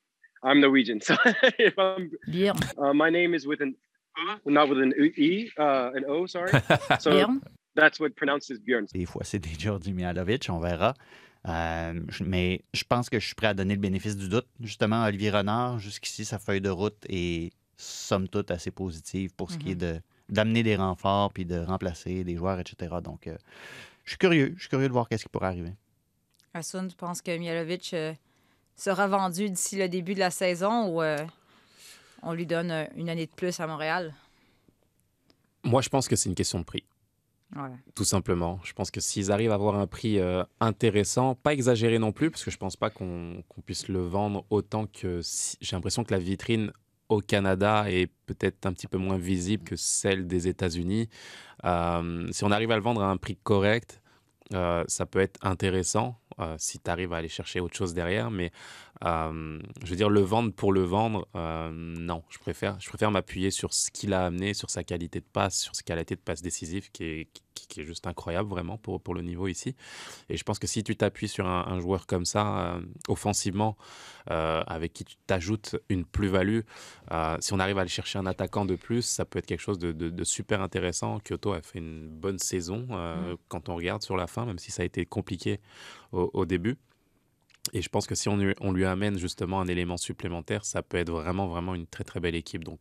I'm 0.44 0.60
Norwegian, 0.60 1.00
so 1.08 1.16
if 1.60 1.78
I'm, 1.78 2.12
Bjorn. 2.30 2.58
uh, 2.78 2.94
my 2.94 3.10
name 3.10 3.34
is 3.34 3.46
with 3.48 3.62
an 3.62 3.76
not 4.46 4.70
with 4.70 4.80
an 4.80 4.94
e, 4.98 5.50
uh, 5.58 5.92
an 5.96 6.06
o. 6.08 6.26
Sorry. 6.28 6.52
So 7.00 7.12
Bjorn. 7.12 7.42
that's 7.76 8.00
what 8.00 8.16
pronounces 8.16 8.60
Björn. 8.60 8.86
Des 8.94 9.06
fois, 9.06 9.24
c'est 9.24 9.40
des 9.40 9.56
Georgi 9.58 9.94
Mihalovic, 9.94 10.48
on 10.50 10.60
verra. 10.60 10.94
Euh, 11.46 12.00
mais 12.26 12.62
je 12.74 12.84
pense 12.86 13.10
que 13.10 13.20
je 13.20 13.26
suis 13.26 13.36
prêt 13.36 13.48
à 13.48 13.54
donner 13.54 13.74
le 13.76 13.82
bénéfice 13.82 14.16
du 14.16 14.30
doute. 14.30 14.48
Justement, 14.62 15.04
Olivier 15.04 15.30
Renard, 15.32 15.78
jusqu'ici, 15.80 16.24
sa 16.24 16.40
feuille 16.40 16.62
de 16.62 16.70
route 16.70 17.06
est 17.10 17.52
somme 17.76 18.30
toute 18.30 18.50
assez 18.52 18.72
positive 18.72 19.34
pour 19.36 19.52
ce 19.52 19.58
qui 19.58 19.72
est 19.72 19.76
de 19.76 20.00
d'amener 20.30 20.64
des 20.64 20.78
renforts 20.78 21.34
puis 21.34 21.44
de 21.46 21.58
remplacer 21.60 22.24
des 22.24 22.36
joueurs, 22.38 22.60
etc. 22.60 22.96
Donc, 23.04 23.28
euh, 23.28 23.36
je 24.06 24.12
suis 24.12 24.18
curieux. 24.18 24.54
Je 24.56 24.62
suis 24.62 24.70
curieux 24.70 24.88
de 24.88 24.94
voir 24.94 25.10
qu'est-ce 25.10 25.24
qui 25.24 25.30
pourrait 25.30 25.48
arriver. 25.48 25.74
Hassoun, 26.54 26.88
tu 26.88 26.96
penses 26.96 27.22
que 27.22 27.36
Mialovic 27.36 27.94
euh, 27.94 28.14
sera 28.76 29.08
vendu 29.08 29.50
d'ici 29.50 29.78
le 29.78 29.90
début 29.90 30.14
de 30.14 30.20
la 30.20 30.30
saison 30.32 30.88
ou 30.88 31.02
euh, 31.02 31.18
on 32.22 32.34
lui 32.34 32.46
donne 32.46 32.72
euh, 32.72 32.86
une 32.96 33.10
année 33.10 33.26
de 33.26 33.32
plus 33.32 33.60
à 33.60 33.68
Montréal? 33.68 34.14
Moi, 35.64 35.82
je 35.82 35.90
pense 35.90 36.08
que 36.08 36.16
c'est 36.16 36.30
une 36.30 36.36
question 36.36 36.60
de 36.60 36.64
prix. 36.66 36.84
Ouais. 37.56 37.70
Tout 37.96 38.04
simplement. 38.04 38.60
Je 38.64 38.74
pense 38.74 38.92
que 38.92 39.00
s'ils 39.00 39.32
arrivent 39.32 39.52
à 39.52 39.56
avoir 39.56 39.76
un 39.76 39.88
prix 39.88 40.20
euh, 40.20 40.44
intéressant, 40.60 41.36
pas 41.36 41.54
exagéré 41.54 42.00
non 42.00 42.12
plus, 42.12 42.30
parce 42.30 42.44
que 42.44 42.52
je 42.52 42.58
pense 42.58 42.76
pas 42.76 42.90
qu'on 42.90 43.44
puisse 43.66 43.88
le 43.88 44.02
vendre 44.02 44.46
autant 44.50 44.86
que. 44.88 45.22
si- 45.22 45.58
J'ai 45.62 45.76
l'impression 45.76 46.04
que 46.04 46.14
la 46.14 46.20
vitrine 46.20 46.72
au 47.10 47.20
Canada 47.20 47.86
est 47.90 48.12
peut-être 48.26 48.66
un 48.66 48.74
petit 48.74 48.88
peu 48.88 48.98
moins 48.98 49.18
visible 49.18 49.64
que 49.64 49.76
celle 49.76 50.28
des 50.28 50.48
États-Unis. 50.48 51.10
Euh, 51.64 52.28
si 52.32 52.44
on 52.44 52.52
arrive 52.52 52.72
à 52.72 52.76
le 52.76 52.82
vendre 52.82 53.04
à 53.04 53.10
un 53.10 53.18
prix 53.18 53.38
correct, 53.38 54.02
euh, 54.54 54.84
ça 54.88 55.06
peut 55.06 55.20
être 55.20 55.40
intéressant 55.46 56.20
euh, 56.40 56.56
si 56.58 56.80
tu 56.80 56.90
arrives 56.90 57.14
à 57.14 57.18
aller 57.18 57.30
chercher 57.30 57.60
autre 57.60 57.76
chose 57.76 57.94
derrière. 57.94 58.32
Mais 58.32 58.52
euh, 59.06 59.60
je 59.84 59.90
veux 59.90 59.96
dire, 59.96 60.10
le 60.10 60.22
vendre 60.22 60.54
pour 60.54 60.74
le 60.74 60.82
vendre, 60.82 61.28
euh, 61.36 61.72
non. 61.72 62.24
Je 62.30 62.40
préfère, 62.40 62.80
je 62.80 62.90
préfère 62.90 63.12
m'appuyer 63.12 63.52
sur 63.52 63.74
ce 63.74 63.92
qu'il 63.92 64.14
a 64.14 64.26
amené, 64.26 64.54
sur 64.54 64.70
sa 64.70 64.84
qualité 64.84 65.20
de 65.20 65.26
passe, 65.26 65.60
sur 65.60 65.76
sa 65.76 65.84
qualité 65.84 66.16
de 66.16 66.22
passe 66.22 66.42
décisive 66.42 66.92
qui 66.92 67.04
est, 67.04 67.28
qui, 67.54 67.68
qui 67.68 67.82
est 67.82 67.86
juste 67.86 68.08
incroyable 68.08 68.50
vraiment 68.50 68.78
pour, 68.78 69.02
pour 69.02 69.14
le 69.14 69.22
niveau 69.22 69.48
ici. 69.48 69.76
Et 70.30 70.38
je 70.38 70.44
pense 70.44 70.60
que 70.60 70.68
si 70.68 70.84
tu 70.84 70.96
t'appuies 70.96 71.28
sur 71.28 71.48
un, 71.48 71.66
un 71.68 71.80
joueur 71.80 72.06
comme 72.08 72.26
ça, 72.26 72.76
euh, 72.76 72.82
offensivement, 73.08 73.78
euh, 74.32 74.64
avec 74.68 74.94
qui 74.94 75.06
tu 75.06 75.16
t'ajoutes 75.28 75.76
une 75.90 76.06
plus-value, 76.06 76.62
euh, 77.12 77.38
si 77.40 77.54
on 77.54 77.60
arrive 77.60 77.78
à 77.78 77.82
aller 77.82 77.90
chercher 77.90 78.20
un 78.20 78.26
attaquant 78.26 78.66
de 78.66 78.76
plus, 78.76 79.02
ça 79.04 79.26
peut 79.26 79.40
être 79.40 79.46
quelque 79.46 79.62
chose 79.62 79.80
de, 79.80 79.92
de- 79.92 80.10
de 80.10 80.24
super 80.24 80.62
intéressant. 80.62 81.20
Kyoto 81.20 81.54
a 81.54 81.62
fait 81.62 81.80
une 81.80 82.08
bonne 82.10 82.40
saison 82.40 82.88
euh, 82.92 83.36
quand 83.48 83.70
on 83.70 83.76
regarde 83.76 84.02
sur 84.02 84.16
la 84.18 84.28
fin, 84.28 84.46
même 84.46 84.60
si 84.60 84.72
ça 84.72 84.84
a 84.84 84.86
été 84.86 85.06
compliqué 85.06 85.60
au, 86.12 86.30
au 86.34 86.46
début. 86.46 86.78
Et 87.72 87.82
je 87.82 87.88
pense 87.88 88.08
que 88.08 88.16
si 88.16 88.28
on 88.28 88.36
lui, 88.36 88.54
on 88.60 88.74
lui 88.74 88.84
amène 88.86 89.18
justement 89.18 89.62
un 89.62 89.68
élément 89.68 89.96
supplémentaire, 89.96 90.66
ça 90.66 90.82
peut 90.84 90.98
être 90.98 91.12
vraiment, 91.12 91.48
vraiment 91.48 91.76
une 91.76 91.88
très, 91.88 92.04
très 92.04 92.20
belle 92.20 92.36
équipe. 92.36 92.64
Donc, 92.66 92.80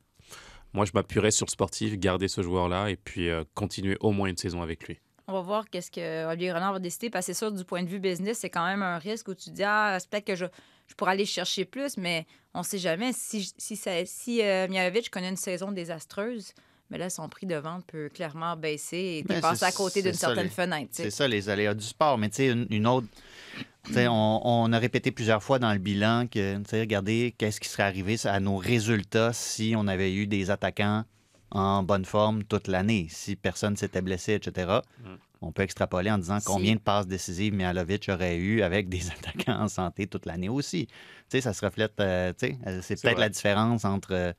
moi, 0.72 0.84
je 0.84 0.92
m'appuierais 0.94 1.30
sur 1.30 1.46
le 1.46 1.50
sportif, 1.50 1.98
garder 1.98 2.28
ce 2.28 2.42
joueur-là 2.42 2.88
et 2.90 2.96
puis 2.96 3.28
euh, 3.28 3.44
continuer 3.54 3.96
au 4.00 4.12
moins 4.12 4.28
une 4.28 4.36
saison 4.36 4.62
avec 4.62 4.86
lui. 4.88 4.98
On 5.28 5.32
va 5.34 5.40
voir 5.40 5.70
qu'est-ce 5.70 5.90
que 5.90 6.26
Olivier 6.26 6.52
Renard 6.52 6.72
va 6.72 6.78
décider, 6.78 7.08
parce 7.10 7.26
que 7.26 7.32
c'est 7.32 7.38
sûr, 7.38 7.52
du 7.52 7.64
point 7.64 7.82
de 7.82 7.88
vue 7.88 8.00
business, 8.00 8.38
c'est 8.38 8.50
quand 8.50 8.66
même 8.66 8.82
un 8.82 8.98
risque 8.98 9.28
où 9.28 9.34
tu 9.34 9.50
dis, 9.50 9.62
ah, 9.64 9.96
c'est 10.00 10.10
peut-être 10.10 10.24
que 10.26 10.34
je, 10.34 10.46
je 10.88 10.94
pourrais 10.94 11.12
aller 11.12 11.24
chercher 11.26 11.64
plus, 11.64 11.96
mais 11.96 12.26
on 12.54 12.62
sait 12.62 12.78
jamais. 12.78 13.12
Si, 13.12 13.52
si, 13.56 13.76
ça- 13.76 14.04
si 14.04 14.42
euh, 14.42 14.66
connaît 15.12 15.28
une 15.28 15.36
saison 15.36 15.70
désastreuse, 15.72 16.52
mais 16.90 16.98
là, 16.98 17.08
son 17.08 17.28
prix 17.28 17.46
de 17.46 17.54
vente 17.54 17.86
peut 17.86 18.10
clairement 18.12 18.56
baisser 18.56 19.18
et 19.18 19.22
tu 19.22 19.28
Ben, 19.28 19.40
passes 19.40 19.60
c'est- 19.60 19.64
à 19.64 19.72
côté 19.72 20.02
d'une 20.02 20.12
certaine 20.12 20.44
les- 20.44 20.50
fenêtre. 20.50 20.90
tu. 20.94 21.02
C'est 21.02 21.10
ça, 21.10 21.26
les 21.28 21.48
aléas 21.48 21.72
du 21.74 21.84
sport. 21.86 22.18
Mais 22.18 22.28
tu 22.28 22.36
sais, 22.36 22.48
une, 22.48 22.66
une 22.68 22.86
autre. 22.86 23.06
On, 23.90 24.40
on 24.44 24.72
a 24.72 24.78
répété 24.78 25.10
plusieurs 25.10 25.42
fois 25.42 25.58
dans 25.58 25.72
le 25.72 25.78
bilan 25.78 26.26
que, 26.30 26.58
regardez, 26.78 27.34
qu'est-ce 27.36 27.60
qui 27.60 27.68
serait 27.68 27.82
arrivé 27.82 28.16
à 28.24 28.40
nos 28.40 28.56
résultats 28.56 29.32
si 29.32 29.74
on 29.76 29.86
avait 29.88 30.14
eu 30.14 30.26
des 30.26 30.50
attaquants 30.50 31.04
en 31.50 31.82
bonne 31.82 32.04
forme 32.04 32.44
toute 32.44 32.66
l'année, 32.68 33.06
si 33.10 33.36
personne 33.36 33.76
s'était 33.76 34.00
blessé, 34.00 34.34
etc. 34.34 34.80
Mm. 35.00 35.08
On 35.44 35.50
peut 35.52 35.62
extrapoler 35.62 36.10
en 36.10 36.18
disant 36.18 36.38
Si- 36.38 36.46
combien 36.46 36.74
de 36.74 36.80
passes 36.80 37.06
décisives 37.08 37.52
Mihalovic 37.52 38.08
aurait 38.08 38.36
eu 38.36 38.62
avec 38.62 38.88
des 38.88 39.02
attaquants 39.10 39.60
en 39.64 39.68
santé 39.68 40.06
toute 40.06 40.24
l'année 40.24 40.48
aussi. 40.48 40.86
Tu 40.86 40.92
sais, 41.28 41.40
ça 41.40 41.52
se 41.52 41.64
reflète, 41.64 41.94
euh, 42.00 42.32
tu 42.32 42.46
sais, 42.46 42.58
euh, 42.66 42.78
c'est 42.80 42.96
C'est 42.96 43.02
peut-être 43.02 43.16
vrai. 43.16 43.24
la 43.26 43.28
différence 43.28 43.84
entre 43.84 44.12
euh, 44.12 44.32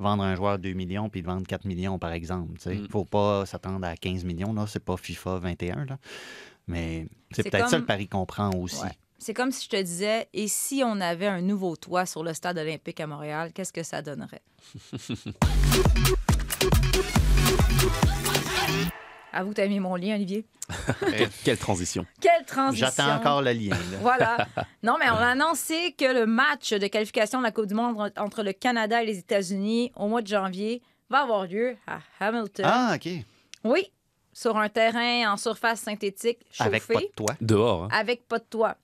vendre 0.00 0.22
un 0.24 0.34
joueur 0.34 0.58
2 0.58 0.72
millions 0.72 1.08
puis 1.10 1.20
le 1.20 1.26
vendre 1.26 1.46
4 1.46 1.66
millions, 1.66 1.98
par 1.98 2.12
exemple. 2.12 2.58
Il 2.66 2.80
ne 2.80 2.86
Mm. 2.86 2.88
faut 2.88 3.04
pas 3.04 3.44
s'attendre 3.46 3.86
à 3.86 3.94
15 3.96 4.24
millions, 4.24 4.52
là. 4.54 4.64
C'est 4.66 4.82
pas 4.84 4.96
FIFA 4.96 5.38
21, 5.38 5.84
là. 5.84 5.98
Mais 6.68 7.06
c'est 7.32 7.44
peut-être 7.50 7.64
ça 7.68 7.70
comme- 7.76 7.80
le 7.80 7.86
pari 7.86 8.08
qu'on 8.08 8.26
prend 8.26 8.50
aussi. 8.50 8.82
Ouais. 8.82 8.90
C'est 9.18 9.34
comme 9.34 9.50
si 9.50 9.64
je 9.64 9.70
te 9.70 9.82
disais, 9.82 10.28
et 10.34 10.46
si 10.48 10.82
on 10.84 11.00
avait 11.00 11.26
un 11.26 11.40
nouveau 11.40 11.74
toit 11.76 12.06
sur 12.06 12.22
le 12.22 12.34
stade 12.34 12.58
olympique 12.58 13.00
à 13.00 13.06
Montréal, 13.06 13.52
qu'est-ce 13.54 13.72
que 13.72 13.82
ça 13.82 14.02
donnerait? 14.02 14.42
Avoue 19.32 19.50
que 19.50 19.54
t'as 19.56 19.66
mis 19.68 19.80
mon 19.80 19.96
lien, 19.96 20.14
Olivier. 20.14 20.46
Quelle, 21.44 21.58
transition. 21.58 22.06
Quelle 22.20 22.44
transition! 22.46 22.86
J'attends 22.86 23.14
encore 23.16 23.42
le 23.42 23.52
lien. 23.52 23.70
là. 23.70 23.98
Voilà. 24.00 24.48
Non, 24.82 24.96
mais 24.98 25.10
on 25.10 25.14
a 25.16 25.28
annoncé 25.28 25.94
que 25.98 26.04
le 26.12 26.26
match 26.26 26.72
de 26.72 26.86
qualification 26.86 27.38
de 27.40 27.44
la 27.44 27.50
Coupe 27.52 27.66
du 27.66 27.74
Monde 27.74 27.96
en- 28.00 28.22
entre 28.22 28.42
le 28.42 28.52
Canada 28.52 29.02
et 29.02 29.06
les 29.06 29.18
États-Unis 29.18 29.92
au 29.96 30.06
mois 30.08 30.22
de 30.22 30.26
janvier 30.28 30.80
va 31.10 31.22
avoir 31.22 31.46
lieu 31.46 31.76
à 31.86 31.98
Hamilton. 32.20 32.64
Ah, 32.66 32.92
OK. 32.96 33.08
Oui, 33.64 33.90
sur 34.36 34.58
un 34.58 34.68
terrain 34.68 35.32
en 35.32 35.38
surface 35.38 35.80
synthétique 35.80 36.40
chauffé. 36.52 36.68
Avec 36.68 36.86
pas 36.86 37.00
de 37.00 37.06
toit. 37.16 37.34
Dehors, 37.40 37.84
hein. 37.84 37.88
avec 37.90 38.28
pas 38.28 38.38
de 38.38 38.44
toit. 38.44 38.76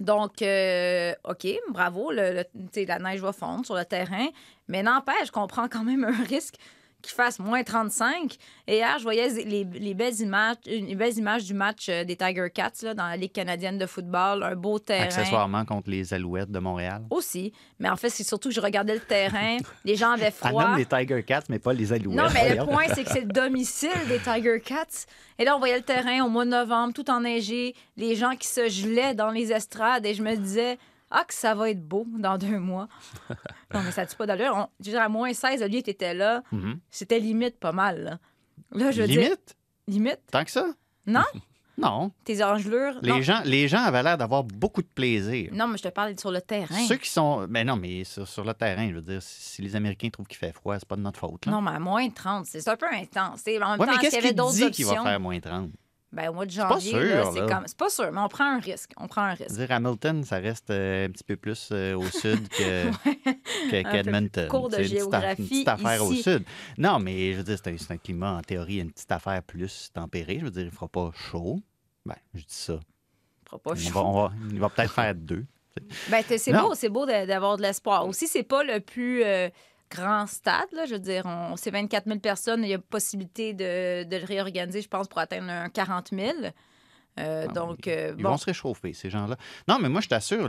Donc, 0.00 0.42
euh, 0.42 1.12
OK, 1.28 1.46
bravo, 1.68 2.10
le, 2.10 2.32
le- 2.32 2.44
tu 2.44 2.68
sais, 2.72 2.86
la 2.86 2.98
neige 2.98 3.20
va 3.20 3.32
fondre 3.32 3.64
sur 3.64 3.76
le 3.76 3.84
terrain, 3.84 4.26
mais 4.66 4.82
n'empêche 4.82 5.30
qu'on 5.30 5.46
prend 5.46 5.68
quand 5.68 5.84
même 5.84 6.02
un 6.04 6.24
risque 6.24 6.56
qu'il 7.00 7.12
fasse 7.14 7.38
moins 7.38 7.62
35. 7.62 8.36
Et 8.66 8.76
hier, 8.76 8.98
je 8.98 9.02
voyais 9.02 9.28
les, 9.44 9.64
les 9.64 9.94
belles, 9.94 10.20
images, 10.20 10.56
les 10.66 10.94
belles 10.94 11.16
images 11.18 11.44
du 11.44 11.54
match 11.54 11.88
euh, 11.88 12.04
des 12.04 12.16
Tiger 12.16 12.48
Cats 12.52 12.72
là, 12.82 12.94
dans 12.94 13.06
la 13.06 13.16
Ligue 13.16 13.32
canadienne 13.32 13.78
de 13.78 13.86
football, 13.86 14.42
un 14.42 14.56
beau 14.56 14.78
terrain. 14.78 15.04
Accessoirement 15.04 15.64
contre 15.64 15.90
les 15.90 16.14
Alouettes 16.14 16.50
de 16.50 16.58
Montréal. 16.58 17.02
Aussi, 17.10 17.52
mais 17.78 17.88
en 17.88 17.96
fait, 17.96 18.10
c'est 18.10 18.24
surtout 18.24 18.48
que 18.48 18.54
je 18.54 18.60
regardais 18.60 18.94
le 18.94 19.00
terrain, 19.00 19.56
les 19.84 19.96
gens 19.96 20.10
avaient 20.10 20.30
froid. 20.30 20.64
nomme 20.64 20.78
les 20.78 20.86
Tiger 20.86 21.22
Cats, 21.22 21.44
mais 21.48 21.58
pas 21.58 21.72
les 21.72 21.92
Alouettes. 21.92 22.16
Non, 22.16 22.28
mais 22.32 22.54
le 22.54 22.64
point, 22.64 22.84
c'est 22.94 23.04
que 23.04 23.10
c'est 23.10 23.22
le 23.22 23.26
domicile 23.32 23.90
des 24.08 24.18
Tiger 24.18 24.60
Cats. 24.64 25.06
Et 25.38 25.44
là, 25.44 25.56
on 25.56 25.58
voyait 25.58 25.76
le 25.78 25.82
terrain 25.84 26.24
au 26.24 26.28
mois 26.28 26.44
de 26.44 26.50
novembre, 26.50 26.92
tout 26.92 27.10
enneigé, 27.10 27.74
les 27.96 28.14
gens 28.14 28.36
qui 28.36 28.46
se 28.46 28.68
gelaient 28.68 29.14
dans 29.14 29.30
les 29.30 29.52
estrades. 29.52 30.04
Et 30.04 30.14
je 30.14 30.22
me 30.22 30.36
disais, 30.36 30.78
ah, 31.10 31.24
que 31.26 31.34
ça 31.34 31.54
va 31.54 31.70
être 31.70 31.82
beau 31.86 32.06
dans 32.18 32.38
deux 32.38 32.58
mois. 32.58 32.88
non, 33.74 33.80
mais 33.84 33.90
ça 33.90 34.06
tue 34.06 34.16
pas 34.16 34.26
d'allure. 34.26 34.52
On- 34.56 34.68
Je 34.80 34.86
veux 34.86 34.92
dire, 34.92 35.02
à 35.02 35.08
moins 35.08 35.32
16, 35.32 35.62
Olivier, 35.62 35.82
t'étais 35.82 36.14
là. 36.14 36.42
Mhm. 36.52 36.78
C'était 36.90 37.18
limite 37.18 37.58
pas 37.58 37.72
mal. 37.72 38.18
Là, 38.72 38.84
Là, 38.84 38.90
je 38.92 39.02
dire, 39.02 39.22
Limite? 39.22 39.56
limite. 39.88 40.20
Tant 40.30 40.44
que 40.44 40.50
ça? 40.50 40.66
Non? 41.06 41.24
Non. 41.78 42.12
Tes 42.24 42.44
engelures. 42.44 42.96
non. 43.02 43.16
Les 43.16 43.22
gens, 43.22 43.40
les 43.46 43.66
gens 43.66 43.78
avaient 43.82 44.02
l'air 44.02 44.18
d'avoir 44.18 44.44
beaucoup 44.44 44.82
de 44.82 44.86
plaisir. 44.86 45.48
Non, 45.54 45.66
mais 45.66 45.78
je 45.78 45.84
te 45.84 45.88
parle 45.88 46.18
sur 46.18 46.30
le 46.30 46.42
terrain. 46.42 46.74
Ceux 46.86 46.96
qui 46.96 47.08
sont. 47.08 47.46
Mais 47.48 47.64
non, 47.64 47.76
mais 47.76 48.04
sur, 48.04 48.28
sur 48.28 48.44
le 48.44 48.52
terrain, 48.52 48.90
je 48.90 48.96
veux 48.96 49.00
dire, 49.00 49.22
si 49.22 49.62
les 49.62 49.74
Américains 49.74 50.10
trouvent 50.10 50.26
qu'il 50.26 50.36
fait 50.36 50.52
froid, 50.52 50.78
c'est 50.78 50.86
pas 50.86 50.96
de 50.96 51.00
notre 51.00 51.18
faute. 51.18 51.46
Là. 51.46 51.52
Non, 51.52 51.62
mais 51.62 51.70
à 51.70 51.78
moins 51.78 52.06
30, 52.10 52.44
c'est 52.44 52.68
un 52.68 52.76
peu 52.76 52.84
intense. 52.92 53.40
C'est- 53.42 53.56
En 53.62 53.70
même 53.70 53.80
Ouais, 53.80 53.86
temps, 53.86 53.92
mais 53.94 53.98
qu'est-ce 53.98 54.16
avait 54.18 54.28
qui 54.28 54.34
d'autres 54.34 54.52
dit 54.56 54.70
qu'il 54.72 54.84
va 54.84 55.02
faire 55.02 55.20
moins 55.20 55.40
30? 55.40 55.70
Ben, 56.12 56.28
au 56.28 56.32
mois 56.32 56.44
de 56.44 56.50
janvier, 56.50 56.90
c'est 57.32 57.46
comme... 57.46 57.62
C'est 57.66 57.76
pas 57.76 57.88
sûr, 57.88 58.10
mais 58.10 58.20
on 58.20 58.28
prend 58.28 58.56
un 58.56 58.58
risque. 58.58 58.90
On 58.96 59.06
prend 59.06 59.22
un 59.22 59.34
risque. 59.34 59.52
dire, 59.52 59.70
Hamilton, 59.70 60.24
ça 60.24 60.38
reste 60.38 60.68
euh, 60.70 61.06
un 61.06 61.10
petit 61.10 61.22
peu 61.22 61.36
plus 61.36 61.68
euh, 61.70 61.94
au 61.96 62.04
sud 62.06 62.48
que, 62.48 62.90
peu 63.70 63.82
qu'Edmonton. 63.90 64.48
cours 64.48 64.68
de 64.68 64.74
C'est 64.76 64.82
une 64.82 64.88
petite 64.88 64.96
aff- 64.98 65.10
géographie 65.12 65.42
Une 65.42 65.48
petite 65.48 65.68
affaire 65.68 66.04
au 66.04 66.12
sud. 66.12 66.44
Non, 66.78 66.98
mais 66.98 67.32
je 67.32 67.36
veux 67.38 67.44
dire, 67.44 67.58
c'est 67.62 67.90
un, 67.92 67.96
climat, 67.96 68.32
en 68.38 68.42
théorie, 68.42 68.78
une 68.80 68.90
petite 68.90 69.12
affaire 69.12 69.40
plus 69.44 69.90
tempérée. 69.94 70.38
Je 70.40 70.46
veux 70.46 70.50
dire, 70.50 70.62
il 70.62 70.66
ne 70.66 70.70
fera 70.72 70.88
pas 70.88 71.10
chaud. 71.14 71.60
Ben, 72.04 72.16
je 72.34 72.40
dis 72.40 72.44
ça. 72.48 72.74
On 72.74 73.46
fera 73.46 73.58
pas 73.60 73.74
chaud. 73.76 73.90
va- 73.92 74.04
on 74.04 74.22
va- 74.24 74.32
il 74.50 74.58
va 74.58 74.68
peut-être 74.68 74.92
faire 74.92 75.14
deux. 75.14 75.46
Ben, 76.10 76.24
c'est 76.26 76.52
beau, 76.52 76.74
c'est 76.74 76.88
beau 76.88 77.06
d'avoir 77.06 77.56
de 77.56 77.62
l'espoir. 77.62 78.04
Aussi, 78.08 78.26
c'est 78.26 78.42
pas 78.42 78.64
le 78.64 78.80
plus 78.80 79.22
euh, 79.22 79.48
grand 79.90 80.26
stade, 80.26 80.66
là. 80.72 80.86
Je 80.86 80.94
veux 80.94 81.00
dire, 81.00 81.24
on, 81.26 81.56
c'est 81.56 81.70
24 81.70 82.06
000 82.06 82.18
personnes. 82.20 82.62
Il 82.62 82.70
y 82.70 82.74
a 82.74 82.78
possibilité 82.78 83.52
de, 83.54 84.04
de 84.04 84.16
le 84.16 84.24
réorganiser, 84.24 84.82
je 84.82 84.88
pense, 84.88 85.08
pour 85.08 85.18
atteindre 85.18 85.50
un 85.50 85.68
40 85.68 86.10
000. 86.12 86.32
Euh, 87.18 87.46
Ah, 87.48 87.52
donc, 87.52 87.88
euh, 87.88 88.14
Ils 88.16 88.22
bon. 88.22 88.30
vont 88.30 88.36
se 88.36 88.46
réchauffer, 88.46 88.92
ces 88.94 89.10
gens-là. 89.10 89.36
Non, 89.66 89.78
mais 89.82 89.88
moi, 89.88 90.00
je 90.00 90.06
t'assure, 90.08 90.48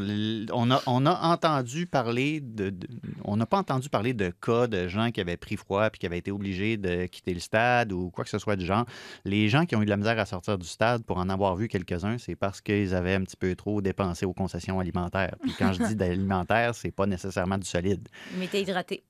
on 0.54 0.70
a, 0.72 0.82
on 0.86 1.06
a 1.08 1.20
entendu 1.34 1.88
parler 1.88 2.40
de, 2.40 2.70
de- 2.70 2.88
On 3.26 3.36
n'a 3.36 3.48
pas 3.48 3.58
entendu 3.58 3.90
parler 3.90 4.14
de 4.14 4.30
cas 4.30 4.68
de 4.68 4.88
gens 4.88 5.10
qui 5.10 5.20
avaient 5.20 5.38
pris 5.38 5.58
froid 5.58 5.90
puis 5.90 5.98
qui 6.00 6.06
avaient 6.06 6.20
été 6.20 6.30
obligés 6.32 6.78
de 6.78 7.08
quitter 7.08 7.34
le 7.34 7.40
stade 7.40 7.92
ou 7.92 8.12
quoi 8.12 8.24
que 8.24 8.30
ce 8.30 8.38
soit 8.38 8.56
du 8.56 8.66
genre. 8.66 8.86
Les 9.26 9.50
gens 9.50 9.66
qui 9.66 9.76
ont 9.76 9.82
eu 9.82 9.86
de 9.86 9.90
la 9.90 9.98
misère 9.98 10.20
à 10.20 10.26
sortir 10.28 10.60
du 10.60 10.68
stade, 10.68 11.04
pour 11.04 11.18
en 11.18 11.30
avoir 11.30 11.56
vu 11.56 11.68
quelques-uns, 11.68 12.20
c'est 12.20 12.36
parce 12.36 12.62
qu'ils 12.62 12.94
avaient 12.94 13.16
un 13.16 13.24
petit 13.24 13.38
peu 13.38 13.56
trop 13.56 13.82
dépensé 13.82 14.28
aux 14.28 14.34
concessions 14.34 14.80
alimentaires. 14.80 15.36
Puis 15.42 15.54
quand 15.58 15.74
je 15.74 15.84
dis 15.84 15.96
d'alimentaire, 15.96 16.76
c'est 16.76 16.92
pas 16.92 17.08
nécessairement 17.08 17.58
du 17.58 17.68
solide. 17.68 18.08
Mais 18.38 18.48
t'es 18.48 18.62
hydraté. 18.62 19.04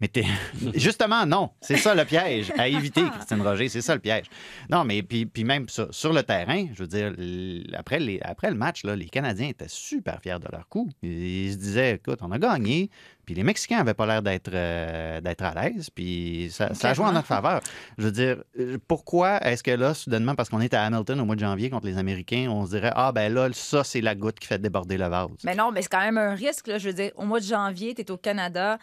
Mais 0.00 0.08
t'es- 0.08 0.24
justement, 0.74 1.24
non. 1.24 1.50
C'est 1.60 1.76
ça 1.76 1.94
le 1.94 2.04
piège. 2.04 2.52
À 2.58 2.68
éviter, 2.68 3.02
Christine 3.10 3.42
Roger, 3.42 3.68
c'est 3.68 3.82
ça 3.82 3.94
le 3.94 4.00
piège. 4.00 4.26
Non, 4.68 4.84
mais 4.84 5.02
puis, 5.02 5.26
puis 5.26 5.44
même 5.44 5.68
sur, 5.68 5.92
sur 5.94 6.12
le 6.12 6.22
terrain, 6.22 6.66
je 6.72 6.82
veux 6.82 6.88
dire, 6.88 7.14
après, 7.78 8.00
les, 8.00 8.20
après 8.22 8.50
le 8.50 8.56
match, 8.56 8.84
là, 8.84 8.96
les 8.96 9.08
Canadiens 9.08 9.48
étaient 9.48 9.68
super 9.68 10.20
fiers 10.20 10.38
de 10.40 10.48
leur 10.50 10.68
coup. 10.68 10.90
Ils, 11.02 11.52
se 11.52 11.56
disaient, 11.58 11.94
écoute, 11.94 12.18
on 12.22 12.32
a 12.32 12.38
gagné. 12.38 12.90
Puis 13.24 13.34
les 13.34 13.42
Mexicains 13.42 13.78
n'avaient 13.78 13.94
pas 13.94 14.04
l'air 14.04 14.22
d'être 14.22 14.50
euh, 14.52 15.20
d'être 15.20 15.42
à 15.42 15.54
l'aise. 15.54 15.88
Puis 15.88 16.48
ça, 16.50 16.74
ça 16.74 16.92
joue 16.92 17.04
en 17.04 17.12
notre 17.12 17.26
faveur. 17.26 17.60
Je 17.96 18.04
veux 18.04 18.12
dire, 18.12 18.42
euh, 18.58 18.76
pourquoi 18.86 19.38
est-ce 19.46 19.62
que 19.62 19.70
là, 19.70 19.94
soudainement, 19.94 20.34
parce 20.34 20.50
qu'on 20.50 20.60
est 20.60 20.74
à 20.74 20.84
Hamilton 20.84 21.20
au 21.20 21.24
mois 21.24 21.34
de 21.34 21.40
janvier 21.40 21.70
contre 21.70 21.86
les 21.86 21.96
Américains, 21.96 22.48
on 22.50 22.66
se 22.66 22.72
dirait, 22.72 22.92
ah 22.94 23.12
ben 23.12 23.32
là, 23.32 23.48
ça, 23.52 23.82
c'est 23.82 24.02
la 24.02 24.14
goutte 24.14 24.38
qui 24.38 24.46
fait 24.46 24.58
déborder 24.58 24.98
le 24.98 25.06
vase? 25.06 25.30
Mais 25.44 25.54
non, 25.54 25.72
mais 25.72 25.80
c'est 25.80 25.88
quand 25.88 26.00
même 26.00 26.18
un 26.18 26.34
risque. 26.34 26.66
Là. 26.66 26.76
Je 26.76 26.88
veux 26.88 26.94
dire, 26.94 27.12
au 27.16 27.24
mois 27.24 27.40
de 27.40 27.46
janvier, 27.46 27.94
tu 27.94 28.02
es 28.02 28.10
au 28.10 28.18
Canada, 28.18 28.78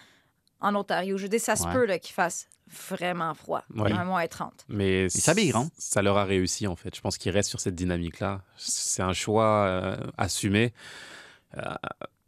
en 0.61 0.75
Ontario. 0.75 1.17
Je 1.17 1.23
veux 1.23 1.29
dire, 1.29 1.39
ça 1.41 1.55
se 1.55 1.65
Ouais. 1.65 1.73
peut 1.73 1.97
qu'il 1.97 2.13
fasse 2.13 2.47
vraiment 2.89 3.33
froid. 3.33 3.63
Ouais. 3.75 3.91
Un 3.91 4.05
mois 4.05 4.23
et 4.23 4.27
30. 4.29 4.65
Mais 4.69 5.09
s'habilleront. 5.09 5.69
Ça 5.77 6.01
leur 6.01 6.17
a 6.17 6.23
réussi, 6.23 6.67
en 6.67 6.75
fait. 6.75 6.95
Je 6.95 7.01
pense 7.01 7.17
qu'ils 7.17 7.31
restent 7.31 7.49
sur 7.49 7.59
cette 7.59 7.75
dynamique-là. 7.75 8.41
C'est 8.57 9.01
un 9.03 9.13
choix 9.13 9.65
euh, 9.65 9.97
assumé. 10.17 10.73
Euh, 11.57 11.61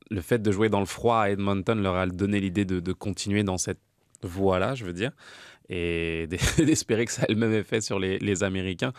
le 0.09 0.21
fait 0.21 0.39
de 0.41 0.51
jouer 0.51 0.69
dans 0.69 0.79
le 0.81 0.85
froid 0.85 1.17
à 1.21 1.29
Edmonton 1.29 1.81
leur 1.81 1.95
a 1.95 2.05
donné 2.07 2.39
l'idée 2.39 2.65
de, 2.65 2.79
de 2.79 2.93
continuer 2.93 3.43
dans 3.43 3.57
cette 3.57 3.79
voie-là, 4.21 4.75
je 4.75 4.85
veux 4.85 4.93
dire, 4.93 5.11
et 5.69 6.27
d'espérer 6.57 7.05
que 7.05 7.11
ça 7.11 7.23
ait 7.23 7.31
le 7.33 7.35
même 7.39 7.53
effet 7.53 7.81
sur 7.81 7.99
les, 7.99 8.19
les 8.19 8.43
Américains. 8.43 8.93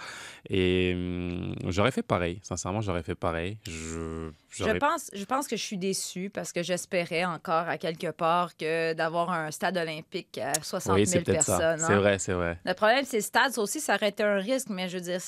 Et 0.49 0.93
hum, 0.95 1.55
j'aurais 1.69 1.91
fait 1.91 2.03
pareil. 2.03 2.41
Sincèrement, 2.43 2.81
j'aurais 2.81 3.03
fait 3.03 3.15
pareil. 3.15 3.59
Je, 3.69 4.31
Je 4.51 4.79
pense, 4.79 5.11
je 5.13 5.25
pense 5.25 5.47
que 5.49 5.57
je 5.57 5.63
suis 5.63 5.79
déçue 5.79 6.31
parce 6.31 6.53
que 6.53 6.63
j'espérais 6.63 7.25
encore 7.25 7.69
à 7.69 7.79
quelque 7.79 8.11
part 8.11 8.57
que 8.57 8.93
d'avoir 8.95 9.31
un 9.31 9.51
stade 9.51 9.77
olympique 9.77 10.39
à 10.39 10.55
60 10.63 10.95
Oui, 10.95 11.07
000 11.07 11.19
c'est 11.21 11.25
peut-être 11.25 11.45
ça. 11.45 11.59
personnes. 11.59 11.87
C'est 11.87 11.93
hein. 11.93 11.99
vrai, 12.01 12.19
c'est 12.19 12.33
vrai. 12.33 12.59
Le 12.65 12.75
problème, 12.75 13.05
c'est 13.05 13.19
le 13.19 13.23
stade. 13.23 13.53
Ça 13.53 13.61
aussi, 13.61 13.81
ça 13.81 13.95
aurait 13.97 14.09
été 14.11 14.23
un 14.23 14.37
risque, 14.37 14.69
mais 14.71 14.89
je 14.89 14.97
veux 14.99 15.05
dire, 15.05 15.21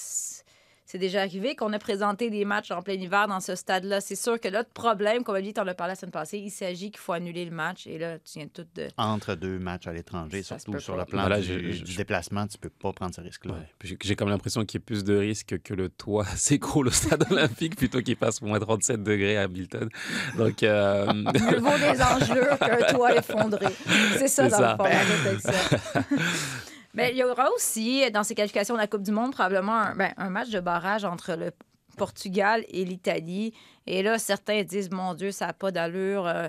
c'est 0.87 0.99
déjà 0.99 1.21
arrivé 1.21 1.55
qu'on 1.57 1.73
a 1.73 1.79
présenté 1.79 2.31
des 2.31 2.45
matchs 2.45 2.71
en 2.71 2.81
plein 2.81 2.95
hiver 2.95 3.27
dans 3.29 3.41
ce 3.41 3.55
stade-là. 3.57 4.01
C'est 4.01 4.17
sûr 4.17 4.41
que 4.41 4.49
l'autre 4.49 4.71
problème, 4.73 5.25
comme 5.25 5.35
Olivier 5.35 5.53
t'en 5.53 5.67
a 5.67 5.75
parlé 5.75 5.91
la 5.93 5.97
semaine 5.97 6.13
passée, 6.13 6.39
il 6.39 6.51
s'agit 6.51 6.91
qu'il 6.91 7.01
faut 7.01 7.13
annuler 7.13 7.45
le 7.45 7.51
match. 7.51 7.87
Et 7.87 7.99
là, 7.99 8.19
tu 8.19 8.39
viens 8.39 8.49
tout 8.49 8.65
de. 8.75 8.89
Entre 8.97 9.35
deux 9.35 9.59
matchs 9.59 9.87
à 9.89 9.93
l'étranger, 9.93 10.43
surtout 10.43 10.79
sur 10.79 10.95
pas. 10.95 11.01
le 11.01 11.07
plan 11.07 11.21
Voilà, 11.23 11.41
du, 11.41 11.47
je- 11.47 11.71
je- 11.79 11.85
du 11.85 11.97
déplacement, 11.97 12.47
tu 12.47 12.57
peux 12.59 12.71
pas 12.71 12.93
prendre 12.93 13.15
ce 13.15 13.21
risque-là. 13.21 13.55
Ouais. 13.55 13.97
J'ai 14.03 14.17
comme 14.17 14.29
l'impression 14.29 14.65
qu'il 14.65 14.81
y 14.81 14.83
a 14.83 14.87
plus 14.87 15.05
de 15.05 15.17
risques 15.17 15.61
que 15.63 15.75
le 15.75 15.89
toit 15.89 16.25
s'écroule 16.37 16.89
au 16.89 16.93
stade 16.93 17.25
olympique 17.31 17.77
plutôt 17.77 18.01
qu'il 18.01 18.17
fasse 18.17 18.41
moins 18.41 18.59
37 18.61 19.03
degrés 19.03 19.37
à 19.39 19.43
Hamilton. 19.43 19.89
Donc, 20.39 20.63
euh, 20.63 21.07
Mieux 21.13 21.59
vaut 21.59 21.79
des 21.79 22.01
enjeux 22.01 22.47
qu'un 22.61 22.95
toit 22.95 23.17
effondré. 23.17 23.67
C'est 24.19 24.29
ça, 24.29 24.45
C'est 24.45 24.51
dans 24.51 24.59
ça. 24.59 24.77
le 24.79 24.85
fond, 24.85 24.91
la 24.91 24.99
réflexion. 25.01 25.53
Mais 26.97 27.11
il 27.13 27.17
y 27.19 27.23
aura 27.23 27.51
aussi, 27.55 28.11
dans 28.11 28.25
ces 28.25 28.35
qualifications 28.35 28.75
de 28.75 28.81
la 28.81 28.87
Coupe 28.89 29.03
du 29.03 29.13
Monde, 29.13 29.33
probablement 29.33 29.75
un, 29.75 29.95
ben, 29.95 30.13
un 30.17 30.31
match 30.31 30.49
de 30.51 30.61
barrage 30.61 31.05
entre 31.05 31.35
le 31.37 31.53
Portugal 31.97 32.65
et 32.69 32.85
l'Italie. 32.85 33.53
Et 33.87 34.03
là, 34.03 34.19
certains 34.19 34.63
disent, 34.65 34.91
mon 34.91 35.15
Dieu, 35.15 35.31
ça 35.31 35.47
n'a 35.47 35.53
pas 35.53 35.71
d'allure. 35.71 36.27
euh, 36.27 36.49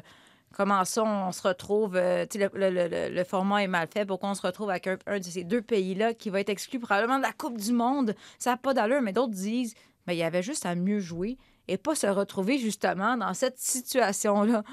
comment 0.56 0.84
ça, 0.86 1.04
on 1.04 1.32
se 1.32 1.48
retrouve... 1.48 1.96
euh, 1.96 2.26
le, 2.36 2.50
le- 2.70 2.88
le- 2.88 3.14
le 3.16 3.24
format 3.24 3.64
est 3.64 3.68
mal 3.68 3.88
fait. 3.94 4.06
Pourquoi 4.06 4.30
on 4.32 4.34
se 4.36 4.42
retrouve 4.42 4.70
avec 4.70 4.88
un, 4.88 5.20
de 5.20 5.24
ces 5.24 5.44
deux 5.44 5.62
pays-là 5.62 6.14
qui 6.14 6.30
va 6.30 6.40
être 6.40 6.50
exclu 6.50 6.80
probablement 6.80 7.18
de 7.18 7.24
la 7.24 7.34
Coupe 7.34 7.58
du 7.58 7.74
Monde? 7.74 8.16
Ça 8.40 8.52
n'a 8.52 8.58
pas 8.58 8.74
d'allure. 8.74 9.02
Mais 9.02 9.14
d'autres 9.14 9.34
disent, 9.34 9.74
mais 10.08 10.16
il 10.16 10.20
y 10.20 10.24
avait 10.24 10.44
juste 10.44 10.66
à 10.66 10.76
mieux 10.76 11.00
jouer 11.00 11.38
et 11.68 11.78
pas 11.78 11.96
se 11.96 12.08
retrouver 12.08 12.58
justement 12.58 13.18
dans 13.18 13.34
cette 13.34 13.60
situation-là. 13.60 14.64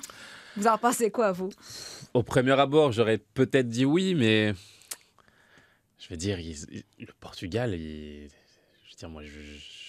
Vous 0.56 0.68
en 0.68 0.78
pensez 0.78 1.10
quoi, 1.10 1.32
vous? 1.32 1.50
au 2.14 2.22
premier 2.22 2.52
abord, 2.52 2.92
j'aurais 2.92 3.18
peut-être 3.18 3.68
dit 3.68 3.84
oui, 3.84 4.14
mais 4.14 4.54
je 6.04 6.08
veux 6.10 6.16
dire, 6.16 6.38
le 6.38 7.12
Portugal, 7.20 7.74
il- 7.74 8.28
je 8.28 8.90
veux 8.92 8.96
dire, 8.98 9.08
moi, 9.08 9.22
je, 9.24 9.40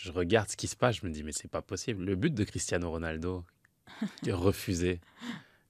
je 0.04 0.12
regarde 0.12 0.50
ce 0.50 0.56
qui 0.58 0.68
se 0.68 0.76
passe, 0.76 0.98
je 1.02 1.06
me 1.06 1.12
dis, 1.12 1.24
mais 1.24 1.32
c'est 1.32 1.50
pas 1.52 1.62
possible. 1.62 2.04
Le 2.06 2.16
but 2.16 2.34
de 2.34 2.44
Cristiano 2.44 2.90
Ronaldo, 2.90 3.44
qui 4.24 4.30
est 4.30 4.34
refusé, 4.34 5.00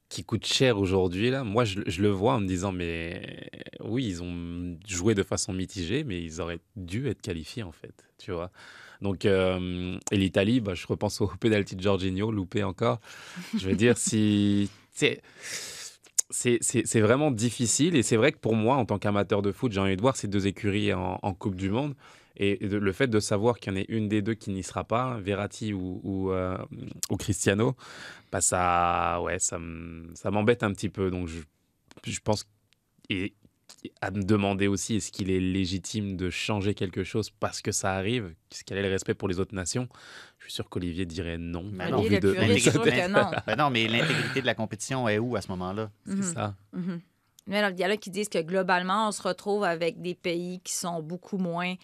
qui 0.09 0.23
coûte 0.23 0.45
cher 0.45 0.77
aujourd'hui, 0.77 1.31
là, 1.31 1.43
moi, 1.43 1.65
je, 1.65 1.79
je 1.87 2.01
le 2.01 2.09
vois 2.09 2.35
en 2.35 2.39
me 2.39 2.47
disant, 2.47 2.71
mais 2.71 3.49
oui, 3.81 4.05
ils 4.05 4.21
ont 4.23 4.77
joué 4.87 5.15
de 5.15 5.23
façon 5.23 5.51
mitigée, 5.51 6.03
mais 6.03 6.23
ils 6.23 6.39
auraient 6.41 6.59
dû 6.75 7.07
être 7.07 7.21
qualifiés, 7.21 7.63
en 7.63 7.71
fait, 7.71 8.05
tu 8.17 8.31
vois. 8.31 8.51
Donc, 9.01 9.25
euh, 9.25 9.97
et 10.11 10.17
l'Italie, 10.17 10.61
bah, 10.61 10.73
je 10.75 10.85
repense 10.87 11.19
au 11.21 11.27
penalty 11.39 11.75
de 11.75 11.81
Jorginho, 11.81 12.31
loupé 12.31 12.63
encore. 12.63 12.99
Je 13.57 13.67
veux 13.67 13.75
dire, 13.75 13.97
si. 13.97 14.69
C'est- 16.29 16.99
vraiment 16.99 17.31
difficile 17.31 17.95
et 17.95 18.03
c'est 18.03 18.17
vrai 18.17 18.31
que 18.31 18.37
pour 18.37 18.55
moi, 18.55 18.77
en 18.77 18.85
tant 18.85 18.97
qu'amateur 18.99 19.41
de 19.41 19.51
foot, 19.51 19.71
j'ai 19.71 19.79
envie 19.79 19.95
de 19.95 20.01
voir 20.01 20.15
ces 20.15 20.27
deux 20.27 20.47
écuries 20.47 20.93
en, 20.93 21.33
Coupe 21.33 21.55
du 21.55 21.69
Monde. 21.69 21.95
Et 22.37 22.57
le 22.57 22.91
fait 22.91 23.07
de 23.07 23.19
savoir 23.21 23.59
qu'il 23.59 23.71
y 23.71 23.75
en 23.75 23.79
ait 23.79 23.85
une 23.87 24.09
des 24.09 24.21
deux 24.21 24.33
qui 24.33 24.51
n'y 24.51 24.61
sera 24.63 24.83
pas, 24.83 25.17
Verratti 25.21 25.73
ou, 25.73 26.01
ou, 26.03 26.31
euh, 26.31 26.57
Cristiano, 27.17 27.75
bah 28.31 28.41
ça, 28.41 29.21
ouais, 29.21 29.39
ça 29.39 29.57
m'embête 30.31 30.63
un 30.63 30.73
petit 30.73 30.89
peu. 30.89 31.09
Donc 31.09 31.27
je, 31.27 31.39
je 32.03 32.19
pense 32.19 32.45
à 34.01 34.11
me 34.11 34.23
demander 34.23 34.67
aussi 34.67 34.95
est-ce 34.95 35.11
qu'il 35.11 35.29
est 35.31 35.39
légitime 35.39 36.15
de 36.17 36.29
changer 36.29 36.73
quelque 36.73 37.03
chose 37.03 37.29
parce 37.29 37.61
que 37.61 37.71
ça 37.71 37.93
arrive? 37.93 38.33
Quel 38.65 38.77
est 38.77 38.83
le 38.83 38.89
respect 38.89 39.13
pour 39.13 39.27
les 39.27 39.39
autres 39.39 39.55
nations? 39.55 39.87
Je 40.39 40.45
suis 40.45 40.53
sûr 40.53 40.69
qu'Olivier 40.69 41.05
dirait 41.05 41.37
non. 41.37 41.63
Mais 41.71 41.89
non, 41.89 42.03
le 42.03 42.19
de-. 42.19 42.33
Ben 42.33 43.69
mais 43.71 43.87
l'intégrité 43.87 44.41
de 44.41 44.45
la 44.45 44.55
compétition 44.55 45.07
est 45.09 45.17
où 45.19 45.35
à 45.35 45.41
ce 45.41 45.47
moment-là? 45.49 45.89
C'est 46.05 46.15
Mhm. 46.15 46.21
ça. 46.23 46.55
Mhm. 46.73 47.01
Mais 47.47 47.61
là, 47.61 47.69
il 47.69 47.79
y 47.79 47.85
en 47.85 47.89
a 47.89 47.97
qui 47.97 48.09
disent 48.09 48.29
que 48.29 48.41
globalement, 48.41 49.07
on 49.07 49.11
se 49.11 49.21
retrouve 49.21 49.63
avec 49.63 50.01
des 50.01 50.15
pays 50.15 50.59
qui 50.63 50.73
sont 50.73 51.01
beaucoup 51.01 51.37
moins 51.37 51.75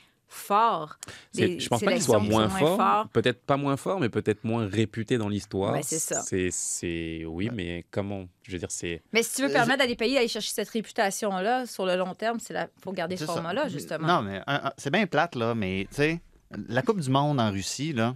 C'est- 1.32 1.48
Des 1.48 1.60
Je 1.60 1.68
pense 1.70 1.82
pas 1.82 1.92
qu'il 1.92 2.02
soit 2.02 2.20
qui 2.22 2.30
moins 2.30 2.48
fort, 2.50 2.78
forts. 2.78 3.10
peut-être 3.10 3.42
pas 3.44 3.58
moins 3.58 3.76
fort, 3.78 4.00
mais 4.00 4.10
peut-être 4.10 4.44
moins 4.44 4.66
réputé 4.68 5.18
dans 5.18 5.28
l'histoire. 5.30 5.74
Ouais, 5.74 5.84
c'est 5.84 6.00
ça. 6.00 6.22
C'est, 6.22 6.50
c'est- 6.52 7.26
oui, 7.26 7.50
mais 7.54 7.86
comment 7.92 8.28
Je 8.44 8.54
veux 8.54 8.60
dire, 8.60 8.72
c'est. 8.72 9.02
Mais 9.14 9.24
si 9.24 9.36
tu 9.36 9.42
veux 9.44 9.50
Euh, 9.50 9.54
permettre 9.54 9.84
à 9.84 9.88
des 9.88 9.96
pays 9.96 10.14
d'aller 10.14 10.28
chercher 10.28 10.52
cette 10.54 10.70
réputation-là 10.70 11.66
sur 11.66 11.86
le 11.86 11.96
long 11.96 12.14
terme, 12.16 12.38
il 12.50 12.68
faut 12.82 12.92
garder 12.94 13.16
ce 13.18 13.26
C'est 13.26 13.32
format-là, 13.34 13.68
justement. 13.68 14.08
Non, 14.08 14.22
mais 14.22 14.42
c'est 14.78 14.90
bien 14.92 15.06
plate, 15.08 15.36
là, 15.36 15.54
mais 15.56 15.86
tu 15.90 15.96
sais, 15.98 16.22
la 16.68 16.82
Coupe 16.82 17.00
du 17.00 17.10
Monde 17.10 17.40
en 17.40 17.52
Russie, 17.52 17.94
là, 17.94 18.16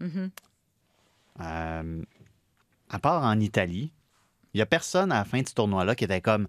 Mhm. 0.00 0.30
euh, 1.40 2.02
à 2.90 2.98
part 2.98 3.24
en 3.24 3.38
Italie, 3.40 3.92
il 4.54 4.58
n'y 4.58 4.62
a 4.62 4.66
personne 4.66 5.12
à 5.12 5.16
la 5.18 5.24
fin 5.24 5.40
de 5.40 5.48
ce 5.48 5.54
tournoi-là 5.54 5.94
qui 5.94 6.04
était 6.04 6.20
comme 6.20 6.48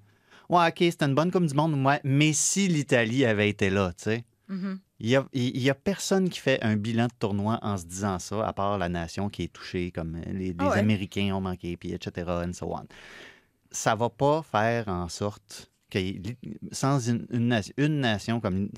Ouais, 0.49 0.67
OK, 0.67 0.75
c'était 0.79 1.05
une 1.05 1.15
bonne 1.15 1.31
Coupe 1.31 1.45
du 1.45 1.53
Monde, 1.55 1.73
ouais, 1.85 2.01
mais 2.03 2.33
si 2.33 2.67
l'Italie 2.67 3.23
avait 3.25 3.47
été 3.49 3.69
là, 3.69 3.93
tu 3.97 4.03
sais. 4.03 4.25
Mhm. 4.49 4.77
Il 4.99 5.07
n'y 5.09 5.15
a, 5.15 5.25
il 5.33 5.59
y 5.59 5.69
a 5.69 5.75
personne 5.75 6.29
qui 6.29 6.39
fait 6.39 6.61
un 6.63 6.75
bilan 6.75 7.07
de 7.07 7.13
tournoi 7.19 7.59
en 7.61 7.77
se 7.77 7.85
disant 7.85 8.19
ça, 8.19 8.47
à 8.47 8.53
part 8.53 8.77
la 8.77 8.89
nation 8.89 9.29
qui 9.29 9.43
est 9.43 9.51
touchée, 9.53 9.91
comme 9.91 10.17
les, 10.27 10.53
les 10.53 10.55
Ah 10.59 10.69
ouais. 10.69 10.77
Américains 10.79 11.35
ont 11.35 11.41
manqué, 11.41 11.75
puis 11.77 11.91
etc., 11.93 12.25
and 12.45 12.53
so 12.53 12.73
on. 12.73 12.85
Ça 13.71 13.95
va 13.95 14.09
pas 14.09 14.43
faire 14.43 14.87
en 14.87 15.09
sorte 15.09 15.71
que, 15.89 15.99
sans 16.71 16.99
une, 17.09 17.25
une 17.31 17.47
nation, 17.47 17.73
une 17.77 17.99
nation 17.99 18.39
comme... 18.39 18.69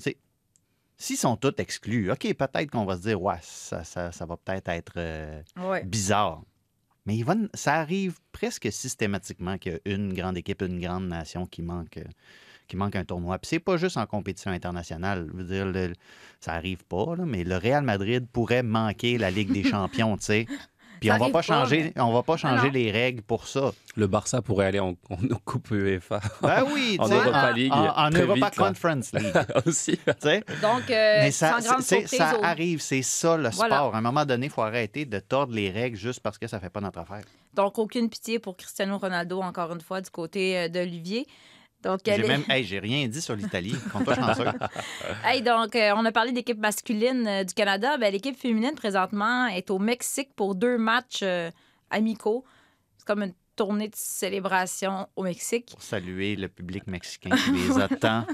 S'ils 0.98 1.18
sont 1.18 1.36
tous 1.36 1.52
exclus, 1.58 2.10
OK, 2.10 2.20
peut-être 2.34 2.70
qu'on 2.70 2.86
va 2.86 2.96
se 2.96 3.02
dire, 3.02 3.20
ouais, 3.20 3.36
ça, 3.42 3.84
ça, 3.84 4.10
ça 4.12 4.24
va 4.24 4.38
peut-être 4.38 4.68
être 4.70 4.94
euh, 4.96 5.42
Ouais. 5.58 5.84
bizarre. 5.84 6.42
Mais 7.04 7.22
va- 7.22 7.34
ça 7.52 7.74
arrive 7.74 8.18
presque 8.32 8.72
systématiquement 8.72 9.58
qu'il 9.58 9.72
y 9.72 9.74
a 9.74 9.94
une 9.94 10.14
grande 10.14 10.38
équipe, 10.38 10.62
une 10.62 10.80
grande 10.80 11.06
nation 11.06 11.44
qui 11.46 11.60
manque, 11.60 11.98
euh, 11.98 12.04
qui 12.68 12.76
manque 12.76 12.96
un 12.96 13.04
tournoi. 13.04 13.38
Puis 13.38 13.48
c'est 13.50 13.58
pas 13.60 13.76
juste 13.76 13.96
en 13.96 14.06
compétition 14.06 14.50
internationale. 14.50 15.28
Je 15.32 15.36
veux 15.36 15.44
dire, 15.44 15.66
le- 15.66 15.92
ça 16.40 16.52
arrive 16.52 16.84
pas, 16.84 17.14
là, 17.16 17.24
mais 17.26 17.44
le 17.44 17.56
Real 17.56 17.84
Madrid 17.84 18.26
pourrait 18.32 18.62
manquer 18.62 19.18
la 19.18 19.30
Ligue 19.30 19.52
des 19.52 19.64
champions, 19.70 20.16
tu 20.16 20.24
sais. 20.24 20.46
Puis 20.98 21.10
Ça 21.10 21.16
on 21.16 21.18
va 21.18 21.26
pas 21.26 21.32
pas, 21.32 21.42
changer, 21.42 21.92
on 21.96 22.10
va 22.10 22.22
pas 22.22 22.38
changer 22.38 22.68
non. 22.68 22.72
les 22.72 22.90
règles 22.90 23.20
pour 23.20 23.46
ça. 23.46 23.72
Le 23.96 24.06
Barça 24.06 24.40
pourrait 24.40 24.64
aller 24.64 24.80
en, 24.80 24.96
en 25.10 25.16
Coupe 25.44 25.70
UEFA 25.70 26.20
Ben 26.40 26.64
oui, 26.72 26.96
En 27.00 27.04
tu 27.04 27.10
sais, 27.10 27.16
Europa 27.18 27.52
League, 27.52 27.70
en, 27.72 28.10
Europa 28.10 28.32
vite, 28.34 28.56
là. 28.56 28.68
Conference 28.68 29.12
League, 29.12 29.36
aussi. 29.66 29.98
tu 29.98 30.12
sais. 30.20 30.42
Donc, 30.62 30.90
euh, 30.90 31.18
Mais 31.20 31.30
ça, 31.32 31.60
sans 31.60 31.68
grande 31.68 31.82
c'est- 31.82 31.98
surprise, 32.06 32.18
ça 32.18 32.38
arrive, 32.42 32.80
c'est 32.80 33.02
ça 33.02 33.36
le 33.36 33.50
Voilà. 33.50 33.76
sport. 33.76 33.94
À 33.94 33.98
un 33.98 34.00
moment 34.00 34.24
donné, 34.24 34.46
il 34.46 34.52
faut 34.52 34.62
arrêter 34.62 35.04
de 35.04 35.18
tordre 35.18 35.52
les 35.52 35.70
règles 35.70 35.98
juste 35.98 36.20
parce 36.20 36.38
que 36.38 36.46
ça 36.46 36.60
fait 36.60 36.70
pas 36.70 36.80
notre 36.80 36.98
affaire. 37.00 37.24
donc 37.52 37.78
aucune 37.78 38.08
pitié 38.08 38.38
pour 38.38 38.56
Cristiano 38.56 38.96
Ronaldo, 38.96 39.42
encore 39.42 39.72
une 39.74 39.82
fois, 39.82 40.00
du 40.00 40.08
côté 40.08 40.56
euh, 40.58 40.68
d'Olivier. 40.70 41.26
Donc, 41.86 42.00
J'ai 42.04 42.18
même, 42.18 42.42
hey, 42.48 42.64
j'ai 42.64 42.80
rien 42.80 43.06
dit 43.06 43.20
sur 43.20 43.36
l'Italie. 43.36 43.76
Compte-toi 43.92 44.14
chanceux. 44.14 44.44
Hey, 45.24 45.42
donc, 45.42 45.76
euh, 45.76 45.92
on 45.96 46.04
a 46.04 46.12
parlé 46.12 46.32
d'équipe 46.32 46.58
masculine 46.58 47.26
euh, 47.26 47.44
du 47.44 47.54
Canada. 47.54 47.96
Ben, 47.96 48.12
L'équipe 48.12 48.36
féminine, 48.36 48.74
présentement, 48.74 49.46
est 49.46 49.70
au 49.70 49.78
Mexique 49.78 50.30
pour 50.34 50.54
deux 50.54 50.78
matchs 50.78 51.20
euh, 51.22 51.50
amicaux. 51.90 52.44
C'est 52.98 53.06
comme 53.06 53.22
une 53.22 53.34
tournée 53.56 53.88
de 53.88 53.94
célébration 53.96 55.08
au 55.16 55.22
Mexique. 55.22 55.70
Pour 55.72 55.82
saluer 55.82 56.36
le 56.36 56.48
public 56.48 56.86
mexicain 56.86 57.30
qui 57.30 57.50
les 57.52 57.78
a 57.80 57.88
tant 57.88 58.26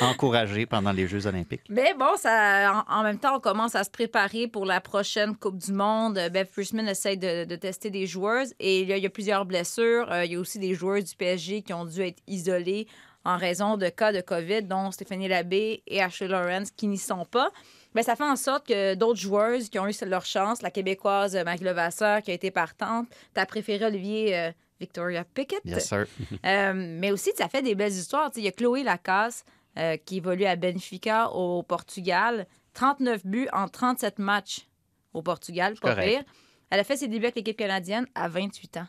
encouragés 0.00 0.66
pendant 0.66 0.92
les 0.92 1.06
Jeux 1.06 1.26
olympiques. 1.26 1.62
Mais 1.68 1.94
bon, 1.94 2.16
ça, 2.16 2.84
en, 2.88 3.00
en 3.00 3.02
même 3.02 3.18
temps, 3.18 3.36
on 3.36 3.40
commence 3.40 3.74
à 3.74 3.84
se 3.84 3.90
préparer 3.90 4.48
pour 4.48 4.66
la 4.66 4.80
prochaine 4.80 5.36
Coupe 5.36 5.58
du 5.58 5.72
Monde. 5.72 6.14
Bev 6.32 6.46
Friesman 6.46 6.88
essaye 6.88 7.18
de, 7.18 7.44
de 7.44 7.56
tester 7.56 7.90
des 7.90 8.06
joueuses 8.06 8.54
et 8.58 8.80
il 8.80 8.88
y 8.88 8.92
a, 8.92 8.96
il 8.96 9.02
y 9.02 9.06
a 9.06 9.10
plusieurs 9.10 9.44
blessures. 9.44 10.10
Euh, 10.10 10.24
il 10.24 10.32
y 10.32 10.36
a 10.36 10.40
aussi 10.40 10.58
des 10.58 10.74
joueurs 10.74 11.02
du 11.02 11.14
PSG 11.14 11.62
qui 11.62 11.72
ont 11.72 11.84
dû 11.84 12.00
être 12.00 12.22
isolés 12.26 12.86
en 13.24 13.38
raison 13.38 13.76
de 13.76 13.88
cas 13.88 14.12
de 14.12 14.20
COVID, 14.20 14.62
dont 14.64 14.90
Stéphanie 14.90 15.28
Labbé 15.28 15.82
et 15.86 16.02
Ashley 16.02 16.28
Lawrence 16.28 16.70
qui 16.70 16.86
n'y 16.86 16.98
sont 16.98 17.24
pas. 17.24 17.50
Mais 17.94 18.02
ça 18.02 18.16
fait 18.16 18.24
en 18.24 18.36
sorte 18.36 18.66
que 18.66 18.94
d'autres 18.94 19.20
joueuses 19.20 19.68
qui 19.68 19.78
ont 19.78 19.86
eu 19.86 19.92
leur 20.06 20.24
chance, 20.24 20.62
la 20.62 20.70
Québécoise 20.70 21.36
Marie 21.44 21.62
Levasseur 21.64 22.22
qui 22.22 22.30
a 22.30 22.34
été 22.34 22.50
partante, 22.50 23.06
ta 23.34 23.46
préférée 23.46 23.84
Olivier 23.86 24.36
euh, 24.36 24.50
Victoria 24.80 25.24
Pickett. 25.24 25.60
Yes, 25.64 25.86
sir. 25.88 26.06
Euh, 26.44 26.72
mais 26.74 27.10
aussi, 27.12 27.30
ça 27.36 27.48
fait 27.48 27.62
des 27.62 27.74
belles 27.74 27.92
histoires. 27.92 28.30
Il 28.36 28.42
y 28.42 28.48
a 28.48 28.52
Chloé 28.52 28.82
Lacasse 28.82 29.44
euh, 29.78 29.96
qui 29.96 30.16
évolue 30.18 30.44
à 30.44 30.56
Benfica 30.56 31.30
au 31.30 31.62
Portugal. 31.62 32.46
39 32.74 33.24
buts 33.24 33.48
en 33.52 33.68
37 33.68 34.18
matchs 34.18 34.66
au 35.12 35.22
Portugal, 35.22 35.74
pas 35.80 35.94
pire. 36.08 36.24
Elle 36.70 36.80
a 36.80 36.84
fait 36.84 36.96
ses 36.96 37.06
débuts 37.06 37.26
avec 37.26 37.36
l'équipe 37.36 37.56
canadienne 37.56 38.06
à 38.16 38.28
28 38.28 38.78
ans. 38.78 38.86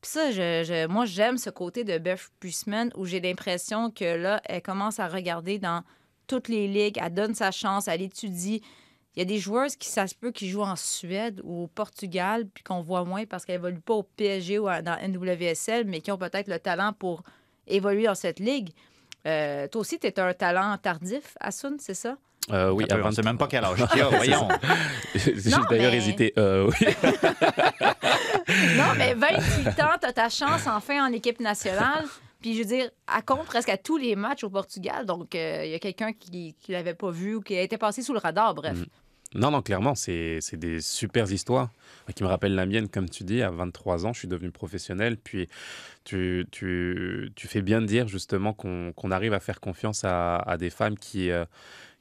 Puis 0.00 0.10
ça, 0.12 0.30
je, 0.30 0.62
je- 0.64 0.86
moi, 0.86 1.04
j'aime 1.06 1.36
ce 1.38 1.50
côté 1.50 1.82
de 1.82 1.98
Beth 1.98 2.28
Priestman 2.38 2.92
où 2.94 3.04
j'ai 3.06 3.20
l'impression 3.20 3.90
que 3.90 4.04
là, 4.04 4.40
elle 4.44 4.62
commence 4.62 5.00
à 5.00 5.08
regarder 5.08 5.58
dans 5.58 5.82
toutes 6.26 6.48
les 6.48 6.68
ligues, 6.68 6.98
elle 7.02 7.14
donne 7.14 7.34
sa 7.34 7.50
chance, 7.50 7.88
elle 7.88 8.02
étudie. 8.02 8.62
Il 9.16 9.20
y 9.20 9.22
a 9.22 9.24
des 9.26 9.38
joueuses 9.38 9.76
qui, 9.76 9.88
ça 9.88 10.06
se 10.08 10.14
peut, 10.14 10.32
qui 10.32 10.48
jouent 10.50 10.62
en 10.62 10.74
Suède 10.76 11.40
ou 11.44 11.64
au 11.64 11.66
Portugal, 11.68 12.46
puis 12.52 12.64
qu'on 12.64 12.80
voit 12.82 13.04
moins 13.04 13.24
parce 13.26 13.44
qu'elles 13.44 13.56
évoluent 13.56 13.80
pas 13.80 13.94
au 13.94 14.02
PSG 14.02 14.58
ou 14.58 14.66
à- 14.66 14.82
dans 14.82 14.96
NWSL, 15.00 15.84
mais 15.86 16.00
qui 16.00 16.10
ont 16.10 16.18
peut-être 16.18 16.48
le 16.48 16.58
talent 16.58 16.92
pour 16.98 17.22
évoluer 17.68 18.04
dans 18.06 18.16
cette 18.16 18.40
ligue. 18.40 18.70
Euh, 19.26 19.68
toi 19.68 19.82
aussi, 19.82 19.98
tu 20.00 20.06
es 20.08 20.18
un 20.20 20.34
talent 20.34 20.76
tardif, 20.78 21.36
Asun, 21.40 21.76
c'est 21.78 21.94
ça? 21.94 22.16
Euh, 22.50 22.70
oui, 22.70 22.84
à 22.90 22.96
on 22.96 23.10
sait 23.10 23.22
23. 23.22 23.24
même 23.24 23.38
pas 23.38 23.46
quel 23.46 23.64
âge 23.64 23.80
a, 24.02 24.08
voyons. 24.10 24.48
J'ai 25.14 25.50
Non, 25.50 25.58
d'ailleurs 25.70 25.92
mais- 25.92 25.96
hésité. 25.96 26.32
Euh, 26.36 26.68
oui. 26.80 26.86
Non, 28.76 28.92
mais 28.96 29.14
28 29.14 29.68
ans, 29.80 29.96
tu 30.00 30.06
as 30.06 30.12
ta 30.12 30.28
chance 30.28 30.66
enfin 30.66 31.06
en 31.08 31.12
équipe 31.12 31.40
nationale. 31.40 32.04
Puis 32.44 32.52
je 32.52 32.58
veux 32.58 32.68
dire, 32.68 32.90
elle 33.16 33.22
compte 33.24 33.46
presque 33.46 33.70
à 33.70 33.78
tous 33.78 33.96
les 33.96 34.16
matchs 34.16 34.44
au 34.44 34.50
Portugal. 34.50 35.06
Donc, 35.06 35.34
euh, 35.34 35.62
il 35.64 35.70
y 35.70 35.74
a 35.74 35.78
quelqu'un 35.78 36.12
qui 36.12 36.54
ne 36.68 36.74
l'avait 36.74 36.92
pas 36.92 37.10
vu 37.10 37.36
ou 37.36 37.40
qui 37.40 37.56
a 37.56 37.62
été 37.62 37.78
passé 37.78 38.02
sous 38.02 38.12
le 38.12 38.18
radar, 38.18 38.54
bref. 38.54 38.76
Mhm. 38.76 38.86
Non, 39.36 39.50
non, 39.50 39.62
clairement, 39.62 39.94
c'est 39.94 40.40
des 40.52 40.82
super 40.82 41.32
histoires 41.32 41.70
qui 42.14 42.22
me 42.22 42.28
rappellent 42.28 42.54
la 42.54 42.66
mienne, 42.66 42.90
comme 42.90 43.08
tu 43.08 43.24
dis. 43.24 43.40
À 43.40 43.50
23 43.50 44.04
ans, 44.04 44.12
je 44.12 44.18
suis 44.18 44.28
devenu 44.28 44.50
professionnel. 44.50 45.16
Puis 45.16 45.48
tu, 46.04 46.46
tu, 46.50 47.32
tu 47.34 47.48
fais 47.48 47.62
bien 47.62 47.80
de 47.80 47.86
dire 47.86 48.08
justement 48.08 48.52
qu'on 48.52 49.10
arrive 49.10 49.32
à 49.32 49.40
faire 49.40 49.58
confiance 49.58 50.04
à, 50.04 50.36
à 50.36 50.58
des 50.58 50.68
femmes 50.68 50.98
qui, 50.98 51.30
euh, 51.30 51.46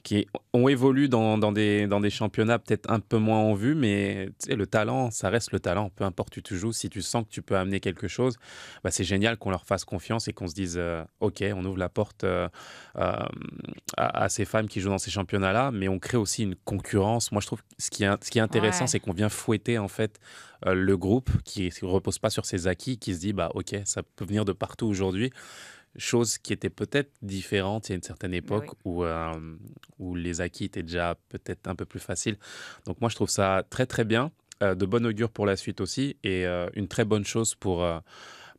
qui 0.03 0.27
ont 0.51 0.67
évolué 0.67 1.07
dans, 1.07 1.37
dans 1.37 1.53
des, 1.53 1.87
dans 1.87 2.01
des 2.01 2.09
championnats 2.09 2.59
peut-être 2.59 2.91
un 2.91 2.99
peu 2.99 3.17
moins 3.17 3.39
en 3.39 3.53
vue, 3.53 3.73
mais 3.73 4.29
le 4.49 4.67
talent, 4.67 5.11
ça 5.11 5.29
reste 5.29 5.53
le 5.53 5.61
talent. 5.61 5.89
Peu 5.95 6.03
importe 6.03 6.35
où 6.35 6.41
tu 6.41 6.57
joues, 6.57 6.73
si 6.73 6.89
tu 6.89 7.01
sens 7.01 7.23
que 7.23 7.29
tu 7.29 7.41
peux 7.41 7.55
amener 7.55 7.79
quelque 7.79 8.09
chose, 8.09 8.35
bah, 8.83 8.91
c'est 8.91 9.05
génial 9.05 9.37
qu'on 9.37 9.49
leur 9.49 9.65
fasse 9.65 9.85
confiance 9.85 10.27
et 10.27 10.33
qu'on 10.33 10.47
se 10.47 10.53
dise 10.53 10.75
euh, 10.77 11.03
OK, 11.21 11.41
on 11.55 11.63
ouvre 11.63 11.77
la 11.77 11.87
porte 11.87 12.25
euh, 12.25 12.49
euh, 12.97 13.13
à, 13.97 14.23
à 14.23 14.29
ces 14.29 14.43
femmes 14.43 14.67
qui 14.67 14.81
jouent 14.81 14.89
dans 14.89 14.97
ces 14.97 15.11
championnats-là, 15.11 15.71
mais 15.71 15.87
on 15.87 15.99
crée 15.99 16.17
aussi 16.17 16.43
une 16.43 16.55
concurrence. 16.55 17.31
Moi, 17.31 17.39
je 17.41 17.47
trouve 17.47 17.61
que 17.61 17.67
ce 17.79 17.89
qui 17.89 18.03
est, 18.03 18.23
ce 18.23 18.29
qui 18.29 18.39
est 18.39 18.41
intéressant, 18.41 18.83
Ouais. 18.83 18.87
c'est 18.87 18.99
qu'on 18.99 19.13
vient 19.13 19.29
fouetter 19.29 19.77
en 19.77 19.87
fait 19.87 20.19
le 20.65 20.95
groupe 20.97 21.29
qui 21.43 21.69
ne 21.81 21.87
repose 21.87 22.19
pas 22.19 22.29
sur 22.29 22.45
ses 22.45 22.67
acquis, 22.67 22.97
qui 22.97 23.13
se 23.13 23.19
dit 23.19 23.33
bah 23.33 23.51
OK, 23.53 23.75
ça 23.85 24.01
peut 24.15 24.25
venir 24.25 24.45
de 24.45 24.51
partout 24.53 24.87
aujourd'hui. 24.87 25.31
Chose 25.97 26.37
qui 26.37 26.53
était 26.53 26.69
peut-être 26.69 27.11
différente 27.21 27.87
il 27.87 27.91
y 27.91 27.93
a 27.93 27.95
une 27.97 28.03
certaine 28.03 28.33
époque 28.33 28.71
oui. 28.71 28.77
où, 28.85 29.03
euh, 29.03 29.31
où 29.99 30.15
les 30.15 30.41
acquis 30.41 30.65
étaient 30.65 30.83
déjà 30.83 31.15
peut-être 31.29 31.67
un 31.67 31.75
peu 31.75 31.85
plus 31.85 31.99
faciles. 31.99 32.37
Donc 32.85 32.99
moi, 32.99 33.09
je 33.09 33.15
trouve 33.15 33.29
ça 33.29 33.63
très 33.69 33.85
très 33.85 34.03
bien, 34.03 34.31
euh, 34.63 34.73
de 34.73 34.85
bon 34.85 35.05
augure 35.05 35.29
pour 35.29 35.45
la 35.45 35.55
suite 35.55 35.81
aussi, 35.81 36.17
et 36.23 36.45
euh, 36.47 36.67
une 36.73 36.87
très 36.87 37.05
bonne 37.05 37.25
chose 37.25 37.53
pour, 37.53 37.87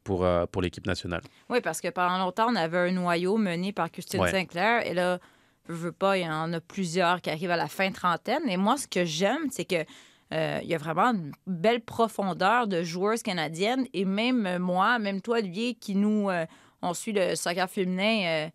pour, 0.05 0.27
pour 0.53 0.63
l'équipe 0.63 0.87
nationale. 0.87 1.23
Oui, 1.51 1.61
parce 1.61 1.81
que 1.81 1.89
pendant 1.89 2.19
longtemps, 2.19 2.47
on 2.51 2.57
avait 2.57 2.79
un 2.79 2.93
noyau 2.93 3.37
mené 3.37 3.73
par 3.73 3.91
Christine 3.91 4.21
Ouais. 4.21 4.31
Sinclair. 4.31 4.87
Et 4.87 4.95
là, 4.95 5.19
je 5.69 5.75
veux 5.75 5.93
pas, 5.93 6.19
il 6.19 6.25
y 6.25 6.29
en 6.29 6.53
a 6.53 6.61
plusieurs 6.61 7.21
qui 7.21 7.31
arrivent 7.31 7.51
à 7.51 7.57
la 7.57 7.69
fin 7.69 7.91
trentaine. 7.91 8.49
Et 8.49 8.57
moi, 8.57 8.77
ce 8.77 8.87
que 8.87 9.05
j'aime, 9.05 9.49
c'est 9.51 9.65
que 9.65 9.85
euh, 10.33 10.61
il 10.63 10.69
y 10.69 10.75
a 10.75 10.79
vraiment 10.79 11.13
une 11.13 11.33
belle 11.47 11.81
profondeur 11.81 12.67
de 12.67 12.83
joueuses 12.83 13.23
canadiennes. 13.23 13.87
Et 13.93 14.05
même 14.05 14.59
moi, 14.59 14.99
même 14.99 15.21
toi, 15.21 15.39
Olivier, 15.39 15.75
qui 15.75 15.95
nous, 15.95 16.29
euh, 16.29 16.45
on 16.85 16.95
suit 16.95 17.13
le 17.13 17.35
soccer 17.35 17.69
féminin 17.69 18.25
euh, 18.27 18.51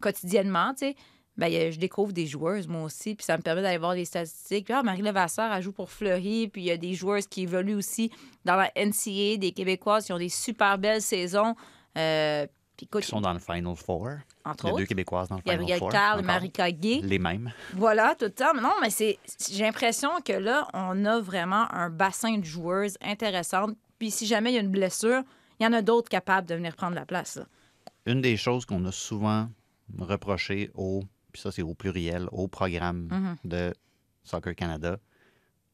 quotidiennement, 0.00 0.72
tu 0.74 0.86
sais, 0.86 0.96
ben, 1.36 1.72
je 1.72 1.78
découvre 1.78 2.12
des 2.12 2.26
joueuses, 2.26 2.68
moi 2.68 2.82
aussi, 2.82 3.16
puis 3.16 3.24
ça 3.24 3.36
me 3.36 3.42
permet 3.42 3.62
d'aller 3.62 3.78
voir 3.78 3.94
les 3.94 4.04
statistiques. 4.04 4.66
Puis, 4.66 4.74
ah, 4.74 4.82
Marie 4.84 5.02
Levasseur, 5.02 5.52
elle 5.52 5.62
joue 5.62 5.72
pour 5.72 5.90
Fleury, 5.90 6.48
puis 6.48 6.62
il 6.62 6.66
y 6.66 6.70
a 6.70 6.76
des 6.76 6.94
joueuses 6.94 7.26
qui 7.26 7.42
évoluent 7.42 7.74
aussi 7.74 8.10
dans 8.44 8.54
la 8.54 8.70
NCA, 8.76 9.36
des 9.38 9.52
Québécoises 9.52 10.06
qui 10.06 10.12
ont 10.12 10.18
des 10.18 10.28
super 10.28 10.78
belles 10.78 11.02
saisons. 11.02 11.56
Euh, 11.98 12.46
puis 12.76 12.86
écoute, 12.86 13.02
Qui 13.02 13.08
sont 13.08 13.20
dans 13.20 13.32
le 13.32 13.38
Final 13.40 13.74
Four. 13.76 14.10
entre 14.44 14.64
Il 14.64 14.66
y 14.66 14.70
a 14.70 14.72
autres, 14.72 14.80
deux 14.82 14.86
Québécoises 14.86 15.28
dans 15.28 15.36
le 15.36 15.42
Final 15.42 15.58
Gabrielle 15.58 15.78
Four. 15.78 15.90
Carl. 15.90 16.22
Marika 16.24 16.70
Gay. 16.70 17.00
Les 17.02 17.18
mêmes. 17.18 17.52
Voilà, 17.72 18.14
tout 18.16 18.26
le 18.26 18.30
temps. 18.32 18.54
Non, 18.54 18.72
mais 18.80 18.90
c'est, 18.90 19.18
j'ai 19.50 19.64
l'impression 19.64 20.10
que 20.24 20.32
là, 20.32 20.68
on 20.72 21.04
a 21.04 21.20
vraiment 21.20 21.66
un 21.72 21.90
bassin 21.90 22.38
de 22.38 22.44
joueuses 22.44 22.96
intéressantes. 23.00 23.76
Puis 23.98 24.10
si 24.10 24.26
jamais 24.26 24.50
il 24.52 24.54
y 24.54 24.58
a 24.58 24.60
une 24.60 24.70
blessure, 24.70 25.22
il 25.58 25.64
y 25.64 25.66
en 25.66 25.72
a 25.72 25.82
d'autres 25.82 26.08
capables 26.08 26.48
de 26.48 26.54
venir 26.54 26.74
prendre 26.76 26.94
la 26.94 27.06
place. 27.06 27.36
là. 27.36 27.46
Une 28.06 28.20
des 28.20 28.36
choses 28.36 28.64
qu'on 28.66 28.84
a 28.84 28.92
souvent 28.92 29.48
reproché 29.98 30.70
au, 30.74 31.02
puis 31.32 31.40
ça 31.42 31.52
c'est 31.52 31.62
au 31.62 31.74
pluriel, 31.74 32.28
au 32.32 32.48
programme 32.48 33.08
Mhm. 33.10 33.36
de 33.44 33.74
Soccer 34.22 34.54
Canada, 34.54 34.98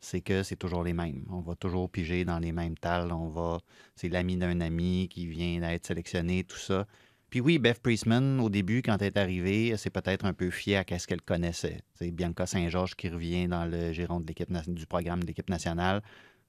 c'est 0.00 0.20
que 0.20 0.42
c'est 0.42 0.56
toujours 0.56 0.82
les 0.82 0.92
mêmes. 0.92 1.24
On 1.30 1.40
va 1.40 1.54
toujours 1.54 1.90
piger 1.90 2.24
dans 2.24 2.38
les 2.38 2.52
mêmes 2.52 2.76
talles. 2.76 3.12
On 3.12 3.28
va, 3.28 3.58
c'est 3.96 4.08
l'ami 4.08 4.36
d'un 4.36 4.60
ami 4.60 5.08
qui 5.10 5.26
vient 5.26 5.60
d'être 5.60 5.86
sélectionné, 5.86 6.44
tout 6.44 6.56
ça. 6.56 6.86
Puis 7.28 7.40
oui, 7.40 7.58
Beth 7.58 7.80
Priestman, 7.80 8.40
au 8.40 8.48
début, 8.50 8.82
quand 8.82 8.96
elle 9.00 9.08
est 9.08 9.16
arrivée, 9.18 9.68
elle 9.68 9.78
s'est 9.78 9.90
peut-être 9.90 10.24
un 10.24 10.32
peu 10.32 10.50
fiée 10.50 10.76
à 10.76 10.84
ce 10.98 11.06
qu'elle 11.06 11.20
connaissait. 11.22 11.80
C'est 11.94 12.10
Bianca 12.10 12.46
Saint-Georges 12.46 12.96
qui 12.96 13.08
revient 13.08 13.46
dans 13.46 13.66
le 13.66 13.92
giron 13.92 14.18
de 14.20 14.26
l'équipe 14.26 14.50
du 14.68 14.86
programme 14.86 15.20
de 15.22 15.26
l'équipe 15.28 15.48
nationale. 15.50 16.02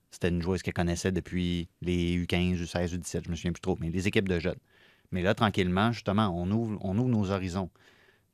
C'était 0.10 0.30
une 0.30 0.42
joueuse 0.42 0.62
qu'elle 0.64 0.74
connaissait 0.74 1.12
depuis 1.12 1.68
les 1.82 2.16
U15, 2.26 2.56
U16, 2.64 2.96
U17, 2.98 3.26
je 3.26 3.30
me 3.30 3.36
souviens 3.36 3.52
plus 3.52 3.62
trop, 3.62 3.78
mais 3.80 3.90
les 3.92 4.08
équipes 4.08 4.28
de 4.28 4.40
jeunes. 4.40 4.58
Mais 5.12 5.22
là, 5.22 5.34
tranquillement, 5.34 5.92
justement, 5.92 6.30
on 6.30 6.50
ouvre, 6.52 6.78
on 6.82 6.98
ouvre 6.98 7.10
nos 7.10 7.32
horizons. 7.32 7.70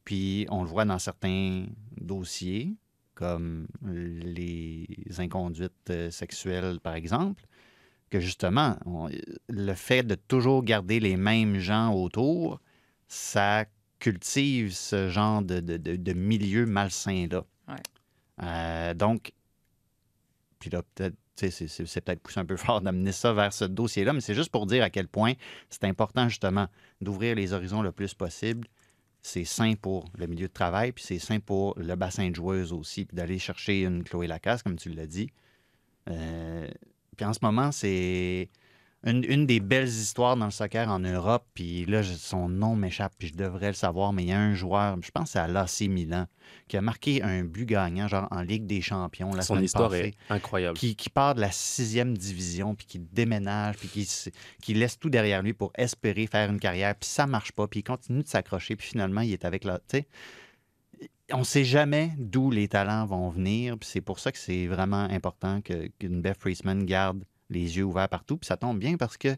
Puis 0.03 0.45
on 0.49 0.61
le 0.63 0.69
voit 0.69 0.85
dans 0.85 0.99
certains 0.99 1.65
dossiers, 1.99 2.75
comme 3.15 3.67
les 3.83 4.87
inconduites 5.17 5.89
euh, 5.89 6.11
sexuelles, 6.11 6.79
par 6.79 6.93
exemple, 6.93 7.43
que 8.09 8.19
justement, 8.19 8.77
on- 8.85 9.09
le 9.49 9.73
fait 9.73 10.03
de 10.03 10.15
toujours 10.15 10.63
garder 10.63 10.99
les 10.99 11.17
mêmes 11.17 11.57
gens 11.57 11.93
autour, 11.93 12.61
ça 13.07 13.65
cultive 13.99 14.71
ce 14.73 15.09
genre 15.09 15.41
de, 15.41 15.59
de- 15.59 15.77
de- 15.77 15.95
de 15.95 16.13
milieu 16.13 16.65
malsain-là. 16.65 17.43
Ouais. 17.67 17.75
Euh, 18.43 18.93
donc, 18.93 19.33
puis 20.59 20.69
là, 20.69 20.83
peut-être, 20.95 21.15
c'est- 21.39 22.01
peut-être 22.03 22.21
poussé 22.21 22.39
un 22.39 22.45
peu 22.45 22.57
fort 22.57 22.81
d'amener 22.81 23.11
ça 23.11 23.33
vers 23.33 23.53
ce 23.53 23.65
dossier-là, 23.65 24.13
mais 24.13 24.21
c'est 24.21 24.33
juste 24.33 24.51
pour 24.51 24.65
dire 24.65 24.83
à 24.83 24.89
quel 24.89 25.07
point 25.07 25.33
c'est 25.69 25.83
important, 25.85 26.27
justement, 26.29 26.67
d'ouvrir 27.01 27.35
les 27.35 27.53
horizons 27.53 27.81
le 27.81 27.91
plus 27.91 28.13
possible. 28.13 28.67
C'est 29.21 29.43
sain 29.45 29.73
pour 29.75 30.05
le 30.17 30.27
milieu 30.27 30.47
de 30.47 30.53
travail, 30.53 30.91
puis 30.93 31.03
c'est 31.03 31.19
sain 31.19 31.39
pour 31.39 31.77
le 31.77 31.95
bassin 31.95 32.29
de 32.29 32.35
joueuses 32.35 32.71
aussi, 32.71 33.05
puis 33.05 33.15
d'aller 33.15 33.39
chercher 33.39 33.81
une 33.81 34.03
Chloé 34.03 34.27
Lacasse, 34.27 34.63
comme 34.63 34.77
tu 34.77 34.89
l'as 34.89 35.07
dit. 35.07 35.29
Euh, 36.09 36.67
puis 37.15 37.25
en 37.25 37.33
ce 37.33 37.39
moment, 37.41 37.71
c'est 37.71 38.49
une, 39.07 39.23
une 39.23 39.45
des 39.45 39.59
belles 39.61 39.87
histoires 39.87 40.35
dans 40.35 40.45
le 40.45 40.51
soccer 40.51 40.89
en 40.89 40.99
Europe. 40.99 41.45
Puis 41.53 41.85
là, 41.85 42.03
son 42.03 42.49
nom 42.49 42.75
m'échappe, 42.75 43.13
puis 43.17 43.29
je 43.29 43.33
devrais 43.35 43.67
le 43.67 43.73
savoir, 43.73 44.11
mais 44.11 44.23
il 44.23 44.29
y 44.29 44.31
a 44.33 44.39
un 44.39 44.53
joueur, 44.53 44.97
je 45.01 45.11
pense 45.11 45.35
à 45.35 45.47
l'AC 45.47 45.81
Milan, 45.89 46.27
qui 46.67 46.75
a 46.75 46.81
marqué 46.81 47.23
un 47.23 47.43
but 47.43 47.65
gagnant, 47.65 48.07
genre 48.07 48.27
en 48.31 48.41
Ligue 48.41 48.65
des 48.65 48.81
Champions 48.81 49.33
la 49.33 49.41
Son 49.41 49.53
semaine 49.53 49.65
histoire 49.65 49.89
passée 49.89 50.15
est 50.29 50.33
incroyable. 50.33 50.77
qui, 50.77 50.95
qui 50.95 51.09
part 51.09 51.35
de 51.35 51.41
la 51.41 51.51
sixième 51.51 52.17
division, 52.17 52.75
puis 52.75 52.85
qui 52.85 52.99
déménage, 52.99 53.77
puis 53.77 54.07
qui, 54.61 54.73
laisse 54.73 54.99
tout 54.99 55.09
derrière 55.09 55.41
lui 55.41 55.53
pour 55.53 55.71
espérer 55.75 56.27
faire 56.27 56.49
une 56.49 56.59
carrière, 56.59 56.93
puis 56.95 57.09
ça 57.09 57.25
marche 57.25 57.53
pas, 57.53 57.67
puis 57.67 57.79
il 57.79 57.83
continue 57.83 58.23
de 58.23 58.27
s'accrocher, 58.27 58.75
puis 58.75 58.87
finalement, 58.87 59.21
il 59.21 59.31
est 59.31 59.45
avec 59.45 59.63
la... 59.63 59.79
On 61.31 61.43
sait 61.43 61.65
jamais 61.65 62.11
d'où 62.17 62.51
les 62.51 62.67
talents 62.67 63.05
vont 63.05 63.29
venir, 63.29 63.77
puis 63.77 63.89
c'est 63.89 64.01
pour 64.01 64.19
ça 64.19 64.31
que 64.31 64.37
c'est 64.37 64.67
vraiment 64.67 65.03
important 65.03 65.61
que- 65.61 65.87
qu'une 65.99 66.21
Beth 66.21 66.37
Friesman 66.39 66.85
garde 66.85 67.23
les 67.49 67.77
yeux 67.77 67.83
ouverts 67.83 68.09
partout, 68.09 68.37
puis 68.37 68.47
ça 68.47 68.57
tombe 68.57 68.79
bien 68.79 68.97
parce 68.97 69.17
que 69.17 69.35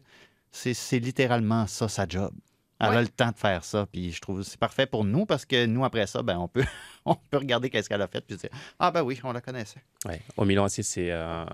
c'est 0.52 0.98
littéralement 0.98 1.66
ça, 1.66 1.88
sa 1.88 2.06
job. 2.08 2.32
Elle 2.82 2.88
Ouais. 2.88 2.96
a 2.96 3.02
le 3.02 3.08
temps 3.08 3.30
de 3.30 3.36
faire 3.36 3.62
ça. 3.62 3.86
Puis 3.92 4.10
je 4.10 4.20
trouve 4.22 4.38
que 4.38 4.42
c'est 4.42 4.58
parfait 4.58 4.86
pour 4.86 5.04
nous 5.04 5.26
parce 5.26 5.44
que 5.44 5.66
nous, 5.66 5.84
après 5.84 6.06
ça, 6.06 6.22
ben, 6.22 6.38
on, 6.38 6.48
peut, 6.48 6.64
on 7.04 7.14
peut 7.14 7.36
regarder 7.36 7.68
qu'est-ce 7.68 7.90
qu'elle 7.90 8.00
a 8.00 8.08
fait 8.08 8.22
puis 8.22 8.36
dire 8.38 8.48
Ah, 8.78 8.90
ben 8.90 9.02
oui, 9.02 9.20
on 9.22 9.32
la 9.32 9.42
connaissait. 9.42 9.82
Ouais. 10.06 10.22
Au 10.38 10.46
Milan 10.46 10.64
AC, 10.64 10.82
c'est 10.82 11.10
euh, 11.10 11.44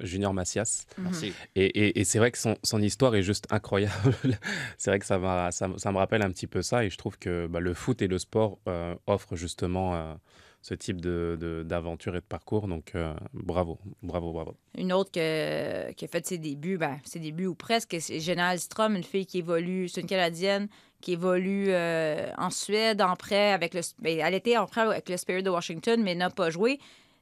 Junior 0.00 0.32
Macias. 0.32 0.86
Merci. 0.96 1.34
Et, 1.54 1.66
et- 1.66 2.00
et 2.00 2.04
c'est 2.04 2.18
vrai 2.18 2.30
que 2.32 2.38
son, 2.38 2.56
son 2.64 2.80
histoire 2.80 3.14
est 3.14 3.22
juste 3.22 3.46
incroyable. 3.50 4.14
c'est 4.78 4.90
vrai 4.90 4.98
que 4.98 5.04
ça, 5.04 5.50
ça, 5.52 5.68
me- 5.68 5.76
ça 5.76 5.92
me 5.92 5.98
rappelle 5.98 6.22
un 6.22 6.30
petit 6.30 6.46
peu 6.46 6.62
ça. 6.62 6.84
Et 6.84 6.88
je 6.90 6.96
trouve 6.96 7.18
que 7.18 7.46
bah, 7.48 7.60
le 7.60 7.74
foot 7.74 8.00
et 8.00 8.06
le 8.08 8.18
sport 8.18 8.58
euh, 8.66 8.94
offrent 9.06 9.36
justement 9.36 9.94
euh, 9.94 10.14
ce 10.62 10.74
type 10.74 11.00
d'aventure 11.00 12.14
et 12.14 12.20
de 12.20 12.24
parcours. 12.24 12.68
Donc 12.68 12.92
euh, 12.94 13.14
bravo, 13.34 13.78
bravo, 14.02 14.32
bravo. 14.32 14.56
Une 14.78 14.92
autre 14.92 15.10
qui 15.10 15.18
a 15.20 16.08
fait 16.08 16.26
ses 16.26 16.38
débuts, 16.38 16.78
ben, 16.78 16.98
ses 17.04 17.18
débuts 17.18 17.46
ou 17.46 17.54
presque, 17.54 17.96
c'est 18.00 18.20
Jenna 18.20 18.48
Alstrom, 18.48 18.94
une 18.96 19.02
fille 19.02 19.26
qui 19.26 19.38
évolue, 19.38 19.88
c'est 19.88 20.00
une 20.00 20.06
Canadienne 20.06 20.68
qui 21.00 21.14
évolue 21.14 21.66
euh, 21.68 22.30
en 22.38 22.50
Suède 22.50 23.02
en 23.02 23.16
prêt 23.16 23.52
avec 23.52 23.74
le. 23.74 23.80
ben, 23.98 24.20
elle 24.20 24.34
était 24.34 24.56
en 24.56 24.66
prêt 24.66 24.82
avec 24.82 25.08
le 25.08 25.16
Spirit 25.16 25.42
de 25.42 25.50
Washington, 25.50 26.00
mais 26.00 26.14
n'a 26.14 26.30
pas 26.30 26.48
joué. 26.48 26.78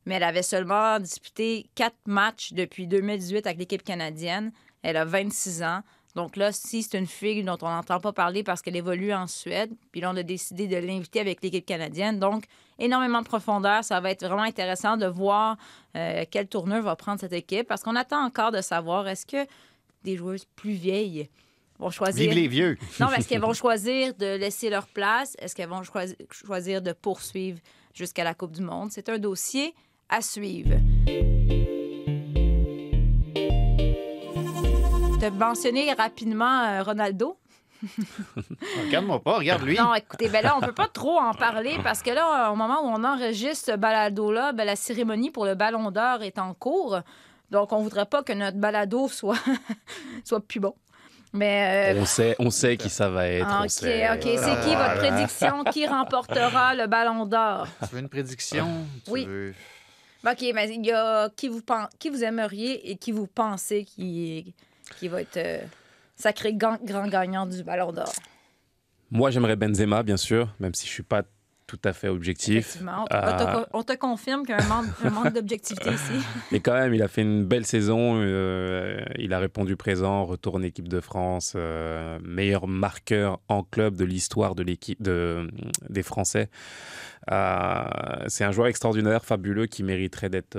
Mais 0.07 0.14
elle 0.16 0.22
avait 0.22 0.43
seulement 0.43 1.01
disputé 1.01 1.66
quatre 1.74 1.97
matchs 2.07 2.53
depuis 2.53 2.86
2018 2.86 3.47
avec 3.47 3.59
l'équipe 3.59 3.82
canadienne. 3.82 4.53
Elle 4.82 4.97
a 4.97 5.05
26 5.05 5.62
ans. 5.62 5.80
Donc 6.16 6.36
là, 6.36 6.50
si 6.52 6.82
c'est 6.82 6.98
une 6.98 7.06
fille 7.06 7.44
dont 7.44 7.56
on 7.62 7.68
n'entend 7.68 8.00
pas 8.00 8.12
parler 8.12 8.42
parce 8.42 8.62
qu'elle 8.62 8.76
évolue 8.76 9.12
en 9.12 9.26
Suède, 9.28 9.70
puis 9.92 10.00
là, 10.00 10.11
on 10.12 10.16
a 10.16 10.22
décidé 10.24 10.66
de 10.66 10.76
l'inviter 10.76 11.20
avec 11.20 11.40
l'équipe 11.42 11.64
canadienne. 11.64 12.18
Donc, 12.18 12.44
énormément 12.78 13.20
de 13.22 13.26
profondeur. 13.26 13.84
Ça 13.84 14.00
va 14.00 14.11
être 14.11 14.24
vraiment 14.26 14.42
intéressant 14.42 14.96
de 14.96 15.06
voir 15.06 15.56
euh, 15.96 16.24
quelle 16.30 16.48
tournure 16.48 16.82
va 16.82 16.96
prendre 16.96 17.20
cette 17.20 17.32
équipe 17.32 17.68
parce 17.68 17.82
qu'on 17.82 17.94
attend 17.94 18.24
encore 18.24 18.50
de 18.50 18.61
savoir 18.61 19.06
est-ce 19.06 19.24
que 19.26 19.46
des 20.02 20.16
joueuses 20.16 20.46
plus 20.56 20.72
vieilles 20.72 21.28
vont 21.78 21.90
choisir. 21.90 22.30
Vive 22.30 22.38
les 22.42 22.48
vieux. 22.48 22.76
Non, 22.98 23.06
mais 23.11 23.18
est-ce 23.18 23.28
qu'elles 23.28 23.40
vont 23.40 23.54
choisir 23.54 24.12
de 24.14 24.36
laisser 24.36 24.68
leur 24.68 24.86
place? 24.88 25.36
Est-ce 25.38 25.54
qu'elles 25.54 25.68
vont 25.68 25.82
choisi- 25.82 26.16
choisir 26.30 26.82
de 26.82 26.92
poursuivre 26.92 27.58
jusqu'à 27.94 28.24
la 28.24 28.34
Coupe 28.34 28.52
du 28.52 28.62
Monde? 28.62 28.90
C'est 28.92 29.08
un 29.08 29.18
dossier 29.18 29.74
à 30.08 30.20
suivre. 30.22 30.74
Mentionné 35.38 35.92
rapidement 35.92 36.64
euh, 36.64 36.82
Ronaldo. 36.82 37.36
Regarde-moi 38.84 39.20
pas, 39.22 39.38
regarde 39.38 39.62
lui. 39.62 39.76
Non, 39.78 39.94
écoutez, 39.94 40.28
ben 40.28 40.42
là, 40.42 40.54
on 40.56 40.60
peut 40.60 40.72
pas 40.72 40.88
trop 40.92 41.18
en 41.18 41.32
parler 41.32 41.78
parce 41.82 42.02
que 42.02 42.10
là, 42.10 42.50
au 42.52 42.56
moment 42.56 42.82
où 42.82 42.88
on 42.88 43.04
enregistre 43.04 43.72
ce 43.72 43.76
balado-là, 43.76 44.52
ben, 44.52 44.64
la 44.64 44.76
cérémonie 44.76 45.30
pour 45.30 45.46
le 45.46 45.54
Ballon 45.54 45.90
d'Or 45.90 46.22
est 46.22 46.38
en 46.38 46.52
cours. 46.54 47.00
Donc, 47.50 47.72
on 47.72 47.78
voudrait 47.82 48.06
pas 48.06 48.22
que 48.22 48.32
notre 48.32 48.58
balado 48.58 49.08
soit, 49.08 49.38
soit 50.24 50.40
plus 50.40 50.60
bon. 50.60 50.74
Mais. 51.32 51.94
euh, 51.94 52.00
On 52.02 52.04
sait, 52.04 52.36
on 52.38 52.50
sait 52.50 52.76
qui 52.76 52.90
ça 52.90 53.08
va 53.08 53.26
être. 53.28 53.60
OK, 53.62 53.70
sait. 53.70 54.10
OK. 54.12 54.22
C'est 54.22 54.60
qui 54.68 54.74
votre 54.74 54.96
prédiction? 54.98 55.64
Qui 55.64 55.86
remportera 55.86 56.74
le 56.74 56.86
Ballon 56.86 57.24
d'Or? 57.24 57.66
Tu 57.88 57.94
veux 57.94 58.00
une 58.00 58.08
prédiction? 58.08 58.66
Tu 59.06 59.10
Oui. 59.10 59.24
veux- 59.24 59.54
OK, 60.26 60.44
mais 60.54 60.68
il 60.68 60.84
y 60.84 60.92
a 60.92 61.30
qui 61.34 61.48
vous, 61.48 61.62
pen- 61.62 61.88
qui 61.98 62.10
vous 62.10 62.22
aimeriez 62.22 62.90
et 62.90 62.96
qui 62.96 63.10
vous 63.10 63.26
pensez 63.26 63.84
qui, 63.86 64.52
qui 64.97 65.09
va 65.09 65.22
être 65.22 65.36
euh, 65.36 65.61
sacré 66.16 66.55
grand 66.55 66.78
gagnant 67.09 67.47
du 67.47 67.62
Ballon 67.64 67.93
d'Or? 67.93 68.12
Moi, 69.11 69.30
j'aimerais 69.30 69.57
Benzema, 69.57 70.03
bien 70.03 70.16
sûr, 70.16 70.55
même 70.61 70.74
si 70.74 70.86
je 70.86 70.93
suis 70.93 71.03
pas 71.03 71.22
tout 71.66 71.78
à 71.84 71.93
fait 71.93 72.09
objectif. 72.09 72.57
Effectivement. 72.59 73.03
On, 73.03 73.07
te, 73.07 73.14
on 73.14 73.62
te- 73.62 73.68
on 73.74 73.82
te 73.84 73.93
confirme 73.93 74.45
qu'il 74.45 74.57
y 74.57 74.59
a 74.59 74.64
un 74.64 75.11
manque, 75.12 75.32
d'objectivité 75.34 75.91
ici. 75.91 76.12
Mais 76.53 76.59
quand 76.59 76.72
même, 76.74 76.93
il 76.95 77.03
a 77.03 77.07
fait 77.07 77.22
une 77.22 77.45
belle 77.45 77.64
saison. 77.64 78.20
euh, 78.20 79.01
il 79.16 79.32
a 79.32 79.38
répondu 79.38 79.76
présent, 79.76 80.24
retourne 80.24 80.64
équipe 80.64 80.88
de 80.88 80.99
France, 81.01 81.53
euh, 81.55 82.18
meilleur 82.24 82.66
marqueur 82.66 83.41
en 83.47 83.62
club 83.62 83.95
de 83.97 84.05
l'histoire 84.05 84.57
de 84.57 84.64
l'équipe 84.64 85.01
de, 85.01 85.49
des 85.88 86.03
Français. 86.03 86.51
Euh, 87.30 87.84
c'est 88.26 88.43
un 88.45 88.51
joueur 88.51 88.66
extraordinaire, 88.66 89.24
fabuleux, 89.24 89.66
qui 89.66 89.84
mériterait 89.84 90.28
d'être- 90.30 90.59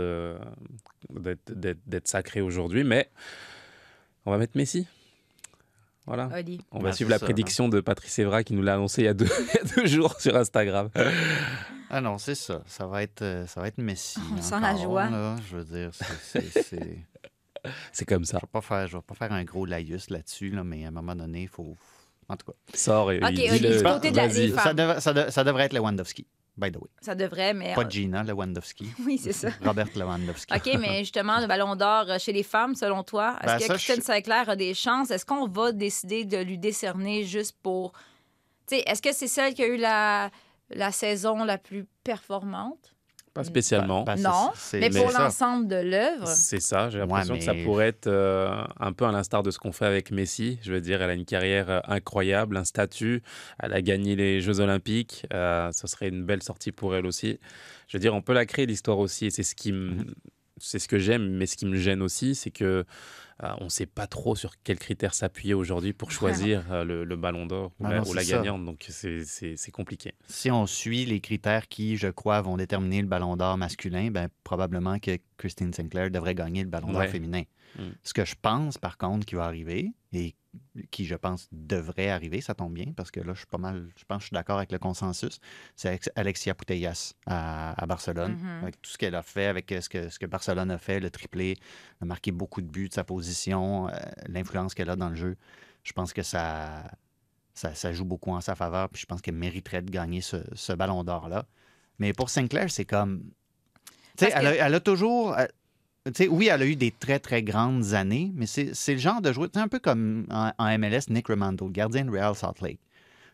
d'être 1.10 2.08
sacré 2.08 2.40
aujourd'hui. 2.42 2.84
Mais 2.86 3.10
on 4.26 4.32
va 4.32 4.38
mettre 4.38 4.58
Messi. 4.58 4.88
Voilà. 6.08 6.30
Oli. 6.36 6.60
On 6.72 6.80
va 6.80 6.90
Ah, 6.90 6.94
suivre 6.94 7.12
la 7.12 7.20
ça, 7.20 7.26
prédiction 7.26 7.70
de 7.70 7.80
Patrice 7.80 8.18
Evra 8.20 8.44
qui 8.44 8.54
nous 8.54 8.64
l'a 8.64 8.74
annoncé 8.74 9.04
il 9.04 9.06
y 9.06 9.08
a 9.08 9.14
deux, 9.14 9.28
il 9.54 9.56
y 9.56 9.60
a 9.60 9.76
deux 9.76 9.86
jours 9.86 10.20
sur 10.20 10.36
Instagram. 10.36 10.90
Ah 11.90 12.02
non, 12.02 12.18
c'est 12.18 12.36
ça. 12.36 12.62
Ça 12.66 12.88
va 12.88 13.04
être, 13.04 13.22
euh, 13.22 13.46
ça 13.48 13.62
va 13.62 13.68
être 13.68 13.78
Messi. 13.78 14.20
On 14.36 14.42
sent 14.42 14.60
la 14.62 14.76
joie. 14.76 15.10
là. 15.10 15.36
Je 15.50 15.58
veux 15.58 15.64
dire, 15.64 15.92
c'est- 15.94 16.42
c'est- 16.42 16.64
c'est- 16.64 16.98
C'est 17.92 18.06
comme 18.06 18.26
ça. 18.26 18.40
je 18.42 18.46
ne 18.46 18.48
vais, 18.48 18.52
pas 18.52 18.62
faire- 18.62 18.88
je 18.88 18.98
vais 18.98 19.04
pas 19.04 19.14
faire 19.14 19.32
un 19.32 19.44
gros 19.44 19.66
laïus 19.68 20.10
là-dessus, 20.10 20.50
là, 20.50 20.64
mais 20.64 20.84
à 20.86 20.88
un 20.88 20.92
moment 20.92 21.16
donné, 21.16 21.44
il 21.44 21.48
faut. 21.48 21.76
En 22.28 22.36
tout 22.36 22.48
cas, 22.48 22.58
Sort 22.74 23.12
et 23.12 23.20
Ok, 23.22 23.30
dis-le. 23.34 23.50
Olivier, 23.52 23.78
du 23.78 23.84
côté 23.84 24.10
de 24.12 24.16
la- 24.18 24.28
Vas-y. 24.28 24.48
des 24.48 24.54
femmes. 24.54 24.64
ça, 24.64 24.74
dev- 24.74 25.00
ça 25.00 25.14
de- 25.14 25.30
ça 25.30 25.44
devrait 25.44 25.66
être 25.66 25.74
Lewandowski, 25.74 26.26
by 26.58 26.72
the 26.72 26.78
way. 26.78 26.90
Ça 27.02 27.16
devrait, 27.16 27.54
mais. 27.54 27.74
Pas 27.74 27.88
Gina 27.88 28.24
Lewandowski. 28.24 28.90
Oui, 29.06 29.18
c'est 29.18 29.34
ça. 29.34 29.50
Robert 29.64 29.88
Lewandowski. 29.96 30.54
OK, 30.54 30.78
mais 30.80 31.00
justement, 31.00 31.40
le 31.40 31.48
ballon 31.48 31.76
d'or 31.76 32.06
euh, 32.10 32.20
chez 32.20 32.34
les 32.34 32.44
femmes, 32.44 32.76
selon 32.76 33.04
toi, 33.04 33.38
est-ce 33.42 33.46
Ben, 33.54 33.58
que 33.60 33.64
ça, 33.66 33.74
Christine 33.76 33.96
je- 33.98 34.02
Sinclair 34.02 34.50
a 34.50 34.56
des 34.56 34.74
chances? 34.74 35.12
Est-ce 35.12 35.26
qu'on 35.26 35.48
va 35.48 35.72
décider 35.72 36.26
de 36.26 36.38
lui 36.38 36.58
décerner 36.58 37.24
juste 37.24 37.56
pour. 37.64 37.94
Tu 38.68 38.76
sais, 38.78 38.84
est-ce 38.86 39.02
que 39.02 39.12
c'est 39.14 39.28
celle 39.28 39.54
qui 39.54 39.64
a 39.64 39.68
eu 39.68 39.78
la, 39.78 40.30
la 40.70 40.92
saison 40.92 41.44
la 41.44 41.58
plus 41.58 41.86
performante? 42.04 42.96
Pas 43.34 43.44
spécialement. 43.46 44.04
Ben, 44.04 44.18
c'est- 44.18 44.24
non, 44.24 44.52
c'est- 44.56 44.80
mais 44.82 44.90
pour 44.90 45.10
l'ensemble 45.18 45.68
de 45.68 45.76
l'œuvre. 45.78 46.28
C'est 46.28 46.60
ça, 46.60 46.90
j'ai 46.90 47.00
Ouais, 47.00 47.06
l'impression 47.08 47.38
que 47.38 47.44
ça 47.44 47.54
pourrait 47.64 47.88
être 47.88 48.08
euh, 48.08 48.62
un 48.80 48.92
peu 48.92 49.06
à 49.06 49.12
l'instar 49.14 49.42
de 49.42 49.52
ce 49.52 49.58
qu'on 49.58 49.72
fait 49.72 49.86
avec 49.86 50.12
Messi. 50.12 50.60
Je 50.64 50.74
veux 50.74 50.82
dire, 50.82 51.02
elle 51.02 51.10
a 51.10 51.14
une 51.14 51.24
carrière 51.26 51.70
euh, 51.70 51.80
incroyable, 51.88 52.58
un 52.58 52.66
statut, 52.66 53.22
elle 53.60 53.72
a 53.74 53.82
gagné 53.82 54.18
les 54.18 54.42
Jeux 54.42 54.60
Olympiques, 54.60 55.26
euh, 55.34 55.72
ce 55.72 55.88
serait 55.88 56.10
une 56.10 56.26
belle 56.26 56.44
sortie 56.44 56.74
pour 56.74 56.94
elle 56.96 57.06
aussi. 57.06 57.40
Je 57.88 57.96
veux 57.98 58.02
dire, 58.02 58.14
on 58.14 58.22
peut 58.22 58.34
la 58.34 58.46
créer 58.46 58.66
l'histoire 58.66 59.00
aussi, 59.00 59.28
et 59.28 59.30
c'est 59.30 59.44
ce 59.44 59.56
qui 59.56 59.72
me... 59.72 60.06
C'est 60.64 60.78
ce 60.78 60.88
que 60.88 61.00
j'aime, 61.00 61.28
mais 61.38 61.48
ce 61.48 61.58
qui 61.58 61.66
me 61.66 61.76
gêne 61.76 62.04
aussi, 62.04 62.36
c'est 62.36 62.52
que 62.52 62.64
euh, 62.66 62.84
on 63.60 63.66
ne 63.66 63.70
sait 63.70 63.86
pas 63.88 64.08
trop 64.08 64.36
sur 64.36 64.54
quels 64.64 64.78
critères 64.80 65.14
s'appuyer 65.14 65.54
aujourd'hui 65.54 65.94
pour 65.94 66.12
choisir 66.12 66.72
euh, 66.72 66.84
le, 66.84 67.04
le 67.04 67.16
ballon 67.16 67.46
d'or 67.48 67.72
ou 67.80 67.86
Ah 67.86 67.90
la, 67.90 68.00
non, 68.02 68.08
ou 68.08 68.14
la 68.14 68.22
c'est 68.24 68.30
ça. 68.32 68.38
gagnante. 68.38 68.66
Donc 68.66 68.86
c'est- 68.88 69.72
compliqué. 69.72 70.14
Si 70.28 70.52
on 70.52 70.68
suit 70.68 71.06
les 71.06 71.20
critères 71.22 71.68
qui, 71.68 71.98
je 71.98 72.08
crois, 72.08 72.42
vont 72.42 72.58
déterminer 72.58 73.02
le 73.02 73.08
ballon 73.08 73.36
d'or 73.36 73.58
masculin, 73.58 74.12
ben, 74.12 74.28
probablement 74.44 75.00
que 75.00 75.18
Christine 75.38 75.74
Sinclair 75.74 76.12
devrait 76.12 76.36
gagner 76.36 76.62
le 76.64 76.70
ballon 76.70 76.92
d'or 76.92 77.02
Ouais. 77.02 77.08
féminin. 77.08 77.44
Mm. 77.78 77.84
Ce 78.04 78.14
que 78.14 78.26
je 78.26 78.36
pense, 78.40 78.78
par 78.78 78.98
contre, 78.98 79.26
qui 79.26 79.36
va 79.36 79.46
arriver, 79.46 79.92
et 80.14 80.36
qui, 80.90 81.06
je 81.06 81.16
pense, 81.16 81.48
devrait 81.52 82.10
arriver, 82.10 82.42
ça 82.42 82.54
tombe 82.54 82.74
bien, 82.74 82.92
parce 82.96 83.12
que 83.12 83.20
là, 83.20 83.34
je 83.34 83.40
suis 83.40 83.48
pas 83.48 83.58
mal, 83.58 83.90
je 83.98 84.04
pense 84.06 84.18
que 84.18 84.22
je 84.24 84.28
suis 84.28 84.34
d'accord 84.34 84.58
avec 84.58 84.72
le 84.72 84.80
consensus, 84.80 85.40
c'est 85.76 85.90
Alex- 85.90 86.10
Alexia 86.16 86.54
Putellas 86.54 87.14
à, 87.26 87.82
à 87.82 87.86
Barcelone, 87.86 88.34
Mhm. 88.34 88.64
avec 88.64 88.82
tout 88.82 88.90
ce 88.92 88.98
qu'elle 88.98 89.16
a 89.16 89.24
fait, 89.24 89.46
avec 89.46 89.72
euh, 89.72 89.82
ce 89.82 89.90
que, 89.90 90.10
ce 90.10 90.20
que 90.20 90.26
Barcelone 90.26 90.72
a 90.72 90.78
fait, 90.78 91.00
le 91.00 91.10
triplé, 91.10 91.58
a 92.02 92.06
marqué 92.06 92.32
beaucoup 92.32 92.62
de 92.62 92.68
buts 92.68 92.90
de 92.90 92.94
sa 92.94 93.04
position, 93.04 93.88
euh, 93.90 93.92
l'influence 94.28 94.74
qu'elle 94.74 94.90
a 94.90 94.96
dans 94.96 95.10
le 95.10 95.16
jeu. 95.16 95.38
Je 95.84 95.94
pense 95.94 96.12
que 96.14 96.22
ça, 96.24 96.84
ça, 97.54 97.74
ça 97.76 97.92
joue 97.94 98.06
beaucoup 98.06 98.32
en 98.32 98.42
sa 98.42 98.56
faveur, 98.56 98.90
puis 98.90 99.02
je 99.02 99.06
pense 99.06 99.22
qu'elle 99.22 99.36
mériterait 99.36 99.82
de 99.82 99.92
gagner 99.92 100.22
ce, 100.22 100.38
ce 100.54 100.74
ballon 100.74 101.04
d'or-là. 101.04 101.46
Mais 102.00 102.14
pour 102.14 102.30
Sinclair, 102.30 102.70
c'est 102.72 102.86
comme. 102.86 103.24
Tu 104.18 104.26
sais, 104.26 104.32
elle, 104.36 104.48
elle 104.60 104.76
a 104.76 104.80
toujours. 104.80 105.38
elle- 105.38 105.52
tu 106.06 106.12
sais, 106.16 106.28
oui, 106.28 106.48
elle 106.52 106.62
a 106.62 106.66
eu 106.66 106.76
des 106.76 106.92
très, 106.92 107.20
très 107.20 107.44
grandes 107.44 107.94
années, 107.94 108.32
mais 108.36 108.46
c'est 108.48 108.74
c'est 108.74 108.94
le 108.94 109.00
genre 109.00 109.22
de 109.22 109.32
joueur. 109.32 109.50
Tu 109.52 109.60
sais, 109.60 109.64
un 109.64 109.68
peu 109.68 109.80
comme 109.80 110.26
en, 110.32 110.52
en 110.58 110.78
MLS, 110.80 111.10
Nick 111.10 111.28
Romando, 111.28 111.66
le 111.68 111.72
gardien 111.72 112.06
de 112.06 112.12
Real 112.12 112.36
Salt 112.36 112.62
Lake. 112.62 112.80